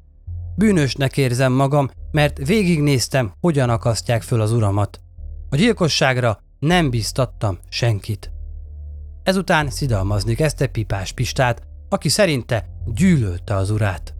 Bűnösnek 0.55 1.17
érzem 1.17 1.53
magam, 1.53 1.89
mert 2.17 2.47
végignéztem, 2.47 3.33
hogyan 3.39 3.69
akasztják 3.69 4.21
föl 4.21 4.41
az 4.41 4.51
uramat. 4.51 4.99
A 5.49 5.55
gyilkosságra 5.55 6.39
nem 6.59 6.89
bíztattam 6.89 7.59
senkit. 7.69 8.31
Ezután 9.23 9.69
szidalmazni 9.69 10.35
kezdte 10.35 10.67
Pipás 10.67 11.11
Pistát, 11.11 11.61
aki 11.89 12.09
szerinte 12.09 12.65
gyűlölte 12.85 13.55
az 13.55 13.69
urát. 13.69 14.13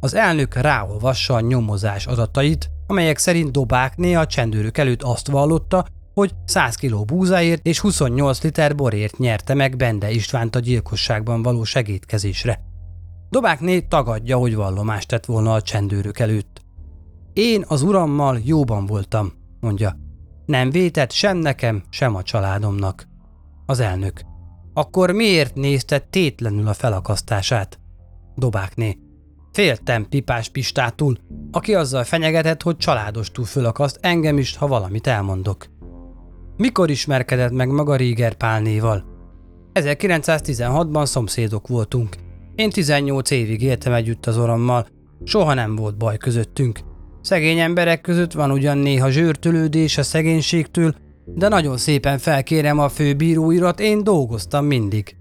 Az 0.00 0.14
elnök 0.14 0.54
ráolvassa 0.54 1.34
a 1.34 1.40
nyomozás 1.40 2.06
adatait, 2.06 2.70
amelyek 2.86 3.18
szerint 3.18 3.52
Dobákné 3.52 4.14
a 4.14 4.26
csendőrök 4.26 4.78
előtt 4.78 5.02
azt 5.02 5.28
vallotta, 5.28 5.86
hogy 6.14 6.34
100 6.44 6.76
kg 6.76 7.04
búzáért 7.04 7.66
és 7.66 7.80
28 7.80 8.42
liter 8.42 8.74
borért 8.74 9.18
nyerte 9.18 9.54
meg 9.54 9.76
Bende 9.76 10.10
Istvánt 10.10 10.54
a 10.56 10.58
gyilkosságban 10.60 11.42
való 11.42 11.64
segítkezésre. 11.64 12.60
Dobákné 13.30 13.80
tagadja, 13.80 14.36
hogy 14.36 14.54
vallomást 14.54 15.08
tett 15.08 15.24
volna 15.24 15.52
a 15.52 15.62
csendőrök 15.62 16.18
előtt. 16.18 16.66
Én 17.38 17.64
az 17.68 17.82
urammal 17.82 18.38
jóban 18.44 18.86
voltam, 18.86 19.32
mondja. 19.60 19.96
Nem 20.46 20.70
vétett 20.70 21.10
sem 21.10 21.36
nekem, 21.36 21.82
sem 21.90 22.14
a 22.14 22.22
családomnak. 22.22 23.08
Az 23.66 23.80
elnök. 23.80 24.20
Akkor 24.74 25.10
miért 25.10 25.54
nézte 25.54 25.98
tétlenül 25.98 26.68
a 26.68 26.72
felakasztását? 26.72 27.78
Dobákné. 28.34 28.98
Féltem 29.52 30.08
Pipás 30.08 30.48
Pistától, 30.48 31.18
aki 31.50 31.74
azzal 31.74 32.04
fenyegetett, 32.04 32.62
hogy 32.62 32.76
családostul 32.76 33.44
fölakaszt 33.44 33.98
engem 34.00 34.38
is, 34.38 34.56
ha 34.56 34.66
valamit 34.66 35.06
elmondok. 35.06 35.66
Mikor 36.56 36.90
ismerkedett 36.90 37.52
meg 37.52 37.68
maga 37.68 37.96
Ríger 37.96 38.34
Pálnéval? 38.34 39.04
1916-ban 39.74 41.04
szomszédok 41.04 41.68
voltunk. 41.68 42.16
Én 42.54 42.70
18 42.70 43.30
évig 43.30 43.62
éltem 43.62 43.92
együtt 43.92 44.26
az 44.26 44.38
orommal, 44.38 44.86
Soha 45.24 45.54
nem 45.54 45.76
volt 45.76 45.96
baj 45.96 46.16
közöttünk. 46.16 46.87
Szegény 47.20 47.58
emberek 47.58 48.00
között 48.00 48.32
van 48.32 48.50
ugyan 48.50 48.78
néha 48.78 49.10
zsőrtölődés 49.10 49.98
a 49.98 50.02
szegénységtől, 50.02 50.94
de 51.24 51.48
nagyon 51.48 51.76
szépen 51.76 52.18
felkérem 52.18 52.78
a 52.78 52.88
főbíróirat, 52.88 53.80
én 53.80 54.04
dolgoztam 54.04 54.64
mindig. 54.64 55.16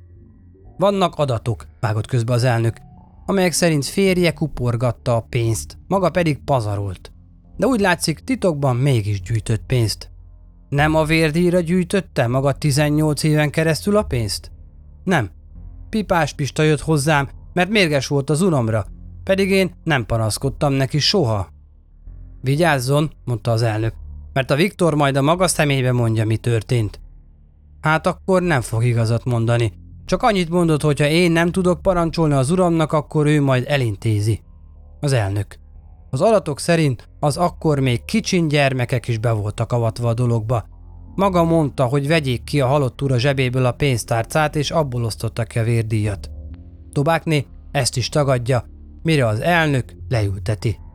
Vannak 0.77 1.15
adatok, 1.15 1.67
vágott 1.79 2.07
közbe 2.07 2.33
az 2.33 2.43
elnök, 2.43 2.77
amelyek 3.25 3.51
szerint 3.51 3.85
férje 3.85 4.33
kuporgatta 4.33 5.15
a 5.15 5.25
pénzt, 5.29 5.77
maga 5.87 6.09
pedig 6.09 6.43
pazarolt. 6.43 7.11
De 7.57 7.65
úgy 7.65 7.79
látszik, 7.79 8.19
titokban 8.19 8.75
mégis 8.75 9.21
gyűjtött 9.21 9.61
pénzt. 9.67 10.11
Nem 10.69 10.95
a 10.95 11.03
vérdíjra 11.03 11.59
gyűjtötte 11.59 12.27
maga 12.27 12.51
18 12.51 13.23
éven 13.23 13.49
keresztül 13.49 13.97
a 13.97 14.03
pénzt? 14.03 14.51
Nem. 15.03 15.29
Pipás 15.89 16.33
Pista 16.33 16.63
jött 16.63 16.81
hozzám, 16.81 17.29
mert 17.53 17.69
mérges 17.69 18.07
volt 18.07 18.29
az 18.29 18.41
unomra, 18.41 18.85
pedig 19.23 19.49
én 19.49 19.71
nem 19.83 20.05
panaszkodtam 20.05 20.73
neki 20.73 20.99
soha. 20.99 21.47
Vigyázzon, 22.47 23.11
mondta 23.25 23.51
az 23.51 23.61
elnök, 23.61 23.93
mert 24.33 24.51
a 24.51 24.55
Viktor 24.55 24.95
majd 24.95 25.15
a 25.15 25.21
maga 25.21 25.47
személybe 25.47 25.91
mondja, 25.91 26.25
mi 26.25 26.37
történt. 26.37 26.99
Hát 27.81 28.07
akkor 28.07 28.41
nem 28.41 28.61
fog 28.61 28.83
igazat 28.83 29.25
mondani. 29.25 29.73
Csak 30.05 30.23
annyit 30.23 30.49
mondott, 30.49 30.81
hogy 30.81 30.99
ha 30.99 31.07
én 31.07 31.31
nem 31.31 31.51
tudok 31.51 31.81
parancsolni 31.81 32.33
az 32.33 32.51
uramnak, 32.51 32.91
akkor 32.91 33.25
ő 33.25 33.41
majd 33.41 33.63
elintézi. 33.67 34.41
Az 34.99 35.13
elnök. 35.13 35.59
Az 36.09 36.21
adatok 36.21 36.59
szerint 36.59 37.09
az 37.19 37.37
akkor 37.37 37.79
még 37.79 38.05
kicsin 38.05 38.47
gyermekek 38.47 39.07
is 39.07 39.17
be 39.17 39.31
voltak 39.31 39.71
avatva 39.71 40.09
a 40.09 40.13
dologba. 40.13 40.65
Maga 41.15 41.43
mondta, 41.43 41.85
hogy 41.85 42.07
vegyék 42.07 42.43
ki 42.43 42.61
a 42.61 42.67
halott 42.67 43.01
ura 43.01 43.19
zsebéből 43.19 43.65
a 43.65 43.71
pénztárcát, 43.71 44.55
és 44.55 44.71
abból 44.71 45.03
osztottak 45.03 45.51
a 45.55 45.63
vérdíjat. 45.63 46.29
Tobákné 46.91 47.45
ezt 47.71 47.97
is 47.97 48.09
tagadja, 48.09 48.65
mire 49.01 49.27
az 49.27 49.39
elnök 49.39 49.95
leülteti. 50.09 50.85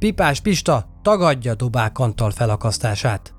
Pipás 0.00 0.40
Pista 0.40 1.00
tagadja 1.02 1.54
Dobák 1.54 1.98
Antal 1.98 2.30
felakasztását. 2.30 3.34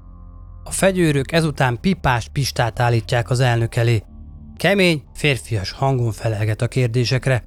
A 0.63 0.71
fegyőrök 0.71 1.31
ezután 1.31 1.79
Pipás 1.81 2.27
Pistát 2.27 2.79
állítják 2.79 3.29
az 3.29 3.39
elnök 3.39 3.75
elé. 3.75 4.03
Kemény, 4.57 5.03
férfias 5.13 5.71
hangon 5.71 6.11
felelget 6.11 6.61
a 6.61 6.67
kérdésekre. 6.67 7.43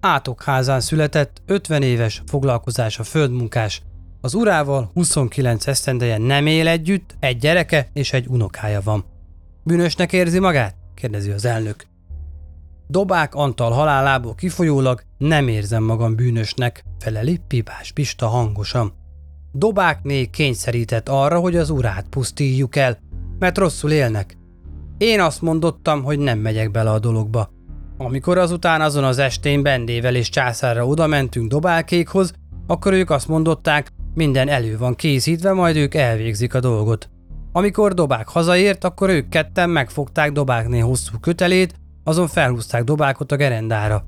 Átokházán 0.00 0.80
született, 0.80 1.42
50 1.46 1.82
éves, 1.82 2.22
foglalkozása 2.26 3.02
földmunkás. 3.02 3.82
Az 4.20 4.34
urával 4.34 4.90
29 4.94 5.66
esztendeje 5.66 6.18
nem 6.18 6.46
él 6.46 6.68
együtt, 6.68 7.16
egy 7.20 7.38
gyereke 7.38 7.88
és 7.92 8.12
egy 8.12 8.26
unokája 8.26 8.80
van. 8.84 9.04
Bűnösnek 9.62 10.12
érzi 10.12 10.38
magát? 10.38 10.74
kérdezi 10.94 11.30
az 11.30 11.44
elnök. 11.44 11.86
Dobák 12.90 13.34
Antal 13.34 13.70
halálából 13.70 14.34
kifolyólag 14.34 15.02
nem 15.18 15.48
érzem 15.48 15.82
magam 15.82 16.14
bűnösnek, 16.14 16.84
feleli 16.98 17.40
Pipás 17.48 17.92
Pista 17.92 18.26
hangosan. 18.26 18.92
Dobákné 19.52 20.24
kényszerített 20.24 21.08
arra, 21.08 21.38
hogy 21.38 21.56
az 21.56 21.70
urát 21.70 22.06
pusztíjuk 22.08 22.76
el, 22.76 22.98
mert 23.38 23.58
rosszul 23.58 23.90
élnek. 23.90 24.36
Én 24.98 25.20
azt 25.20 25.42
mondottam, 25.42 26.02
hogy 26.02 26.18
nem 26.18 26.38
megyek 26.38 26.70
bele 26.70 26.90
a 26.90 26.98
dologba. 26.98 27.50
Amikor 27.96 28.38
azután 28.38 28.80
azon 28.80 29.04
az 29.04 29.18
estén 29.18 29.62
Bendével 29.62 30.14
és 30.14 30.28
császárra 30.28 30.86
oda 30.86 31.06
mentünk 31.06 31.50
Dobálkékhoz, 31.50 32.32
akkor 32.66 32.92
ők 32.92 33.10
azt 33.10 33.28
mondották, 33.28 33.92
minden 34.14 34.48
elő 34.48 34.78
van 34.78 34.94
készítve, 34.94 35.52
majd 35.52 35.76
ők 35.76 35.94
elvégzik 35.94 36.54
a 36.54 36.60
dolgot. 36.60 37.10
Amikor 37.52 37.94
Dobák 37.94 38.28
hazaért, 38.28 38.84
akkor 38.84 39.08
ők 39.08 39.28
ketten 39.28 39.70
megfogták 39.70 40.32
Dobákné 40.32 40.78
hosszú 40.78 41.18
kötelét, 41.20 41.74
azon 42.08 42.26
felhúzták 42.26 42.84
Dobákot 42.84 43.32
a 43.32 43.36
gerendára. 43.36 44.04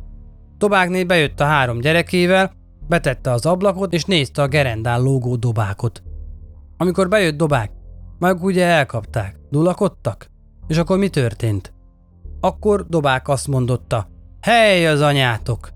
Dobákné 0.59 1.05
bejött 1.05 1.41
a 1.41 1.45
három 1.45 1.81
gyerekével, 1.81 2.53
betette 2.89 3.31
az 3.31 3.47
ablakot 3.47 3.93
és 3.93 4.05
nézte 4.05 4.43
a 4.43 4.49
gerendán 4.49 5.03
lógó 5.03 5.37
Dobákot. 5.37 6.03
Amikor 6.77 7.09
bejött 7.09 7.37
Dobák, 7.37 7.71
meg 8.19 8.43
ugye 8.43 8.65
elkapták, 8.65 9.37
dulakodtak? 9.51 10.27
És 10.67 10.79
akkor 10.79 10.99
mi 10.99 11.09
történt? 11.09 11.73
Akkor 12.41 12.87
Dobák 12.87 13.29
azt 13.29 13.49
mondotta, 13.49 14.09
hely 14.41 14.87
az 14.89 15.01
anyátok! 15.01 15.69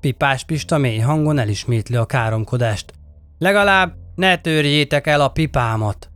Pipás 0.00 0.44
Pista 0.44 0.78
mély 0.78 0.98
hangon 0.98 1.38
elismétli 1.38 1.96
a 1.96 2.06
káromkodást. 2.06 2.92
Legalább 3.38 3.94
ne 4.14 4.38
törjétek 4.38 5.06
el 5.06 5.20
a 5.20 5.28
pipámat! 5.28 6.10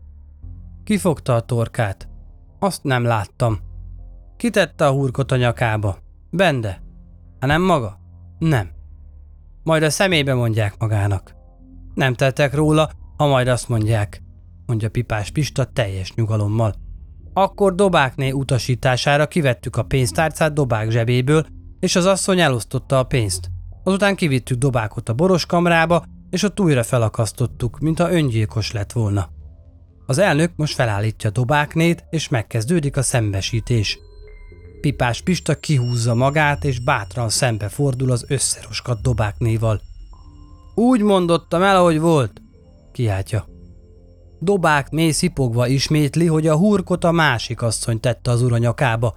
Kifogta 0.84 1.34
a 1.34 1.40
torkát. 1.40 2.08
Azt 2.58 2.82
nem 2.82 3.04
láttam. 3.04 3.67
Kitette 4.38 4.86
a 4.86 4.90
hurkot 4.90 5.32
a 5.32 5.36
nyakába. 5.36 5.98
Bende. 6.30 6.82
Ha 7.40 7.46
nem 7.46 7.62
maga? 7.62 7.98
Nem. 8.38 8.70
Majd 9.62 9.82
a 9.82 9.90
szemébe 9.90 10.34
mondják 10.34 10.74
magának. 10.78 11.34
Nem 11.94 12.14
tettek 12.14 12.54
róla, 12.54 12.90
ha 13.16 13.26
majd 13.26 13.48
azt 13.48 13.68
mondják, 13.68 14.22
mondja 14.66 14.90
Pipás 14.90 15.30
Pista 15.30 15.64
teljes 15.64 16.14
nyugalommal. 16.14 16.74
Akkor 17.32 17.74
Dobákné 17.74 18.30
utasítására 18.30 19.26
kivettük 19.26 19.76
a 19.76 19.82
pénztárcát 19.82 20.52
Dobák 20.52 20.90
zsebéből, 20.90 21.46
és 21.80 21.96
az 21.96 22.06
asszony 22.06 22.40
elosztotta 22.40 22.98
a 22.98 23.04
pénzt. 23.04 23.50
Azután 23.84 24.14
kivittük 24.14 24.58
Dobákot 24.58 25.08
a 25.08 25.14
boroskamrába, 25.14 26.04
és 26.30 26.42
ott 26.42 26.60
újra 26.60 26.82
felakasztottuk, 26.82 27.78
mintha 27.78 28.12
öngyilkos 28.12 28.72
lett 28.72 28.92
volna. 28.92 29.28
Az 30.06 30.18
elnök 30.18 30.52
most 30.56 30.74
felállítja 30.74 31.30
Dobáknét, 31.30 32.04
és 32.10 32.28
megkezdődik 32.28 32.96
a 32.96 33.02
szembesítés. 33.02 33.98
Pipás 34.80 35.20
Pista 35.20 35.54
kihúzza 35.54 36.14
magát, 36.14 36.64
és 36.64 36.78
bátran 36.78 37.28
szembe 37.28 37.68
fordul 37.68 38.10
az 38.10 38.24
összeroskat 38.28 39.02
Dobáknéval. 39.02 39.80
Úgy 40.74 41.00
mondottam 41.00 41.62
el, 41.62 41.76
ahogy 41.76 42.00
volt, 42.00 42.42
kiáltja. 42.92 43.46
Dobák 44.40 44.90
mély 44.90 45.10
szipogva 45.10 45.66
ismétli, 45.66 46.26
hogy 46.26 46.46
a 46.46 46.56
hurkot 46.56 47.04
a 47.04 47.10
másik 47.10 47.62
asszony 47.62 48.00
tette 48.00 48.30
az 48.30 48.42
uranyakába. 48.42 49.14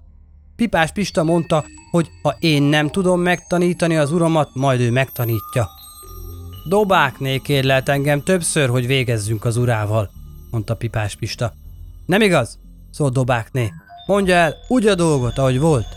Pipás 0.55 0.91
Pista 0.91 1.23
mondta, 1.23 1.65
hogy 1.91 2.09
ha 2.21 2.35
én 2.39 2.63
nem 2.63 2.89
tudom 2.89 3.21
megtanítani 3.21 3.97
az 3.97 4.11
uramat, 4.11 4.49
majd 4.53 4.79
ő 4.79 4.91
megtanítja. 4.91 5.69
Dobákné 6.69 7.37
kérlelt 7.37 7.89
engem 7.89 8.23
többször, 8.23 8.69
hogy 8.69 8.87
végezzünk 8.87 9.45
az 9.45 9.57
urával, 9.57 10.09
mondta 10.51 10.75
Pipás 10.75 11.15
Pista. 11.15 11.53
Nem 12.05 12.21
igaz? 12.21 12.59
szólt 12.91 13.13
Dobákné. 13.13 13.71
Mondja 14.05 14.35
el 14.35 14.57
úgy 14.67 14.87
a 14.87 14.95
dolgot, 14.95 15.37
ahogy 15.37 15.59
volt. 15.59 15.87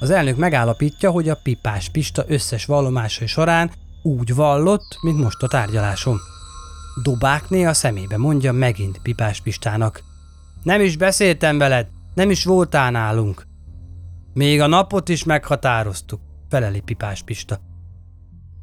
Az 0.00 0.10
elnök 0.10 0.36
megállapítja, 0.36 1.10
hogy 1.10 1.28
a 1.28 1.36
Pipás 1.42 1.88
Pista 1.88 2.24
összes 2.26 2.64
vallomásai 2.64 3.26
során 3.26 3.70
úgy 4.02 4.34
vallott, 4.34 4.98
mint 5.00 5.18
most 5.18 5.42
a 5.42 5.48
tárgyalásom. 5.48 6.20
Dobákné 7.02 7.64
a 7.64 7.72
szemébe 7.72 8.16
mondja 8.16 8.52
megint 8.52 8.98
Pipás 9.02 9.40
Pistának. 9.40 10.02
Nem 10.62 10.80
is 10.80 10.96
beszéltem 10.96 11.58
veled, 11.58 11.88
nem 12.14 12.30
is 12.30 12.44
voltál 12.44 12.90
nálunk. 12.90 13.46
Még 14.34 14.60
a 14.60 14.66
napot 14.66 15.08
is 15.08 15.24
meghatároztuk, 15.24 16.20
feleli 16.48 16.80
Pipás 16.80 17.22
Pista. 17.22 17.60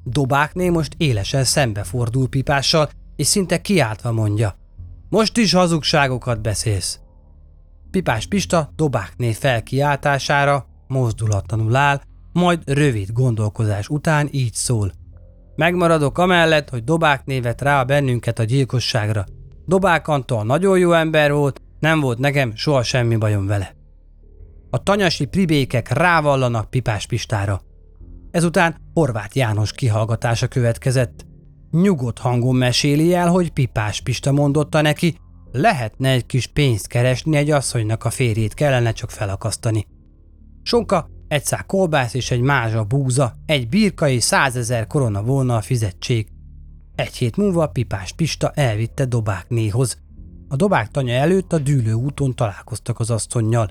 Dobákné 0.04 0.70
most 0.70 0.94
élesen 0.98 1.44
szembefordul 1.44 2.30
Pipással, 2.30 2.90
és 3.16 3.28
szinte 3.28 3.62
kiáltva 3.62 4.12
mondja. 4.12 4.56
Most 5.10 5.38
is 5.38 5.54
hazugságokat 5.54 6.42
beszélsz. 6.42 7.00
Pipás 7.92 8.28
Pista 8.28 8.70
Dobákné 8.76 9.32
felkiáltására 9.32 10.66
mozdulatlanul 10.88 11.76
áll, 11.76 12.02
majd 12.34 12.62
rövid 12.66 13.12
gondolkozás 13.12 13.88
után 13.88 14.28
így 14.32 14.54
szól. 14.54 14.92
Megmaradok 15.56 16.18
amellett, 16.18 16.70
hogy 16.70 16.84
Dobák 16.84 17.26
névet 17.26 17.62
rá 17.62 17.84
bennünket 17.84 18.40
a 18.40 18.44
gyilkosságra. 18.44 19.26
Dobák 19.66 20.08
Antal 20.08 20.44
nagyon 20.44 20.78
jó 20.80 20.92
ember 20.92 21.32
volt, 21.32 21.62
nem 21.80 22.00
volt 22.00 22.18
nekem 22.18 22.56
soha 22.56 22.84
semmi 22.84 23.16
bajom 23.16 23.46
vele. 23.46 23.76
A 24.70 24.84
tanyasi 24.84 25.26
pribékek 25.26 25.90
rávallanak 25.90 26.70
Pipás 26.70 27.08
Pistára. 27.08 27.62
Ezután 28.32 28.76
Horváth 28.94 29.38
János 29.38 29.72
kihallgatása 29.72 30.48
következett. 30.48 31.26
Nyugodt 31.72 32.20
hangon 32.20 32.56
meséli 32.56 33.14
el, 33.14 33.28
hogy 33.28 33.52
Pipás 33.52 34.02
Pista 34.02 34.32
mondotta 34.32 34.82
neki, 34.82 35.18
lehetne 35.52 36.10
egy 36.10 36.26
kis 36.26 36.48
pénzt 36.48 36.88
keresni 36.88 37.38
egy 37.38 37.52
asszonynak 37.52 38.06
a 38.06 38.10
férjét 38.10 38.54
kellene 38.54 38.92
csak 38.92 39.12
felakasztani. 39.12 39.88
Sonka 40.64 41.10
egy 41.28 41.46
szák 41.46 41.66
kolbász 41.66 42.14
és 42.14 42.32
egy 42.32 42.42
mázsa 42.42 42.84
búza, 42.84 43.36
egy 43.46 43.70
birkai 43.70 44.20
százezer 44.20 44.88
korona 44.88 45.24
volna 45.24 45.56
a 45.56 45.62
fizetség. 45.62 46.28
Egy 46.96 47.16
hét 47.16 47.38
múlva 47.38 47.68
Pipás 47.68 48.14
Pista 48.14 48.52
elvitte 48.56 49.06
Dobáknéhoz. 49.06 49.98
A 50.48 50.56
Dobák 50.56 50.88
tanya 50.88 51.14
előtt 51.14 51.54
a 51.54 51.58
dűlő 51.58 51.94
úton 51.94 52.36
találkoztak 52.36 53.00
az 53.00 53.10
asszonynal. 53.10 53.70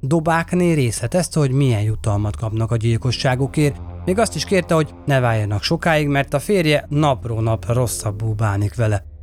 Dobákné 0.00 0.72
részletezte, 0.72 1.38
hogy 1.38 1.50
milyen 1.50 1.82
jutalmat 1.82 2.36
kapnak 2.36 2.70
a 2.70 2.76
gyilkosságokért, 2.76 3.80
még 4.04 4.18
azt 4.18 4.34
is 4.34 4.44
kérte, 4.44 4.74
hogy 4.74 4.94
ne 5.06 5.20
váljanak 5.20 5.62
sokáig, 5.62 6.08
mert 6.08 6.34
a 6.34 6.38
férje 6.38 6.86
napról 6.88 7.42
napra 7.42 7.72
rosszabbul 7.72 8.34
bánik 8.34 8.74
vele. 8.74 9.15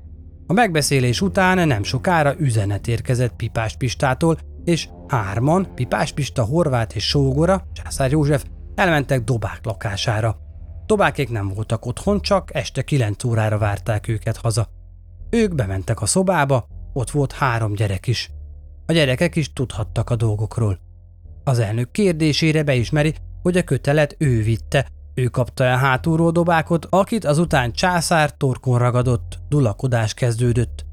A 0.48 0.54
megbeszélés 0.54 1.22
után 1.22 1.68
nem 1.68 1.84
sokára 1.84 2.40
üzenet 2.40 2.88
érkezett 2.88 3.36
Pipás 3.36 3.78
Pistától, 3.78 4.38
és 4.64 4.90
hárman, 5.08 5.74
Pipás 5.76 6.12
Pista, 6.12 6.44
Horvát 6.44 6.96
és 6.96 7.08
Sógora, 7.08 7.68
Császár 7.74 8.12
József 8.12 8.44
elmentek 8.76 9.24
Dobák 9.24 9.60
lakására. 9.64 10.38
Dobákék 10.86 11.30
nem 11.30 11.48
voltak 11.48 11.86
otthon, 11.86 12.22
csak 12.22 12.54
este 12.54 12.82
9 12.82 13.24
órára 13.24 13.58
várták 13.58 14.08
őket 14.08 14.38
haza. 14.38 14.68
Ők 15.30 15.56
bementek 15.56 16.02
a 16.02 16.06
szobába, 16.06 16.68
ott 16.94 17.12
volt 17.12 17.32
három 17.32 17.74
gyerek 17.74 18.08
is. 18.08 18.32
A 18.86 18.92
gyerekek 18.92 19.36
is 19.36 19.54
tudhattak 19.54 20.10
a 20.10 20.16
dolgokról. 20.16 20.80
Az 21.44 21.60
elnök 21.60 21.92
kérdésére 21.92 22.64
beismeri, 22.64 23.14
hogy 23.42 23.58
a 23.58 23.64
kötelet 23.64 24.16
ő 24.18 24.44
vitte, 24.44 24.88
ő 25.16 25.26
kapta 25.26 25.64
el 25.64 25.78
hátulról 25.78 26.32
dobákot, 26.32 26.88
akit 26.90 27.26
azután 27.26 27.72
császár 27.72 28.38
torkon 28.38 28.78
ragadott, 28.78 29.40
dulakodás 29.50 30.14
kezdődött. 30.14 30.86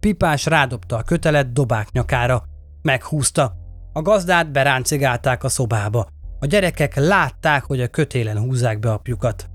Pipás 0.00 0.46
rádobta 0.46 0.96
a 0.96 1.02
kötelet 1.02 1.52
dobák 1.52 1.90
nyakára, 1.92 2.42
meghúzta. 2.82 3.54
A 3.92 4.02
gazdát 4.02 4.52
beráncigálták 4.52 5.44
a 5.44 5.48
szobába. 5.48 6.06
A 6.40 6.46
gyerekek 6.46 6.96
látták, 6.96 7.64
hogy 7.64 7.80
a 7.80 7.88
kötélen 7.88 8.38
húzzák 8.38 8.78
be 8.78 8.92
apjukat. 8.92 9.50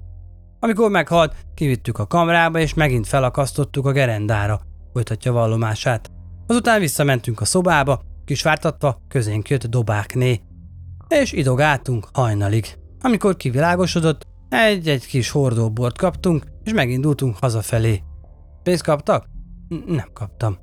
Amikor 0.59 0.89
meghalt, 0.89 1.35
kivittük 1.53 1.99
a 1.99 2.07
kamrába, 2.07 2.59
és 2.59 2.73
megint 2.73 3.07
felakasztottuk 3.07 3.85
a 3.85 3.91
gerendára, 3.91 4.61
folytatja 4.93 5.31
vallomását. 5.31 6.11
Azután 6.47 6.79
visszamentünk 6.79 7.41
a 7.41 7.45
szobába, 7.45 8.01
kisvártatva 8.25 9.01
közénk 9.07 9.49
jött 9.49 9.65
dobákné. 9.65 10.41
És 11.07 11.31
idogáltunk 11.31 12.07
hajnalig. 12.13 12.77
Amikor 13.01 13.35
kivilágosodott, 13.35 14.27
egy-egy 14.49 15.07
kis 15.07 15.29
hordóbort 15.29 15.97
kaptunk, 15.97 16.45
és 16.63 16.73
megindultunk 16.73 17.37
hazafelé. 17.37 18.01
Pénzt 18.63 18.83
kaptak? 18.83 19.25
N- 19.67 19.85
nem 19.85 20.09
kaptam. 20.13 20.57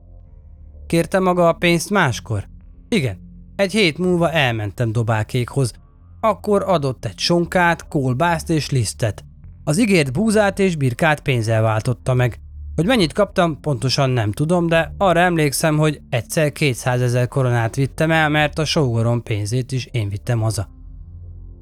Kérte 0.86 1.18
maga 1.18 1.48
a 1.48 1.52
pénzt 1.52 1.90
máskor? 1.90 2.44
Igen. 2.88 3.18
Egy 3.56 3.72
hét 3.72 3.98
múlva 3.98 4.30
elmentem 4.30 4.92
dobákékhoz. 4.92 5.72
Akkor 6.20 6.62
adott 6.62 7.04
egy 7.04 7.18
sonkát, 7.18 7.88
kolbászt 7.88 8.50
és 8.50 8.70
lisztet. 8.70 9.24
Az 9.64 9.78
ígért 9.78 10.12
búzát 10.12 10.58
és 10.58 10.76
birkát 10.76 11.20
pénzzel 11.20 11.62
váltotta 11.62 12.14
meg. 12.14 12.38
Hogy 12.74 12.86
mennyit 12.86 13.12
kaptam, 13.12 13.60
pontosan 13.60 14.10
nem 14.10 14.32
tudom, 14.32 14.66
de 14.66 14.94
arra 14.98 15.20
emlékszem, 15.20 15.76
hogy 15.76 16.00
egyszer 16.10 16.52
200 16.52 17.00
ezer 17.00 17.28
koronát 17.28 17.74
vittem 17.74 18.10
el, 18.10 18.28
mert 18.28 18.58
a 18.58 18.64
sógorom 18.64 19.22
pénzét 19.22 19.72
is 19.72 19.88
én 19.92 20.08
vittem 20.08 20.40
haza. 20.40 20.68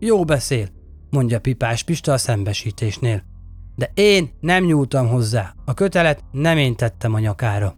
Jó 0.04 0.24
beszél, 0.24 0.68
mondja 1.10 1.40
Pipás 1.40 1.82
Pista 1.82 2.12
a 2.12 2.18
szembesítésnél. 2.18 3.22
De 3.76 3.90
én 3.94 4.30
nem 4.40 4.64
nyúltam 4.64 5.08
hozzá, 5.08 5.54
a 5.64 5.74
kötelet 5.74 6.24
nem 6.32 6.58
én 6.58 6.76
tettem 6.76 7.14
a 7.14 7.18
nyakára. 7.18 7.74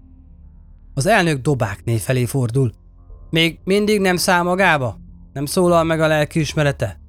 Az 0.95 1.07
elnök 1.07 1.41
dobákné 1.41 1.97
felé 1.97 2.25
fordul. 2.25 2.73
Még 3.31 3.59
mindig 3.65 4.01
nem 4.01 4.17
száll 4.17 4.43
magába? 4.43 4.99
Nem 5.33 5.45
szólal 5.45 5.85
meg 5.85 6.01
a 6.01 6.07
lelkiismerete? 6.07 7.01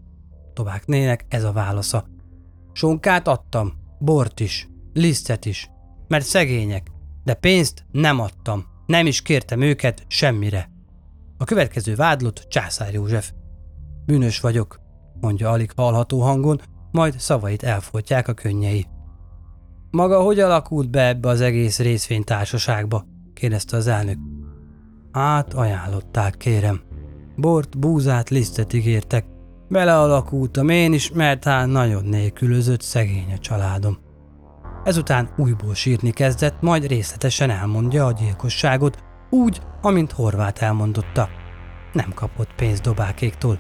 Dobáknének 0.54 1.26
ez 1.30 1.44
a 1.44 1.52
válasza. 1.52 2.06
Sonkát 2.74 3.28
adtam, 3.28 3.74
bort 4.00 4.40
is, 4.40 4.70
lisztet 4.94 5.46
is, 5.46 5.70
mert 6.08 6.26
szegények, 6.26 6.92
de 7.24 7.34
pénzt 7.34 7.86
nem 7.92 8.20
adtam, 8.20 8.66
nem 8.86 9.06
is 9.06 9.22
kértem 9.22 9.62
őket 9.62 10.04
semmire. 10.08 10.70
A 11.38 11.44
következő 11.44 11.96
vádlott 11.96 12.46
Császár 12.50 12.94
József. 12.94 13.32
Bűnös 14.06 14.40
vagyok, 14.40 14.84
mondja 15.22 15.50
alig 15.50 15.72
hallható 15.76 16.22
hangon, 16.22 16.62
majd 16.92 17.20
szavait 17.20 17.64
elfolytják 17.64 18.28
a 18.28 18.34
könnyei. 18.34 18.86
Maga 19.92 20.22
hogy 20.22 20.40
alakult 20.40 20.90
be 20.90 21.08
ebbe 21.08 21.30
az 21.30 21.42
egész 21.42 21.80
részvénytársaságba? 21.80 23.06
kérdezte 23.34 23.78
az 23.78 23.88
elnök. 23.88 24.18
Hát 25.12 25.54
ajánlották, 25.54 26.38
kérem. 26.38 26.82
Bort, 27.36 27.80
búzát, 27.80 28.30
lisztet 28.30 28.74
ígértek. 28.74 29.26
Belealakultam 29.70 30.70
én 30.70 30.94
is, 30.94 31.12
mert 31.12 31.44
hát 31.44 31.68
nagyon 31.68 32.06
nélkülözött 32.06 32.82
szegény 32.82 33.34
a 33.34 33.38
családom. 33.38 33.98
Ezután 34.84 35.30
újból 35.38 35.74
sírni 35.74 36.12
kezdett, 36.12 36.62
majd 36.62 36.88
részletesen 36.88 37.50
elmondja 37.50 38.06
a 38.06 38.12
gyilkosságot, 38.12 39.04
úgy, 39.30 39.62
amint 39.82 40.12
Horvát 40.12 40.60
elmondotta. 40.60 41.30
Nem 41.94 42.14
kapott 42.14 42.56
pénzt 42.56 42.82
dobákéktól. 42.82 43.60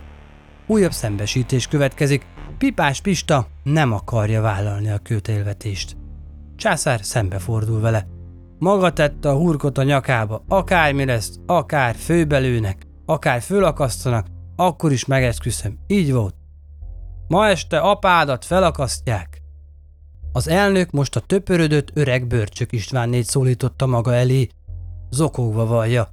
Újabb 0.67 0.91
szembesítés 0.91 1.67
következik, 1.67 2.25
Pipás 2.57 3.01
Pista 3.01 3.47
nem 3.63 3.91
akarja 3.91 4.41
vállalni 4.41 4.89
a 4.89 4.97
kőtélvetést. 4.97 5.97
Császár 6.55 6.99
szembefordul 7.03 7.79
vele. 7.79 8.07
Maga 8.59 8.93
tette 8.93 9.29
a 9.29 9.37
hurkot 9.37 9.77
a 9.77 9.83
nyakába, 9.83 10.43
akármi 10.47 11.05
lesz, 11.05 11.39
akár 11.45 11.95
főbelőnek, 11.95 12.87
akár 13.05 13.41
fölakasztanak, 13.41 14.27
akkor 14.55 14.91
is 14.91 15.05
megesküszöm, 15.05 15.77
így 15.87 16.13
volt. 16.13 16.35
Ma 17.27 17.47
este 17.47 17.79
apádat 17.79 18.45
felakasztják. 18.45 19.41
Az 20.31 20.47
elnök 20.47 20.91
most 20.91 21.15
a 21.15 21.19
töpörödött 21.19 21.91
öreg 21.93 22.27
Börcsök 22.27 22.71
Istvánnét 22.71 23.25
szólította 23.25 23.85
maga 23.85 24.13
elé, 24.13 24.47
zokogva 25.09 25.65
vallja. 25.65 26.09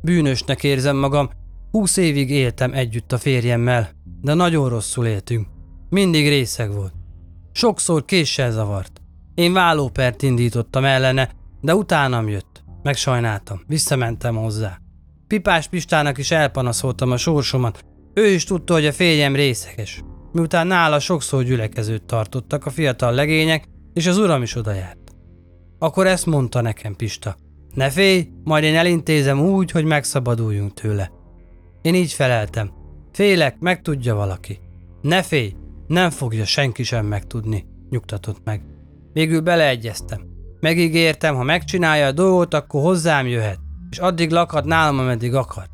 Bűnösnek 0.00 0.64
érzem 0.64 0.96
magam, 0.96 1.30
húsz 1.72 1.96
évig 1.96 2.30
éltem 2.30 2.72
együtt 2.72 3.12
a 3.12 3.18
férjemmel, 3.18 3.90
de 4.20 4.34
nagyon 4.34 4.68
rosszul 4.68 5.06
éltünk. 5.06 5.46
Mindig 5.88 6.28
részeg 6.28 6.72
volt. 6.72 6.92
Sokszor 7.52 8.04
késsel 8.04 8.50
zavart. 8.50 9.00
Én 9.34 9.52
vállópert 9.52 10.22
indítottam 10.22 10.84
ellene, 10.84 11.30
de 11.60 11.74
utánam 11.74 12.28
jött. 12.28 12.64
Megsajnáltam, 12.82 13.60
visszamentem 13.66 14.36
hozzá. 14.36 14.78
Pipás 15.26 15.68
Pistának 15.68 16.18
is 16.18 16.30
elpanaszoltam 16.30 17.10
a 17.10 17.16
sorsomat. 17.16 17.84
Ő 18.14 18.26
is 18.26 18.44
tudta, 18.44 18.72
hogy 18.72 18.86
a 18.86 18.92
férjem 18.92 19.34
részeges. 19.34 20.02
Miután 20.32 20.66
nála 20.66 20.98
sokszor 20.98 21.42
gyülekezőt 21.42 22.04
tartottak 22.04 22.66
a 22.66 22.70
fiatal 22.70 23.12
legények, 23.12 23.64
és 23.92 24.06
az 24.06 24.18
uram 24.18 24.42
is 24.42 24.56
odajárt. 24.56 24.98
Akkor 25.78 26.06
ezt 26.06 26.26
mondta 26.26 26.60
nekem 26.60 26.96
Pista. 26.96 27.36
Ne 27.74 27.90
félj, 27.90 28.28
majd 28.44 28.64
én 28.64 28.76
elintézem 28.76 29.40
úgy, 29.40 29.70
hogy 29.70 29.84
megszabaduljunk 29.84 30.74
tőle. 30.74 31.10
Én 31.82 31.94
így 31.94 32.12
feleltem. 32.12 32.70
Félek, 33.12 33.58
megtudja 33.58 34.14
valaki. 34.14 34.60
Ne 35.00 35.22
félj, 35.22 35.54
nem 35.86 36.10
fogja 36.10 36.44
senki 36.44 36.82
sem 36.82 37.06
megtudni, 37.06 37.66
nyugtatott 37.90 38.44
meg. 38.44 38.62
Végül 39.12 39.40
beleegyeztem. 39.40 40.20
Megígértem, 40.60 41.34
ha 41.34 41.42
megcsinálja 41.42 42.06
a 42.06 42.12
dolgot, 42.12 42.54
akkor 42.54 42.82
hozzám 42.82 43.26
jöhet, 43.26 43.58
és 43.90 43.98
addig 43.98 44.30
lakhat 44.30 44.64
nálam, 44.64 44.98
ameddig 44.98 45.34
akar. 45.34 45.66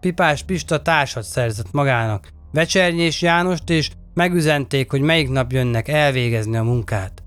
Pipás 0.00 0.42
Pista 0.42 0.82
társat 0.82 1.24
szerzett 1.24 1.72
magának, 1.72 2.28
Vecsernyés 2.52 3.22
Jánost, 3.22 3.70
és 3.70 3.90
megüzenték, 4.14 4.90
hogy 4.90 5.00
melyik 5.00 5.28
nap 5.28 5.52
jönnek 5.52 5.88
elvégezni 5.88 6.56
a 6.56 6.62
munkát. 6.62 7.22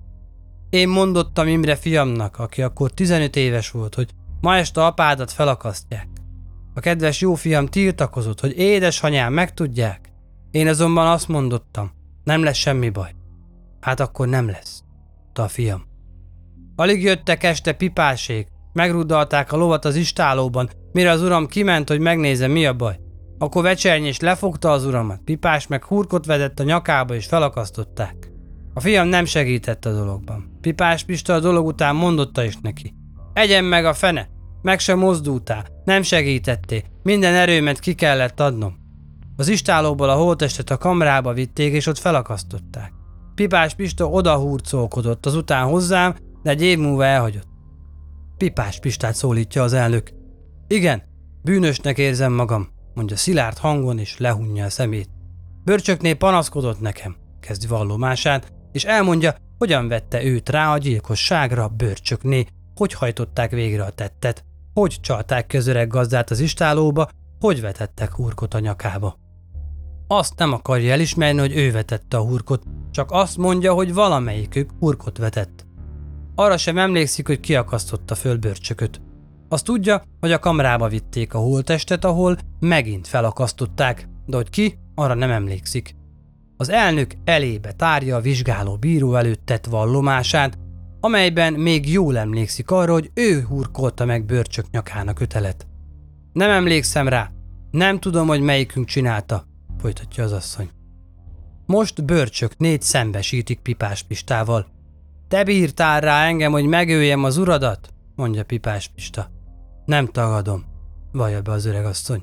Én 0.69 0.89
mondottam 0.89 1.47
Imre 1.47 1.75
fiamnak, 1.75 2.39
aki 2.39 2.61
akkor 2.61 2.91
15 2.91 3.35
éves 3.35 3.71
volt, 3.71 3.95
hogy 3.95 4.09
ma 4.41 4.55
este 4.55 4.85
apádat 4.85 5.31
felakasztják. 5.31 6.07
A 6.77 6.79
kedves 6.79 7.21
jó 7.21 7.33
fiam 7.33 7.65
tiltakozott, 7.65 8.39
hogy 8.39 8.57
édesanyám 8.57 9.33
megtudják. 9.33 10.09
Én 10.51 10.67
azonban 10.67 11.07
azt 11.07 11.27
mondottam, 11.27 11.91
nem 12.23 12.43
lesz 12.43 12.57
semmi 12.57 12.89
baj. 12.89 13.11
Hát 13.79 13.99
akkor 13.99 14.27
nem 14.27 14.47
lesz, 14.49 14.83
ta 15.33 15.43
a 15.43 15.47
fiam. 15.47 15.85
Alig 16.75 17.03
jöttek 17.03 17.43
este 17.43 17.73
pipásék, 17.73 18.47
megrudalták 18.73 19.51
a 19.51 19.57
lovat 19.57 19.85
az 19.85 19.95
istálóban, 19.95 20.69
mire 20.91 21.11
az 21.11 21.21
uram 21.21 21.47
kiment, 21.47 21.89
hogy 21.89 21.99
megnézze 21.99 22.47
mi 22.47 22.65
a 22.65 22.73
baj. 22.73 22.99
Akkor 23.37 23.63
vecsernyés 23.63 24.19
lefogta 24.19 24.71
az 24.71 24.85
uramat, 24.85 25.21
pipás 25.23 25.67
meg 25.67 25.83
hurkot 25.83 26.25
vedett 26.25 26.59
a 26.59 26.63
nyakába 26.63 27.15
és 27.15 27.25
felakasztották. 27.25 28.31
A 28.73 28.79
fiam 28.79 29.07
nem 29.07 29.25
segített 29.25 29.85
a 29.85 29.93
dologban. 29.93 30.57
Pipás 30.61 31.03
Pista 31.03 31.33
a 31.33 31.39
dolog 31.39 31.65
után 31.65 31.95
mondotta 31.95 32.43
is 32.43 32.57
neki. 32.61 32.93
Egyen 33.33 33.63
meg 33.63 33.85
a 33.85 33.93
fene, 33.93 34.29
meg 34.67 34.79
sem 34.79 34.99
mozdultál, 34.99 35.65
nem 35.83 36.01
segítettél, 36.01 36.83
minden 37.03 37.33
erőmet 37.33 37.79
ki 37.79 37.93
kellett 37.93 38.39
adnom. 38.39 38.75
Az 39.35 39.47
istálóból 39.47 40.09
a 40.09 40.15
holtestet 40.15 40.69
a 40.69 40.77
kamrába 40.77 41.33
vitték, 41.33 41.73
és 41.73 41.85
ott 41.87 41.97
felakasztották. 41.97 42.91
Pipás 43.35 43.73
Pista 43.73 44.09
oda 44.09 44.37
hurcolkodott 44.37 45.25
azután 45.25 45.67
hozzám, 45.67 46.15
de 46.43 46.49
egy 46.49 46.61
év 46.61 46.77
múlva 46.77 47.05
elhagyott. 47.05 47.47
Pipás 48.37 48.79
Pistát 48.79 49.15
szólítja 49.15 49.63
az 49.63 49.73
elnök. 49.73 50.11
Igen, 50.67 51.03
bűnösnek 51.43 51.97
érzem 51.97 52.33
magam, 52.33 52.67
mondja 52.93 53.15
szilárd 53.15 53.57
hangon, 53.57 53.99
és 53.99 54.17
lehunja 54.17 54.65
a 54.65 54.69
szemét. 54.69 55.09
Börcsöknél 55.63 56.15
panaszkodott 56.15 56.79
nekem, 56.79 57.15
kezdi 57.39 57.67
vallomását, 57.67 58.53
és 58.71 58.85
elmondja, 58.85 59.35
hogyan 59.57 59.87
vette 59.87 60.23
őt 60.23 60.49
rá 60.49 60.73
a 60.73 60.77
gyilkosságra 60.77 61.67
bőrcsökné, 61.67 62.45
hogy 62.75 62.93
hajtották 62.93 63.51
végre 63.51 63.83
a 63.83 63.89
tettet, 63.89 64.45
hogy 64.79 64.97
csalták 65.01 65.47
közöreg 65.47 65.87
gazdát 65.87 66.29
az 66.29 66.39
istálóba, 66.39 67.09
hogy 67.39 67.61
vetettek 67.61 68.11
hurkot 68.11 68.53
a 68.53 68.59
nyakába. 68.59 69.17
Azt 70.07 70.37
nem 70.37 70.53
akarja 70.53 70.91
elismerni, 70.91 71.39
hogy 71.39 71.55
ő 71.55 71.71
vetette 71.71 72.17
a 72.17 72.21
hurkot, 72.21 72.63
csak 72.91 73.11
azt 73.11 73.37
mondja, 73.37 73.73
hogy 73.73 73.93
valamelyikük 73.93 74.69
hurkot 74.79 75.17
vetett. 75.17 75.65
Arra 76.35 76.57
sem 76.57 76.77
emlékszik, 76.77 77.27
hogy 77.27 77.39
kiakasztotta 77.39 78.15
föl 78.15 78.37
bőrcsököt. 78.37 79.01
Azt 79.49 79.65
tudja, 79.65 80.01
hogy 80.19 80.31
a 80.31 80.39
kamrába 80.39 80.87
vitték 80.87 81.33
a 81.33 81.39
holtestet, 81.39 82.05
ahol 82.05 82.37
megint 82.59 83.07
felakasztották, 83.07 84.09
de 84.25 84.35
hogy 84.35 84.49
ki, 84.49 84.79
arra 84.95 85.13
nem 85.13 85.31
emlékszik. 85.31 85.95
Az 86.57 86.69
elnök 86.69 87.13
elébe 87.23 87.71
tárja 87.71 88.15
a 88.15 88.21
vizsgáló 88.21 88.75
bíró 88.75 89.15
előtt 89.15 89.45
tett 89.45 89.65
vallomását, 89.65 90.57
amelyben 90.99 91.53
még 91.53 91.91
jól 91.91 92.17
emlékszik 92.17 92.71
arra, 92.71 92.93
hogy 92.93 93.11
ő 93.13 93.41
hurkolta 93.41 94.05
meg 94.05 94.25
bőrcsök 94.25 94.65
nyakán 94.71 95.07
a 95.07 95.13
kötelet. 95.13 95.67
Nem 96.33 96.49
emlékszem 96.49 97.07
rá, 97.07 97.31
nem 97.71 97.99
tudom, 97.99 98.27
hogy 98.27 98.41
melyikünk 98.41 98.85
csinálta, 98.85 99.43
folytatja 99.79 100.23
az 100.23 100.31
asszony. 100.31 100.69
Most 101.65 102.05
bőrcsök 102.05 102.57
négy 102.57 102.81
szembesítik 102.81 103.59
Pipás 103.59 104.03
Pistával. 104.03 104.67
Te 105.27 105.43
bírtál 105.43 106.01
rá 106.01 106.25
engem, 106.25 106.51
hogy 106.51 106.65
megöljem 106.65 107.23
az 107.23 107.37
uradat? 107.37 107.89
mondja 108.15 108.43
Pipás 108.43 108.87
Pista. 108.95 109.29
Nem 109.85 110.07
tagadom, 110.07 110.65
vallja 111.11 111.41
be 111.41 111.51
az 111.51 111.65
öregasszony. 111.65 112.21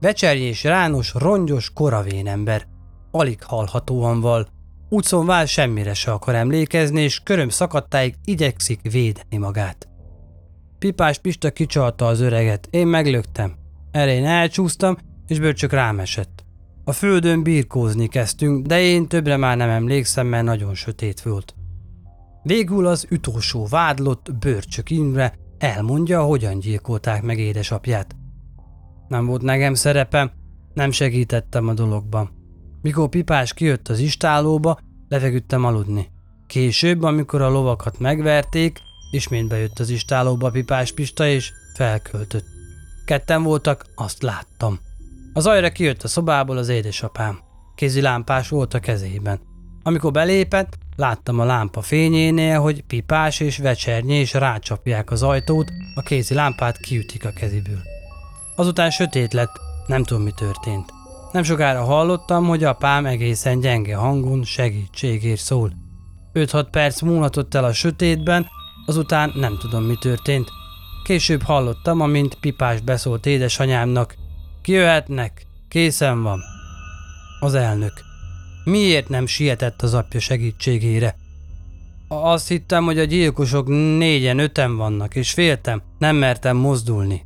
Becserjés 0.00 0.64
rános, 0.64 1.14
rongyos, 1.14 1.72
koravén 1.72 2.26
ember. 2.26 2.66
Alig 3.10 3.42
hallhatóan 3.42 4.20
val. 4.20 4.48
Utcon 4.92 5.26
vál 5.26 5.46
semmire 5.46 5.94
se 5.94 6.12
akar 6.12 6.34
emlékezni, 6.34 7.00
és 7.00 7.20
köröm 7.20 7.48
szakadtáig 7.48 8.14
igyekszik 8.24 8.80
védeni 8.90 9.36
magát. 9.36 9.88
Pipás 10.78 11.18
Pista 11.18 11.50
kicsalta 11.50 12.06
az 12.06 12.20
öreget, 12.20 12.68
én 12.70 12.86
meglöktem. 12.86 13.54
Erre 13.90 14.12
én 14.12 14.24
elcsúsztam, 14.24 14.96
és 15.26 15.38
bőrcsök 15.38 15.72
rám 15.72 15.98
esett. 15.98 16.44
A 16.84 16.92
földön 16.92 17.42
birkózni 17.42 18.08
kezdtünk, 18.08 18.66
de 18.66 18.80
én 18.80 19.06
többre 19.06 19.36
már 19.36 19.56
nem 19.56 19.68
emlékszem, 19.68 20.26
mert 20.26 20.44
nagyon 20.44 20.74
sötét 20.74 21.20
volt. 21.20 21.54
Végül 22.42 22.86
az 22.86 23.06
utolsó 23.10 23.66
vádlott 23.66 24.32
Bőrcsök 24.38 24.90
Imre 24.90 25.34
elmondja, 25.58 26.22
hogyan 26.22 26.58
gyilkolták 26.58 27.22
meg 27.22 27.38
édesapját. 27.38 28.16
Nem 29.08 29.26
volt 29.26 29.42
nekem 29.42 29.74
szerepem, 29.74 30.30
nem 30.74 30.90
segítettem 30.90 31.68
a 31.68 31.74
dologban. 31.74 32.39
Mikor 32.82 33.08
Pipás 33.08 33.54
kijött 33.54 33.88
az 33.88 33.98
istálóba, 33.98 34.78
lefeküdtem 35.08 35.64
aludni. 35.64 36.10
Később, 36.46 37.02
amikor 37.02 37.42
a 37.42 37.48
lovakat 37.48 37.98
megverték, 37.98 38.80
ismét 39.10 39.48
bejött 39.48 39.78
az 39.78 39.90
istálóba 39.90 40.50
Pipás 40.50 40.92
Pista 40.92 41.26
és 41.26 41.52
felköltött. 41.74 42.44
Ketten 43.04 43.42
voltak, 43.42 43.86
azt 43.94 44.22
láttam. 44.22 44.78
Az 45.32 45.46
ajra 45.46 45.70
kijött 45.70 46.02
a 46.02 46.08
szobából 46.08 46.56
az 46.56 46.68
édesapám. 46.68 47.38
Kézi 47.74 48.00
lámpás 48.00 48.48
volt 48.48 48.74
a 48.74 48.80
kezében. 48.80 49.40
Amikor 49.82 50.12
belépett, 50.12 50.78
láttam 50.96 51.40
a 51.40 51.44
lámpa 51.44 51.82
fényénél, 51.82 52.60
hogy 52.60 52.82
pipás 52.82 53.40
és 53.40 53.62
és 54.06 54.32
rácsapják 54.32 55.10
az 55.10 55.22
ajtót, 55.22 55.70
a 55.94 56.02
kézi 56.02 56.34
lámpát 56.34 56.78
kiütik 56.78 57.24
a 57.24 57.30
keziből. 57.30 57.82
Azután 58.56 58.90
sötét 58.90 59.32
lett, 59.32 59.60
nem 59.86 60.04
tudom 60.04 60.22
mi 60.22 60.32
történt. 60.36 60.99
Nem 61.32 61.42
sokára 61.42 61.84
hallottam, 61.84 62.46
hogy 62.46 62.64
apám 62.64 63.06
egészen 63.06 63.60
gyenge 63.60 63.96
hangon 63.96 64.44
segítségért 64.44 65.40
szól. 65.40 65.72
5-6 66.34 66.66
perc 66.70 67.00
múlhatott 67.00 67.54
el 67.54 67.64
a 67.64 67.72
sötétben, 67.72 68.46
azután 68.86 69.32
nem 69.34 69.58
tudom 69.58 69.82
mi 69.82 69.96
történt. 70.00 70.48
Később 71.04 71.42
hallottam, 71.42 72.00
amint 72.00 72.34
Pipás 72.34 72.80
beszólt 72.80 73.26
édesanyámnak. 73.26 74.14
Kijöhetnek, 74.62 75.46
készen 75.68 76.22
van. 76.22 76.40
Az 77.40 77.54
elnök. 77.54 77.92
Miért 78.64 79.08
nem 79.08 79.26
sietett 79.26 79.82
az 79.82 79.94
apja 79.94 80.20
segítségére? 80.20 81.16
Azt 82.08 82.48
hittem, 82.48 82.84
hogy 82.84 82.98
a 82.98 83.04
gyilkosok 83.04 83.66
négyen, 83.98 84.38
öten 84.38 84.76
vannak, 84.76 85.14
és 85.14 85.30
féltem, 85.30 85.82
nem 85.98 86.16
mertem 86.16 86.56
mozdulni. 86.56 87.24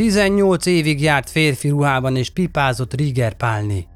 18 0.00 0.66
évig 0.66 1.00
járt 1.00 1.30
férfi 1.30 1.68
ruhában 1.68 2.16
és 2.16 2.30
pipázott 2.30 2.94
Riger 2.94 3.34
Pálné. 3.34 3.86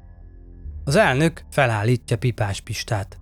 Az 0.83 0.95
elnök 0.95 1.45
felállítja 1.49 2.17
Pipás 2.17 2.61
Pistát. 2.61 3.19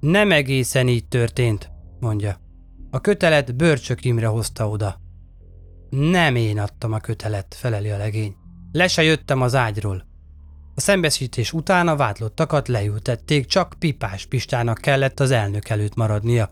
Nem 0.00 0.32
egészen 0.32 0.88
így 0.88 1.08
történt, 1.08 1.70
mondja. 2.00 2.40
A 2.90 3.00
kötelet 3.00 3.56
Börcsök 3.56 4.04
Imre 4.04 4.26
hozta 4.26 4.68
oda. 4.68 5.00
Nem 5.90 6.36
én 6.36 6.58
adtam 6.58 6.92
a 6.92 6.98
kötelet, 6.98 7.54
feleli 7.58 7.90
a 7.90 7.96
legény. 7.96 8.34
Le 8.72 8.88
se 8.88 9.02
jöttem 9.02 9.42
az 9.42 9.54
ágyról. 9.54 10.06
A 10.74 10.80
szembesítés 10.80 11.52
után 11.52 11.88
a 11.88 11.96
vádlottakat 11.96 12.68
leültették, 12.68 13.46
csak 13.46 13.74
Pipás 13.78 14.26
Pistának 14.26 14.78
kellett 14.78 15.20
az 15.20 15.30
elnök 15.30 15.68
előtt 15.68 15.94
maradnia. 15.94 16.50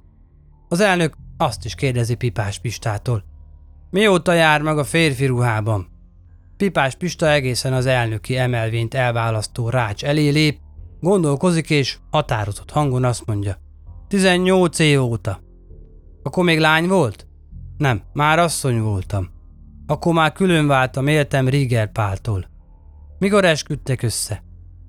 Az 0.68 0.80
elnök 0.80 1.16
azt 1.36 1.64
is 1.64 1.74
kérdezi 1.74 2.14
Pipás 2.14 2.59
Pistától. 2.59 3.34
Mióta 3.95 4.32
jár 4.32 4.62
meg 4.62 4.78
a 4.78 4.84
férfi 4.84 5.26
ruhában? 5.26 5.86
Pipás 6.57 6.95
Pista 6.95 7.30
egészen 7.30 7.72
az 7.72 7.86
elnöki 7.86 8.36
emelvényt 8.36 8.95
elválasztó 8.95 9.68
rács 9.68 10.05
elé 10.05 10.28
lép, 10.28 10.59
gondolkozik 11.01 11.70
és 11.70 11.99
határozott 12.11 12.70
hangon 12.70 13.05
azt 13.05 13.26
mondja. 13.26 13.57
18 14.09 14.78
év 14.78 15.03
óta. 15.03 15.40
Akkor 16.22 16.45
még 16.45 16.59
lány 16.59 16.88
volt? 16.88 17.26
Nem, 17.76 18.03
már 18.12 18.38
asszony 18.38 18.80
voltam. 18.80 19.30
Akkor 19.86 20.14
már 20.14 20.32
külön 20.32 20.66
váltam, 20.66 21.07
éltem 21.07 21.49
Riger 21.49 21.92
Páltól. 21.92 22.47
Mikor 23.18 23.45
esküdtek 23.45 24.03
össze? 24.03 24.45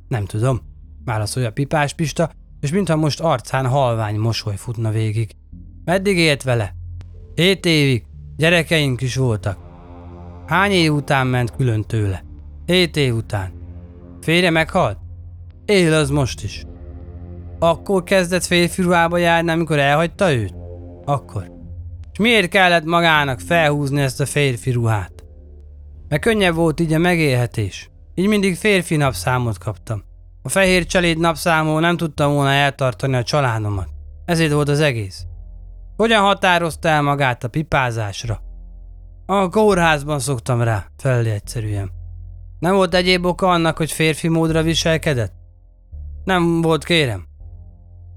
Nem 0.08 0.26
tudom, 0.26 0.62
válaszolja 1.04 1.52
Pipás 1.52 1.94
Pista, 1.94 2.32
és 2.60 2.72
mintha 2.72 2.96
most 2.96 3.22
arcán 3.22 3.68
halvány 3.68 4.16
mosoly 4.16 4.56
futna 4.56 4.90
végig. 4.90 5.36
Meddig 5.84 6.18
élt 6.18 6.44
vele? 6.44 6.76
Hét 7.36 7.66
évig, 7.66 8.06
gyerekeink 8.38 9.02
is 9.02 9.16
voltak. 9.16 9.58
Hány 10.48 10.72
év 10.72 10.94
után 10.94 11.28
ment 11.28 11.56
külön 11.56 11.84
tőle? 11.84 12.24
Hét 12.66 12.98
év 12.98 13.16
után. 13.16 13.52
Férje 14.22 14.50
meghalt? 14.50 14.98
Él 15.66 15.94
az 15.94 16.10
most 16.10 16.44
is. 16.44 16.66
Akkor 17.60 18.04
kezdett 18.04 18.44
férfi 18.44 18.82
ruhába 18.82 19.18
járni, 19.18 19.52
amikor 19.52 19.80
elhagyta 19.80 20.34
őt? 20.34 20.54
Akkor. 21.06 21.52
És 22.12 22.20
miért 22.20 22.50
kellett 22.50 22.84
magának 22.84 23.40
felhúzni 23.40 24.02
ezt 24.02 24.22
a 24.22 24.26
férfi 24.26 24.72
ruhát? 24.72 25.24
Mert 26.10 26.22
könnyebb 26.22 26.56
volt 26.56 26.80
így 26.80 26.94
a 26.94 26.98
megélhetés. 26.98 27.90
Így 28.16 28.28
mindig 28.28 28.56
férfi 28.56 28.96
napszámot 28.96 29.58
kaptam. 29.58 30.04
A 30.42 30.50
fehér 30.50 30.86
cseléd 30.86 31.18
napszámon 31.18 31.82
nem 31.82 31.98
tudtam 31.98 32.34
volna 32.34 32.52
eltartani 32.52 33.16
a 33.16 33.24
családomat. 33.24 33.88
Ezért 34.26 34.52
volt 34.52 34.70
az 34.70 34.80
egész. 34.80 35.26
Hogyan 35.96 36.22
határozta 36.22 36.88
el 36.88 37.02
magát 37.02 37.44
a 37.44 37.48
pipázásra? 37.48 38.42
A 39.26 39.50
kórházban 39.50 40.20
szoktam 40.20 40.62
rá, 40.62 40.86
felé 40.98 41.32
egyszerűen. 41.32 41.92
Nem 42.60 42.76
volt 42.76 42.94
egyéb 42.94 43.26
oka 43.26 43.50
annak, 43.50 43.78
hogy 43.78 43.92
férfi 43.92 44.28
módra 44.28 44.62
viselkedett? 44.62 45.34
Nem 46.24 46.62
volt, 46.62 46.84
kérem. 46.84 47.26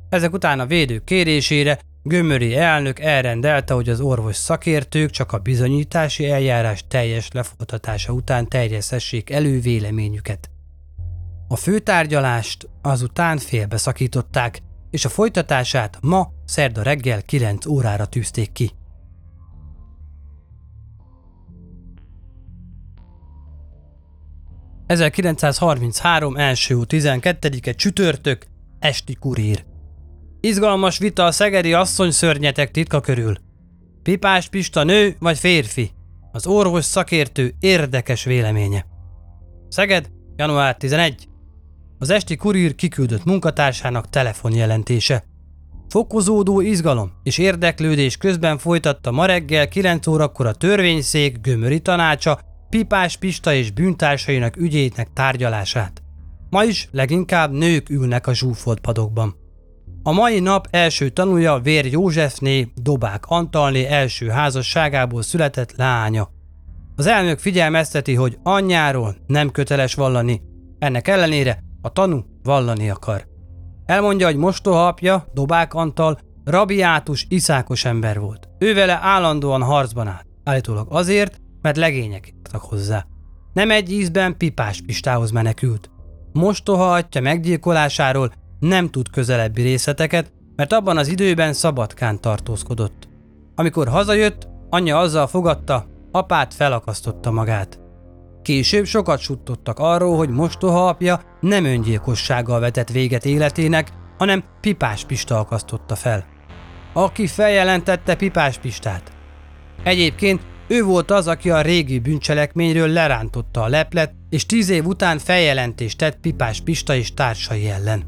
Ezek 0.09 0.33
után 0.33 0.61
a 0.61 0.67
védő 0.67 0.99
kérésére 0.99 1.79
Gömöri 2.03 2.57
elnök 2.57 3.01
elrendelte, 3.01 3.75
hogy 3.75 3.89
az 3.89 4.01
orvos 4.01 4.37
szakértők 4.37 5.11
csak 5.11 5.33
a 5.33 5.39
bizonyítási 5.39 6.31
eljárás 6.31 6.85
teljes 6.89 7.31
lefolytatása 7.33 8.13
után 8.13 8.49
terjeszessék 8.49 9.31
elő 9.31 9.61
véleményüket. 9.61 10.51
A 11.49 11.57
főtárgyalást 11.57 12.69
azután 12.83 13.39
félbeszakították, 13.39 14.63
és 14.91 15.05
a 15.05 15.09
folytatását 15.09 15.99
ma, 16.01 16.29
szerda 16.49 16.83
reggel 16.83 17.23
9 17.23 17.67
órára 17.67 18.07
tűzték 18.07 18.53
ki. 18.53 18.71
...1933. 24.87 26.39
első 26.39 26.79
12-e 26.89 27.73
csütörtök, 27.73 28.47
esti 28.79 29.15
kurír. 29.15 29.65
Izgalmas 30.41 30.99
vita 30.99 31.25
a 31.25 31.33
szegedi 31.33 31.73
asszony 31.73 32.11
szörnyetek 32.11 32.71
titka 32.71 33.01
körül. 33.01 33.37
Pipás 34.03 34.49
Pista 34.49 34.85
nő 34.85 35.17
vagy 35.19 35.39
férfi? 35.39 35.91
Az 36.33 36.47
orvos 36.47 36.85
szakértő 36.85 37.55
érdekes 37.61 38.25
véleménye. 38.25 38.87
Szeged, 39.69 40.11
január 40.37 40.77
11. 40.77 41.29
Az 41.99 42.11
esti 42.11 42.37
kurír 42.37 42.75
kiküldött 42.75 43.25
munkatársának 43.25 44.09
telefonjelentése. 44.09 45.25
Fokozódó 45.89 46.61
izgalom 46.61 47.13
és 47.23 47.39
érdeklődés 47.39 48.17
közben 48.17 48.59
folytatta 48.59 49.11
ma 49.11 49.27
reggel 49.27 49.69
9 49.69 50.07
órakor 50.07 50.47
a 50.47 50.53
törvényszék 50.53 51.41
gömöri 51.41 51.81
tanácsa 51.81 52.41
Pipás 52.69 53.17
Pista 53.17 53.53
és 53.53 53.71
bűntársainak 53.71 54.57
ügyétnek 54.57 55.09
tárgyalását. 55.13 56.03
Ma 56.51 56.65
is 56.65 56.89
leginkább 56.93 57.53
nők 57.53 57.91
ülnek 57.91 58.27
a 58.27 58.35
zsúfolt 58.35 58.81
padokban. 58.81 59.37
A 60.03 60.13
mai 60.13 60.41
nap 60.41 60.67
első 60.71 61.09
tanúja 61.09 61.59
Vér 61.59 61.87
Józsefné, 61.87 62.73
Dobák 62.75 63.25
Antalné 63.27 63.87
első 63.87 64.29
házasságából 64.29 65.23
született 65.23 65.77
lánya. 65.77 66.29
Az 66.97 67.07
elnök 67.07 67.39
figyelmezteti, 67.39 68.15
hogy 68.15 68.39
anyjáról 68.43 69.17
nem 69.27 69.51
köteles 69.51 69.95
vallani, 69.95 70.43
ennek 70.79 71.09
ellenére 71.09 71.63
a 71.83 71.93
tanú 71.93 72.25
vallani 72.43 72.91
akar. 72.91 73.27
Elmondja, 73.89 74.27
hogy 74.27 74.37
mostoha 74.37 74.87
apja, 74.87 75.27
Dobák 75.35 75.75
Antal, 75.75 76.19
rabiátus, 76.45 77.27
iszákos 77.29 77.85
ember 77.85 78.21
volt. 78.21 78.49
Ő 78.59 78.75
vele 78.75 78.99
állandóan 79.03 79.63
harcban 79.63 80.07
állt, 80.07 80.27
állítólag 80.45 80.87
azért, 80.91 81.41
mert 81.63 81.77
legények 81.77 82.27
írtak 82.27 82.63
hozzá. 82.63 83.07
Nem 83.53 83.71
egy 83.71 83.93
ízben 83.93 84.37
Pipás 84.37 84.81
Pistához 84.87 85.31
menekült. 85.31 85.91
mostoha 86.33 86.93
atya 86.93 87.21
meggyilkolásáról 87.21 88.33
nem 88.59 88.91
tud 88.91 89.11
közelebbi 89.11 89.63
részleteket, 89.63 90.33
mert 90.57 90.73
abban 90.73 90.97
az 90.99 91.09
időben 91.09 91.53
szabadkán 91.53 92.21
tartózkodott. 92.21 93.09
Amikor 93.55 93.89
hazajött, 93.89 94.49
anyja 94.71 94.99
azzal 94.99 95.27
fogadta, 95.27 95.87
apát 96.13 96.55
felakasztotta 96.55 97.31
magát. 97.31 97.81
Később 98.49 98.85
sokat 98.85 99.21
suttottak 99.21 99.79
arról, 99.79 100.17
hogy 100.17 100.29
mostoha 100.29 100.89
apja 100.89 101.21
nem 101.41 101.65
öngyilkossággal 101.65 102.61
vetett 102.61 102.89
véget 102.89 103.25
életének, 103.25 103.89
hanem 104.19 104.45
Pipás 104.61 105.05
Pista 105.05 105.39
akasztotta 105.39 105.95
fel. 105.95 106.25
Aki 106.93 107.27
feljelentette 107.27 108.15
Pipás 108.15 108.59
Pistát. 108.59 109.13
Egyébként 109.83 110.41
ő 110.69 110.85
volt 110.85 111.11
az, 111.11 111.27
aki 111.27 111.51
a 111.51 111.61
régi 111.61 111.99
bűncselekményről 111.99 112.89
lerántotta 112.89 113.63
a 113.63 113.69
leplet, 113.69 114.15
és 114.31 114.47
tíz 114.47 114.69
év 114.69 114.87
után 114.87 115.19
feljelentést 115.19 115.99
tett 115.99 116.21
Pipás 116.21 116.61
Pista 116.61 116.95
és 116.95 117.15
társai 117.15 117.69
ellen. 117.69 118.05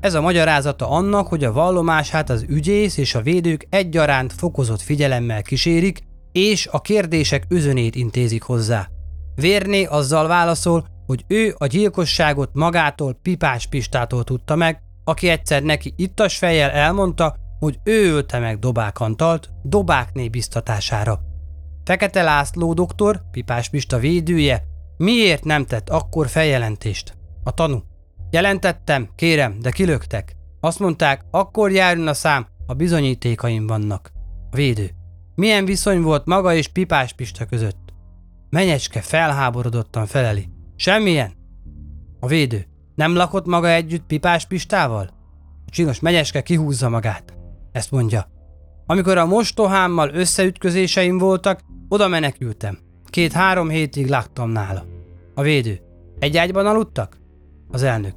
Ez 0.00 0.14
a 0.14 0.20
magyarázata 0.20 0.90
annak, 0.90 1.26
hogy 1.26 1.44
a 1.44 1.52
vallomását 1.52 2.30
az 2.30 2.44
ügyész 2.48 2.96
és 2.96 3.14
a 3.14 3.22
védők 3.22 3.66
egyaránt 3.70 4.32
fokozott 4.32 4.80
figyelemmel 4.80 5.42
kísérik, 5.42 6.00
és 6.32 6.66
a 6.70 6.80
kérdések 6.80 7.44
özönét 7.48 7.94
intézik 7.94 8.42
hozzá. 8.42 8.88
Vérné 9.36 9.84
azzal 9.84 10.26
válaszol, 10.26 10.86
hogy 11.06 11.24
ő 11.28 11.54
a 11.58 11.66
gyilkosságot 11.66 12.50
magától 12.52 13.18
Pipás 13.22 13.66
Pistától 13.66 14.24
tudta 14.24 14.56
meg, 14.56 14.82
aki 15.04 15.28
egyszer 15.28 15.62
neki 15.62 15.92
ittas 15.96 16.36
fejjel 16.38 16.70
elmondta, 16.70 17.36
hogy 17.58 17.78
ő 17.84 18.12
ölte 18.14 18.38
meg 18.38 18.58
Dobák 18.58 19.00
Antalt, 19.00 19.50
Dobákné 19.62 20.28
biztatására. 20.28 21.20
Fekete 21.84 22.22
László 22.22 22.72
doktor, 22.72 23.22
Pipás 23.30 23.68
Pista 23.68 23.98
védője, 23.98 24.62
miért 24.96 25.44
nem 25.44 25.64
tett 25.64 25.88
akkor 25.88 26.28
feljelentést? 26.28 27.14
A 27.44 27.50
tanú. 27.50 27.82
Jelentettem, 28.30 29.08
kérem, 29.14 29.58
de 29.60 29.70
kilöktek. 29.70 30.36
Azt 30.60 30.78
mondták, 30.78 31.24
akkor 31.30 31.70
járjon 31.70 32.08
a 32.08 32.14
szám, 32.14 32.46
a 32.66 32.74
bizonyítékaim 32.74 33.66
vannak. 33.66 34.10
A 34.50 34.56
védő. 34.56 34.90
Milyen 35.34 35.64
viszony 35.64 36.02
volt 36.02 36.26
maga 36.26 36.54
és 36.54 36.68
Pipás 36.68 37.12
Pista 37.12 37.44
között? 37.44 37.85
Menyecske 38.50 39.00
felháborodottan 39.00 40.06
feleli. 40.06 40.48
Semmilyen. 40.76 41.32
A 42.20 42.26
védő. 42.26 42.66
Nem 42.94 43.14
lakott 43.14 43.46
maga 43.46 43.68
együtt 43.68 44.06
Pipás 44.06 44.46
Pistával? 44.46 45.10
A 45.66 45.70
csinos 45.70 46.00
megyeske 46.00 46.42
kihúzza 46.42 46.88
magát. 46.88 47.34
Ezt 47.72 47.90
mondja. 47.90 48.26
Amikor 48.86 49.18
a 49.18 49.26
mostohámmal 49.26 50.10
összeütközéseim 50.14 51.18
voltak, 51.18 51.60
oda 51.88 52.08
menekültem. 52.08 52.78
Két-három 53.04 53.68
hétig 53.68 54.08
laktam 54.08 54.50
nála. 54.50 54.84
A 55.34 55.42
védő. 55.42 55.80
Egy 56.18 56.36
ágyban 56.36 56.66
aludtak? 56.66 57.16
Az 57.68 57.82
elnök. 57.82 58.14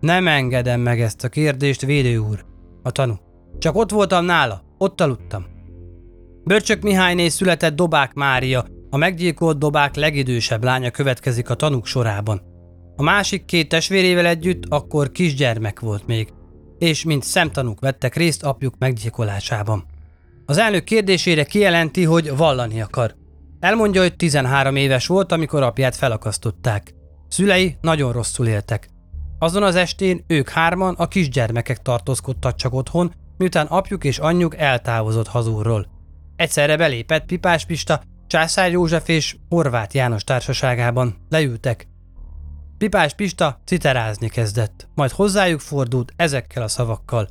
Nem 0.00 0.28
engedem 0.28 0.80
meg 0.80 1.00
ezt 1.00 1.24
a 1.24 1.28
kérdést, 1.28 1.80
védő 1.80 2.16
úr. 2.16 2.44
A 2.82 2.90
tanú. 2.90 3.14
Csak 3.58 3.76
ott 3.76 3.90
voltam 3.90 4.24
nála, 4.24 4.62
ott 4.78 5.00
aludtam. 5.00 5.46
Börcsök 6.44 6.82
Mihályné 6.82 7.28
született 7.28 7.76
Dobák 7.76 8.14
Mária, 8.14 8.66
a 8.92 8.96
meggyilkolt 8.96 9.58
Dobák 9.58 9.94
legidősebb 9.94 10.64
lánya 10.64 10.90
következik 10.90 11.50
a 11.50 11.54
tanúk 11.54 11.86
sorában. 11.86 12.42
A 12.96 13.02
másik 13.02 13.44
két 13.44 13.68
testvérével 13.68 14.26
együtt 14.26 14.62
akkor 14.68 15.12
kisgyermek 15.12 15.80
volt 15.80 16.06
még, 16.06 16.32
és 16.78 17.04
mint 17.04 17.22
szemtanúk 17.22 17.80
vettek 17.80 18.14
részt 18.14 18.42
apjuk 18.42 18.74
meggyilkolásában. 18.78 19.84
Az 20.46 20.58
elnök 20.58 20.84
kérdésére 20.84 21.44
kijelenti, 21.44 22.04
hogy 22.04 22.36
vallani 22.36 22.80
akar. 22.80 23.14
Elmondja, 23.60 24.00
hogy 24.00 24.16
13 24.16 24.76
éves 24.76 25.06
volt, 25.06 25.32
amikor 25.32 25.62
apját 25.62 25.96
felakasztották. 25.96 26.94
Szülei 27.28 27.76
nagyon 27.80 28.12
rosszul 28.12 28.46
éltek. 28.46 28.88
Azon 29.38 29.62
az 29.62 29.74
estén 29.74 30.24
ők 30.26 30.48
hárman 30.48 30.94
a 30.94 31.08
kisgyermekek 31.08 31.82
tartózkodtak 31.82 32.56
csak 32.56 32.72
otthon, 32.74 33.12
miután 33.36 33.66
apjuk 33.66 34.04
és 34.04 34.18
anyjuk 34.18 34.56
eltávozott 34.56 35.28
hazúrról. 35.28 35.86
Egyszerre 36.36 36.76
belépett 36.76 37.26
Pipás 37.26 37.64
Pista, 37.64 38.02
Császár 38.32 38.70
József 38.70 39.08
és 39.08 39.36
Horváth 39.48 39.94
János 39.94 40.24
társaságában. 40.24 41.16
Leültek. 41.28 41.88
Pipás 42.78 43.14
Pista 43.14 43.60
citerázni 43.64 44.28
kezdett, 44.28 44.88
majd 44.94 45.10
hozzájuk 45.10 45.60
fordult 45.60 46.12
ezekkel 46.16 46.62
a 46.62 46.68
szavakkal. 46.68 47.28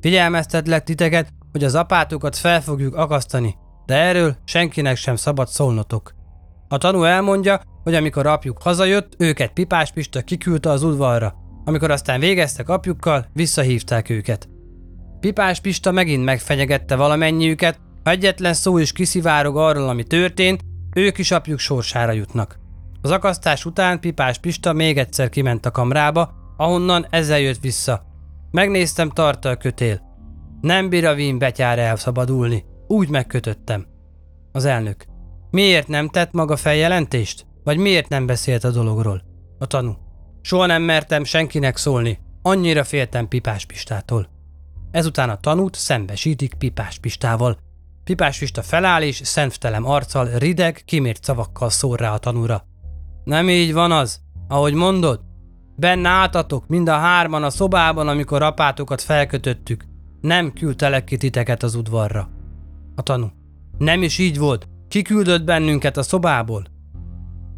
Figyelmeztetlek 0.00 0.84
titeket, 0.84 1.28
hogy 1.52 1.64
az 1.64 1.74
apátokat 1.74 2.36
fel 2.36 2.62
fogjuk 2.62 2.94
akasztani, 2.94 3.54
de 3.86 3.94
erről 3.94 4.36
senkinek 4.44 4.96
sem 4.96 5.16
szabad 5.16 5.48
szólnotok. 5.48 6.14
A 6.68 6.78
tanú 6.78 7.02
elmondja, 7.02 7.60
hogy 7.82 7.94
amikor 7.94 8.26
apjuk 8.26 8.62
hazajött, 8.62 9.14
őket 9.18 9.52
Pipás 9.52 9.92
Pista 9.92 10.22
kiküldte 10.22 10.70
az 10.70 10.82
udvarra. 10.82 11.34
Amikor 11.64 11.90
aztán 11.90 12.20
végeztek 12.20 12.68
apjukkal, 12.68 13.26
visszahívták 13.32 14.10
őket. 14.10 14.48
Pipás 15.20 15.60
Pista 15.60 15.90
megint 15.90 16.24
megfenyegette 16.24 16.96
valamennyiüket, 16.96 17.80
egyetlen 18.02 18.54
szó 18.54 18.78
is 18.78 18.92
kiszivárog 18.92 19.56
arról, 19.56 19.88
ami 19.88 20.02
történt, 20.02 20.60
ők 20.94 21.18
is 21.18 21.30
apjuk 21.30 21.58
sorsára 21.58 22.12
jutnak. 22.12 22.58
Az 23.02 23.10
akasztás 23.10 23.64
után 23.64 24.00
Pipás 24.00 24.38
Pista 24.38 24.72
még 24.72 24.98
egyszer 24.98 25.28
kiment 25.28 25.66
a 25.66 25.70
kamrába, 25.70 26.32
ahonnan 26.56 27.06
ezzel 27.10 27.38
jött 27.38 27.60
vissza. 27.60 28.02
Megnéztem 28.50 29.10
tartta 29.10 29.48
a 29.48 29.56
kötél. 29.56 30.00
Nem 30.60 30.88
bír 30.88 31.06
a 31.06 31.14
vín 31.14 31.38
betyára 31.38 31.80
elszabadulni. 31.80 32.64
Úgy 32.86 33.08
megkötöttem. 33.08 33.86
Az 34.52 34.64
elnök. 34.64 35.04
Miért 35.50 35.88
nem 35.88 36.08
tett 36.08 36.32
maga 36.32 36.56
feljelentést? 36.56 37.46
Vagy 37.64 37.76
miért 37.76 38.08
nem 38.08 38.26
beszélt 38.26 38.64
a 38.64 38.70
dologról? 38.70 39.22
A 39.58 39.66
tanú. 39.66 39.96
Soha 40.42 40.66
nem 40.66 40.82
mertem 40.82 41.24
senkinek 41.24 41.76
szólni. 41.76 42.18
Annyira 42.42 42.84
féltem 42.84 43.28
Pipás 43.28 43.64
Pistától. 43.64 44.28
Ezután 44.90 45.30
a 45.30 45.36
tanút 45.36 45.74
szembesítik 45.74 46.54
Pipás 46.54 46.98
Pistával. 46.98 47.58
Pipás 48.10 48.38
Pista 48.38 48.62
feláll 48.62 49.02
és 49.02 49.20
szenttelem 49.24 49.86
arccal, 49.86 50.28
rideg, 50.38 50.82
kimért 50.84 51.24
szavakkal 51.24 51.70
szól 51.70 51.96
rá 51.96 52.12
a 52.12 52.18
tanúra. 52.18 52.66
Nem 53.24 53.48
így 53.48 53.72
van 53.72 53.92
az, 53.92 54.20
ahogy 54.48 54.74
mondod? 54.74 55.20
Benne 55.76 56.08
álltatok 56.08 56.66
mind 56.66 56.88
a 56.88 56.96
hárman 56.96 57.42
a 57.42 57.50
szobában, 57.50 58.08
amikor 58.08 58.42
apátokat 58.42 59.00
felkötöttük. 59.02 59.84
Nem 60.20 60.52
küldtelek 60.52 61.04
ki 61.04 61.16
titeket 61.16 61.62
az 61.62 61.74
udvarra. 61.74 62.28
A 62.94 63.02
tanú. 63.02 63.26
Nem 63.78 64.02
is 64.02 64.18
így 64.18 64.38
volt. 64.38 64.68
Kiküldött 64.88 65.44
bennünket 65.44 65.96
a 65.96 66.02
szobából. 66.02 66.66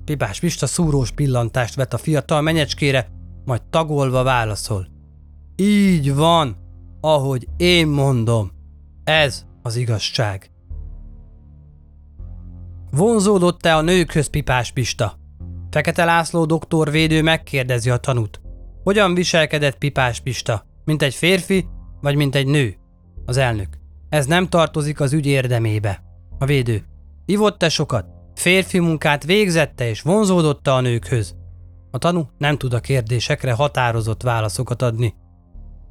Pipás 0.05 0.40
Pista 0.40 0.66
szúrós 0.66 1.11
pillantást 1.11 1.74
vet 1.74 1.94
a 1.94 1.98
fiatal 1.98 2.40
menyecskére, 2.40 3.09
majd 3.44 3.62
tagolva 3.70 4.22
válaszol. 4.22 4.86
Így 5.57 6.14
van, 6.14 6.57
ahogy 7.00 7.46
én 7.57 7.86
mondom. 7.88 8.50
Ez 9.05 9.50
az 9.63 9.77
igazság. 9.77 10.51
Vonzódott-e 12.91 13.77
a 13.77 13.81
nőkhöz 13.81 14.27
Pipás 14.27 14.73
Pista? 14.73 15.19
Fekete 15.71 16.05
László 16.05 16.45
doktor 16.45 16.91
védő 16.91 17.23
megkérdezi 17.23 17.91
a 17.91 17.97
tanút. 17.97 18.41
Hogyan 18.83 19.15
viselkedett 19.15 19.79
Pipás 19.79 20.21
Pista? 20.21 20.67
Mint 20.85 21.03
egy 21.03 21.15
férfi, 21.15 21.67
vagy 22.01 22.17
mint 22.17 22.35
egy 22.35 22.47
nő? 22.47 22.77
Az 23.27 23.37
elnök. 23.37 23.69
Ez 24.09 24.27
nem 24.27 24.49
tartozik 24.49 25.01
az 25.01 25.13
ügy 25.13 25.27
érdemébe. 25.27 26.03
A 26.39 26.45
védő. 26.45 26.85
Ivott-e 27.25 27.69
sokat? 27.69 28.07
Férfi 28.35 28.79
munkát 28.79 29.25
végzette 29.25 29.89
és 29.89 30.01
vonzódotta 30.01 30.75
a 30.75 30.81
nőkhöz? 30.81 31.35
A 31.91 31.99
tanú 31.99 32.29
nem 32.39 32.59
tud 32.59 32.73
a 32.73 32.81
kérdésekre 32.81 33.53
határozott 33.53 34.23
válaszokat 34.23 34.83
adni. 34.83 35.15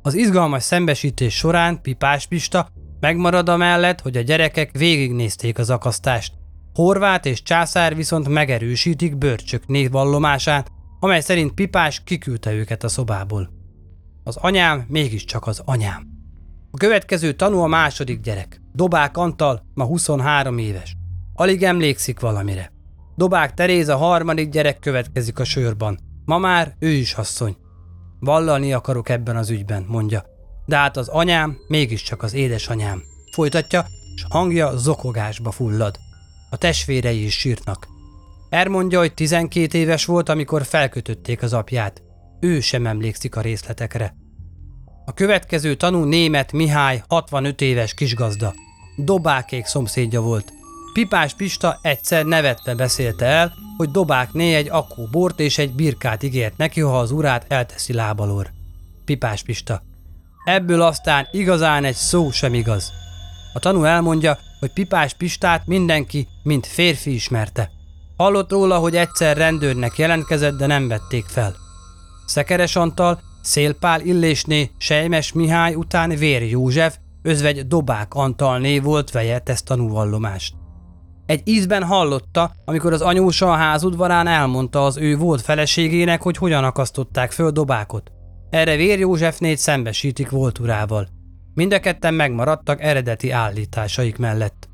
Az 0.02 0.14
izgalmas 0.14 0.64
szembesítés 0.64 1.36
során 1.36 1.82
Pipás 1.82 2.28
Pista 2.28 2.68
megmarad 3.02 3.49
a 3.49 3.58
mellett, 3.58 4.02
hogy 4.02 4.18
a 4.18 4.22
gyerekek 4.22 4.78
végignézték 4.78 5.58
az 5.58 5.70
akasztást. 5.70 6.34
Horvát 6.74 7.26
és 7.26 7.43
császár 7.43 7.95
viszont 7.95 8.28
megerősítik 8.28 9.18
bőrcsök 9.18 9.68
névvallomását, 9.68 10.72
amely 10.99 11.22
szerint 11.22 11.54
Pipás 11.54 12.04
kiküldte 12.04 12.54
őket 12.54 12.84
a 12.84 12.88
szobából. 12.88 13.49
Az 14.24 14.38
anyám 14.38 14.86
mégiscsak 14.88 15.47
az 15.47 15.62
anyám. 15.66 16.08
A 16.72 16.78
következő 16.78 17.34
tanú 17.34 17.58
a 17.58 17.68
második 17.68 18.20
gyerek. 18.20 18.62
Dobák 18.74 19.18
Antal, 19.18 19.64
ma 19.74 19.86
23 19.86 20.58
éves. 20.58 20.95
Alig 21.34 21.64
emlékszik 21.64 22.20
valamire. 22.20 22.72
Dobák 23.16 23.54
Teréz 23.54 23.88
a 23.88 23.97
harmadik 23.97 24.49
gyerek 24.49 24.80
következik 24.80 25.39
a 25.39 25.43
sörban. 25.43 25.99
Ma 26.26 26.38
már 26.38 26.76
ő 26.80 26.89
is 26.89 27.14
asszony. 27.14 27.56
Vallani 28.20 28.74
akarok 28.74 29.10
ebben 29.10 29.36
az 29.36 29.49
ügyben, 29.49 29.86
mondja. 29.88 30.31
De 30.66 30.76
hát 30.76 30.97
az 30.97 31.07
anyám 31.07 31.57
mégiscsak 31.68 32.24
az 32.24 32.34
édesanyám. 32.34 33.03
Folytatja, 33.32 33.86
és 34.16 34.26
hangja 34.30 34.78
zokogásba 34.78 35.51
fullad. 35.51 35.99
A 36.49 36.57
testvérei 36.57 37.26
is 37.26 37.34
sírnak. 37.34 37.88
Elmondja, 38.49 38.99
hogy 38.99 39.14
12 39.14 39.78
éves 39.78 40.05
volt, 40.05 40.30
amikor 40.30 40.66
felkötötték 40.66 41.41
az 41.41 41.53
apját. 41.53 42.01
Ő 42.39 42.59
sem 42.59 42.88
emlékszik 42.88 43.36
a 43.36 43.41
részletekre. 43.41 44.16
A 45.05 45.14
következő 45.14 45.76
tanú 45.76 46.03
német 46.03 46.51
Mihály 46.51 47.03
65 47.07 47.62
éves 47.62 47.93
kisgazda. 47.93 48.53
Dobákék 48.97 49.66
szomszédja 49.66 50.22
volt. 50.22 50.53
Pipás 50.93 51.34
Pista 51.34 51.80
egyszer 51.82 52.26
nevetve 52.26 52.76
beszélte 52.76 53.26
el, 53.26 53.53
hogy 53.78 53.91
dobákné 53.91 54.55
egy 54.55 54.70
akó 54.70 55.07
bort 55.12 55.39
és 55.39 55.57
egy 55.57 55.74
birkát 55.74 56.24
ígért 56.24 56.57
neki, 56.57 56.82
ha 56.82 56.99
az 56.99 57.12
urát 57.12 57.45
elteszi 57.47 57.93
lábalor. 57.93 58.49
Pipás 59.05 59.43
Pista. 59.43 59.82
Ebből 60.44 60.82
aztán 60.82 61.28
igazán 61.32 61.84
egy 61.84 61.96
szó 61.96 62.32
sem 62.32 62.54
igaz. 62.54 62.92
A 63.54 63.60
tanú 63.60 63.84
elmondja, 63.84 64.38
hogy 64.60 64.74
Pipás 64.74 65.14
Pistát 65.14 65.68
mindenki, 65.68 66.28
mint 66.44 66.68
férfi 66.68 67.14
ismerte. 67.14 67.72
Hallott 68.18 68.52
róla, 68.52 68.78
hogy 68.78 68.96
egyszer 68.96 69.38
rendőrnek 69.38 69.98
jelentkezett, 69.98 70.58
de 70.58 70.66
nem 70.66 70.88
vették 70.88 71.26
fel. 71.26 71.56
Szekeres 72.26 72.76
Antal, 72.76 73.20
Szélpál 73.42 74.02
Illésné, 74.02 74.72
Sejmes 74.78 75.34
Mihály 75.34 75.74
után 75.74 76.10
Vér 76.10 76.42
József, 76.50 76.98
özvegy 77.22 77.68
Dobák 77.68 78.14
Antalné 78.14 78.80
volt 78.80 79.12
veje 79.12 79.42
ezt 79.46 79.66
tanúvallomást. 79.66 80.54
Egy 81.26 81.42
ízben 81.44 81.84
hallotta, 81.84 82.52
amikor 82.66 82.94
az 82.94 83.02
anyósa 83.02 83.52
a 83.52 83.56
házudvarán 83.56 84.28
elmondta 84.28 84.86
az 84.86 84.98
ő 84.98 85.18
volt 85.18 85.42
feleségének, 85.42 86.22
hogy 86.22 86.38
hogyan 86.38 86.64
akasztották 86.64 87.32
föl 87.32 87.52
Dobákot. 87.52 88.12
Erre 88.52 88.76
Vér 88.76 88.99
Józsefnét 88.99 89.58
szembesítik 89.58 90.30
volt 90.30 90.60
urával. 90.60 91.08
Mind 91.54 91.74
a 91.74 91.80
ketten 91.80 92.14
megmaradtak 92.14 92.82
eredeti 92.82 93.30
állításaik 93.30 94.18
mellett. 94.18 94.70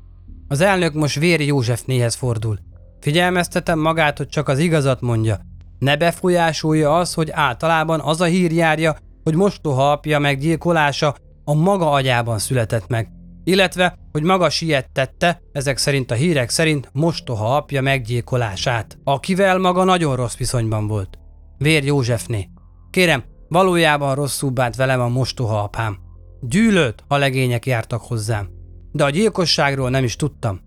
Az 0.48 0.60
elnök 0.60 0.94
most 0.94 1.18
Vér 1.18 1.40
Józsefnéhez 1.40 2.14
fordul. 2.14 2.58
Figyelmeztetem 3.00 3.78
magát, 3.78 4.18
hogy 4.18 4.28
csak 4.28 4.48
az 4.48 4.58
igazat 4.58 5.00
mondja. 5.00 5.40
Ne 5.78 5.96
befolyásolja 5.96 6.96
az, 6.96 7.14
hogy 7.14 7.30
általában 7.30 8.00
az 8.00 8.20
a 8.20 8.24
hír 8.24 8.52
járja, 8.52 8.96
hogy 9.24 9.34
mostoha 9.34 9.90
apja 9.90 10.18
meggyilkolása 10.18 11.14
a 11.44 11.54
maga 11.54 11.90
agyában 11.90 12.38
született 12.38 12.88
meg, 12.88 13.08
illetve, 13.44 13.98
hogy 14.12 14.22
maga 14.22 14.50
siettette, 14.50 15.40
ezek 15.52 15.76
szerint 15.76 16.10
a 16.10 16.14
hírek 16.14 16.50
szerint 16.50 16.88
mostoha 16.92 17.56
apja 17.56 17.82
meggyilkolását, 17.82 18.98
akivel 19.04 19.58
maga 19.58 19.84
nagyon 19.84 20.16
rossz 20.16 20.36
viszonyban 20.36 20.86
volt. 20.86 21.18
Vér 21.58 21.84
Józsefné. 21.84 22.48
Kérem, 22.90 23.24
valójában 23.48 24.14
rosszul 24.14 24.50
bánt 24.50 24.76
velem 24.76 25.00
a 25.00 25.08
mostoha 25.08 25.62
apám. 25.62 25.98
Gyűlölt, 26.40 27.04
ha 27.08 27.16
legények 27.16 27.66
jártak 27.66 28.02
hozzám. 28.02 28.48
De 28.92 29.04
a 29.04 29.10
gyilkosságról 29.10 29.90
nem 29.90 30.04
is 30.04 30.16
tudtam. 30.16 30.60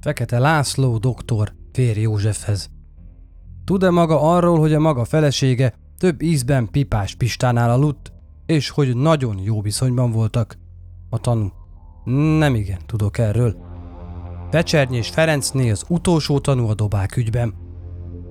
Fekete 0.00 0.38
László 0.38 0.98
doktor 0.98 1.52
Vér 1.72 1.98
Józsefhez. 1.98 2.70
Tud-e 3.64 3.90
maga 3.90 4.20
arról, 4.20 4.58
hogy 4.58 4.74
a 4.74 4.80
maga 4.80 5.04
felesége 5.04 5.74
több 5.98 6.22
ízben 6.22 6.70
Pipás 6.70 7.14
Pistánál 7.14 7.70
aludt, 7.70 8.12
és 8.46 8.70
hogy 8.70 8.96
nagyon 8.96 9.38
jó 9.38 9.60
viszonyban 9.60 10.10
voltak? 10.10 10.58
A 11.10 11.18
tanú. 11.18 11.52
Nem 12.38 12.54
igen, 12.54 12.78
tudok 12.86 13.18
erről. 13.18 13.56
Pecsernyi 14.50 15.02
Ferencné 15.02 15.70
az 15.70 15.84
utolsó 15.88 16.38
tanú 16.38 16.68
a 16.68 16.74
dobák 16.74 17.16
ügyben. 17.16 17.54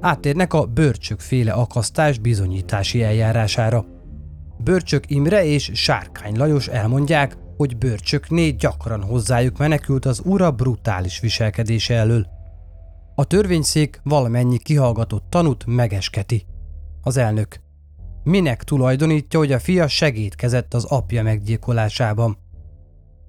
Áttérnek 0.01 0.53
a 0.53 0.65
bőrcsök 0.65 1.19
féle 1.19 1.51
akasztás 1.51 2.17
bizonyítási 2.17 3.03
eljárására. 3.03 3.85
Bőrcsök 4.63 5.09
Imre 5.09 5.45
és 5.45 5.71
Sárkány 5.73 6.37
Lajos 6.37 6.67
elmondják, 6.67 7.37
hogy 7.57 7.77
bőrcsökné 7.77 8.49
gyakran 8.49 9.03
hozzájuk 9.03 9.57
menekült 9.57 10.05
az 10.05 10.21
ura 10.25 10.51
brutális 10.51 11.19
viselkedése 11.19 11.95
elől. 11.95 12.27
A 13.15 13.25
törvényszék 13.25 13.99
valamennyi 14.03 14.57
kihallgatott 14.57 15.25
tanút 15.29 15.65
megesketi. 15.65 16.45
Az 17.01 17.17
elnök. 17.17 17.59
Minek 18.23 18.63
tulajdonítja, 18.63 19.39
hogy 19.39 19.51
a 19.51 19.59
fia 19.59 19.87
segítkezett 19.87 20.73
az 20.73 20.83
apja 20.83 21.23
meggyilkolásában? 21.23 22.37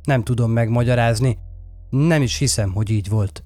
Nem 0.03 0.23
tudom 0.23 0.51
megmagyarázni, 0.51 1.39
nem 1.91 2.23
is 2.23 2.39
hiszem, 2.39 2.73
hogy 2.73 2.91
így 2.91 3.09
volt. 3.09 3.45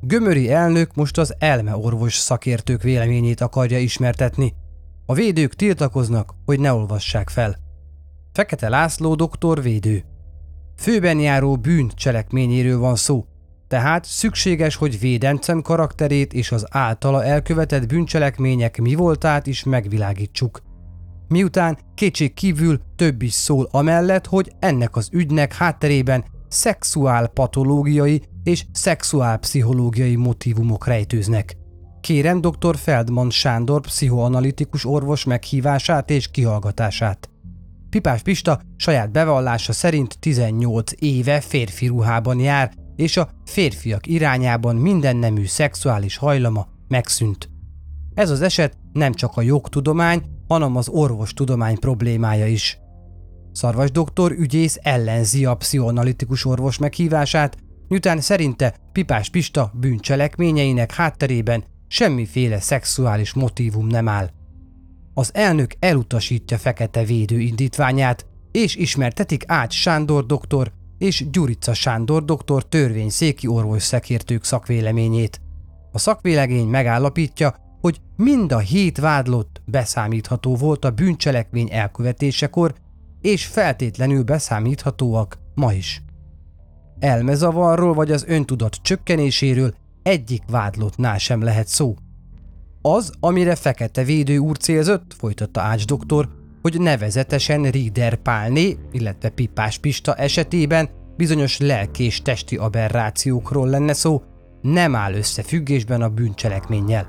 Gömöri 0.00 0.50
elnök 0.50 0.94
most 0.94 1.18
az 1.18 1.34
elmeorvos 1.38 2.14
szakértők 2.14 2.82
véleményét 2.82 3.40
akarja 3.40 3.78
ismertetni. 3.78 4.54
A 5.06 5.14
védők 5.14 5.54
tiltakoznak, 5.54 6.34
hogy 6.44 6.60
ne 6.60 6.72
olvassák 6.72 7.28
fel. 7.28 7.56
Fekete 8.32 8.68
László 8.68 9.14
doktor 9.14 9.62
védő. 9.62 10.04
Főben 10.76 11.18
járó 11.18 11.56
bűn 11.56 11.90
cselekményéről 11.94 12.78
van 12.78 12.96
szó, 12.96 13.26
tehát 13.68 14.04
szükséges, 14.04 14.76
hogy 14.76 15.00
védencem 15.00 15.62
karakterét 15.62 16.32
és 16.32 16.52
az 16.52 16.66
általa 16.70 17.24
elkövetett 17.24 17.88
bűncselekmények 17.88 18.78
mi 18.78 18.94
voltát 18.94 19.46
is 19.46 19.64
megvilágítsuk. 19.64 20.62
Miután 21.28 21.78
kétség 21.94 22.34
kívül 22.34 22.80
több 22.96 23.22
is 23.22 23.32
szól 23.32 23.68
amellett, 23.70 24.26
hogy 24.26 24.52
ennek 24.58 24.96
az 24.96 25.08
ügynek 25.12 25.54
hátterében 25.54 26.24
szexuál 26.48 27.26
patológiai 27.26 28.22
és 28.46 28.64
szexuál 28.72 29.38
pszichológiai 29.38 30.16
motivumok 30.16 30.86
rejtőznek. 30.86 31.56
Kérem 32.00 32.40
dr. 32.40 32.76
Feldman 32.76 33.30
Sándor 33.30 33.80
pszichoanalitikus 33.80 34.84
orvos 34.84 35.24
meghívását 35.24 36.10
és 36.10 36.30
kihallgatását. 36.30 37.30
Pipás 37.90 38.22
Pista 38.22 38.60
saját 38.76 39.10
bevallása 39.10 39.72
szerint 39.72 40.18
18 40.18 40.92
éve 40.98 41.40
férfi 41.40 41.86
ruhában 41.86 42.38
jár, 42.38 42.72
és 42.96 43.16
a 43.16 43.28
férfiak 43.44 44.06
irányában 44.06 44.76
minden 44.76 45.16
nemű 45.16 45.46
szexuális 45.46 46.16
hajlama 46.16 46.66
megszűnt. 46.88 47.50
Ez 48.14 48.30
az 48.30 48.42
eset 48.42 48.76
nem 48.92 49.12
csak 49.12 49.36
a 49.36 49.42
jogtudomány, 49.42 50.22
hanem 50.48 50.76
az 50.76 50.88
orvostudomány 50.88 51.78
problémája 51.78 52.46
is. 52.46 52.78
Szarvas 53.52 53.90
doktor 53.90 54.32
ügyész 54.32 54.78
ellenzi 54.82 55.44
a 55.44 55.54
pszichoanalitikus 55.54 56.44
orvos 56.44 56.78
meghívását, 56.78 57.56
miután 57.88 58.20
szerinte 58.20 58.74
Pipás 58.92 59.28
Pista 59.28 59.72
bűncselekményeinek 59.74 60.94
hátterében 60.94 61.64
semmiféle 61.88 62.60
szexuális 62.60 63.32
motívum 63.32 63.86
nem 63.86 64.08
áll. 64.08 64.30
Az 65.14 65.30
elnök 65.34 65.74
elutasítja 65.78 66.58
Fekete 66.58 67.04
védő 67.04 67.40
indítványát, 67.40 68.26
és 68.52 68.76
ismertetik 68.76 69.44
Ács 69.46 69.74
Sándor 69.74 70.26
doktor 70.26 70.72
és 70.98 71.30
Gyurica 71.30 71.74
Sándor 71.74 72.24
doktor 72.24 72.68
törvényszéki 72.68 73.46
orvos 73.46 73.82
szekértők 73.82 74.44
szakvéleményét. 74.44 75.40
A 75.92 75.98
szakvélegény 75.98 76.66
megállapítja, 76.66 77.54
hogy 77.80 78.00
mind 78.16 78.52
a 78.52 78.58
hét 78.58 78.98
vádlott 78.98 79.62
beszámítható 79.64 80.54
volt 80.54 80.84
a 80.84 80.90
bűncselekmény 80.90 81.68
elkövetésekor, 81.72 82.74
és 83.20 83.46
feltétlenül 83.46 84.22
beszámíthatóak 84.22 85.38
ma 85.54 85.72
is. 85.72 86.02
Elmezavarról 86.98 87.94
vagy 87.94 88.10
az 88.10 88.24
öntudat 88.28 88.78
csökkenéséről 88.82 89.74
egyik 90.02 90.42
vádlottnál 90.50 91.18
sem 91.18 91.42
lehet 91.42 91.68
szó. 91.68 91.94
Az, 92.82 93.12
amire 93.20 93.54
Fekete 93.54 94.04
Védő 94.04 94.38
úr 94.38 94.56
célzott, 94.56 95.14
folytatta 95.18 95.60
Ács 95.60 95.86
doktor, 95.86 96.28
hogy 96.62 96.80
nevezetesen 96.80 97.62
Rieder 97.62 98.16
Pálné, 98.16 98.76
illetve 98.92 99.28
Pipás 99.28 99.78
Pista 99.78 100.14
esetében 100.14 100.88
bizonyos 101.16 101.58
lelki 101.58 102.04
és 102.04 102.22
testi 102.22 102.56
aberrációkról 102.56 103.68
lenne 103.68 103.92
szó, 103.92 104.22
nem 104.62 104.94
áll 104.94 105.14
összefüggésben 105.14 106.02
a 106.02 106.08
bűncselekménnyel. 106.08 107.08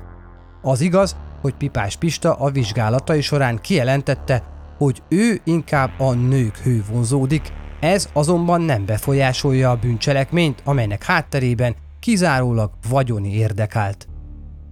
Az 0.62 0.80
igaz, 0.80 1.16
hogy 1.40 1.54
Pipás 1.54 1.96
Pista 1.96 2.34
a 2.34 2.50
vizsgálatai 2.50 3.20
során 3.20 3.58
kijelentette, 3.60 4.42
hogy 4.78 5.02
ő 5.08 5.40
inkább 5.44 5.90
a 5.98 6.12
nők 6.12 6.56
hő 6.56 6.84
vonzódik, 6.90 7.52
ez 7.80 8.08
azonban 8.12 8.60
nem 8.60 8.86
befolyásolja 8.86 9.70
a 9.70 9.76
bűncselekményt, 9.76 10.62
amelynek 10.64 11.04
hátterében 11.04 11.74
kizárólag 12.00 12.70
vagyoni 12.88 13.34
érdekelt. 13.34 14.08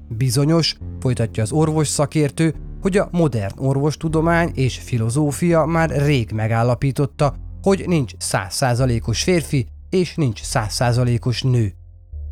Bizonyos, 0.08 0.76
folytatja 1.00 1.42
az 1.42 1.52
orvos 1.52 1.88
szakértő, 1.88 2.54
hogy 2.80 2.96
a 2.96 3.08
modern 3.12 3.58
orvostudomány 3.58 4.50
és 4.54 4.78
filozófia 4.78 5.64
már 5.64 5.90
rég 5.90 6.30
megállapította, 6.30 7.34
hogy 7.62 7.84
nincs 7.86 8.12
százszázalékos 8.18 9.22
férfi 9.22 9.66
és 9.90 10.14
nincs 10.14 10.42
százszázalékos 10.42 11.42
nő. 11.42 11.72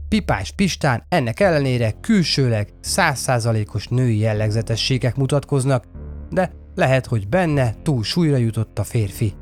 Pipás 0.09 0.52
Pistán 0.52 1.05
ennek 1.09 1.40
ellenére 1.40 1.92
külsőleg 2.01 2.68
százszázalékos 2.80 3.88
női 3.88 4.18
jellegzetességek 4.18 5.16
mutatkoznak, 5.16 5.84
de 6.30 6.52
lehet, 6.74 7.06
hogy 7.06 7.28
benne 7.28 7.74
túl 7.82 8.02
súlyra 8.02 8.36
jutott 8.36 8.78
a 8.78 8.84
férfi. 8.84 9.34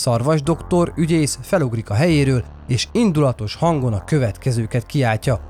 Szarvas 0.00 0.42
doktor 0.42 0.92
ügyész 0.96 1.38
felugrik 1.42 1.90
a 1.90 1.94
helyéről, 1.94 2.44
és 2.68 2.88
indulatos 2.92 3.54
hangon 3.54 3.92
a 3.92 4.04
következőket 4.04 4.86
kiáltja. 4.86 5.40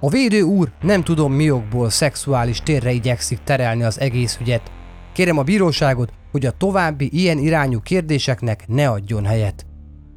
A 0.00 0.08
védő 0.08 0.42
úr 0.42 0.72
nem 0.80 1.02
tudom 1.04 1.32
mi 1.32 1.50
okból 1.50 1.90
szexuális 1.90 2.60
térre 2.60 2.92
igyekszik 2.92 3.38
terelni 3.44 3.82
az 3.82 4.00
egész 4.00 4.38
ügyet. 4.40 4.70
Kérem 5.12 5.38
a 5.38 5.42
bíróságot, 5.42 6.12
hogy 6.30 6.46
a 6.46 6.50
további 6.50 7.08
ilyen 7.12 7.38
irányú 7.38 7.80
kérdéseknek 7.80 8.64
ne 8.66 8.88
adjon 8.90 9.24
helyet. 9.24 9.66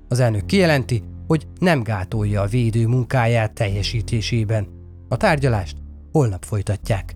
Az 0.07 0.19
elnök 0.19 0.45
kijelenti, 0.45 1.03
hogy 1.27 1.47
nem 1.59 1.83
gátolja 1.83 2.41
a 2.41 2.47
védő 2.47 2.87
munkáját 2.87 3.53
teljesítésében. 3.53 4.67
A 5.09 5.17
tárgyalást 5.17 5.77
holnap 6.11 6.43
folytatják. 6.43 7.15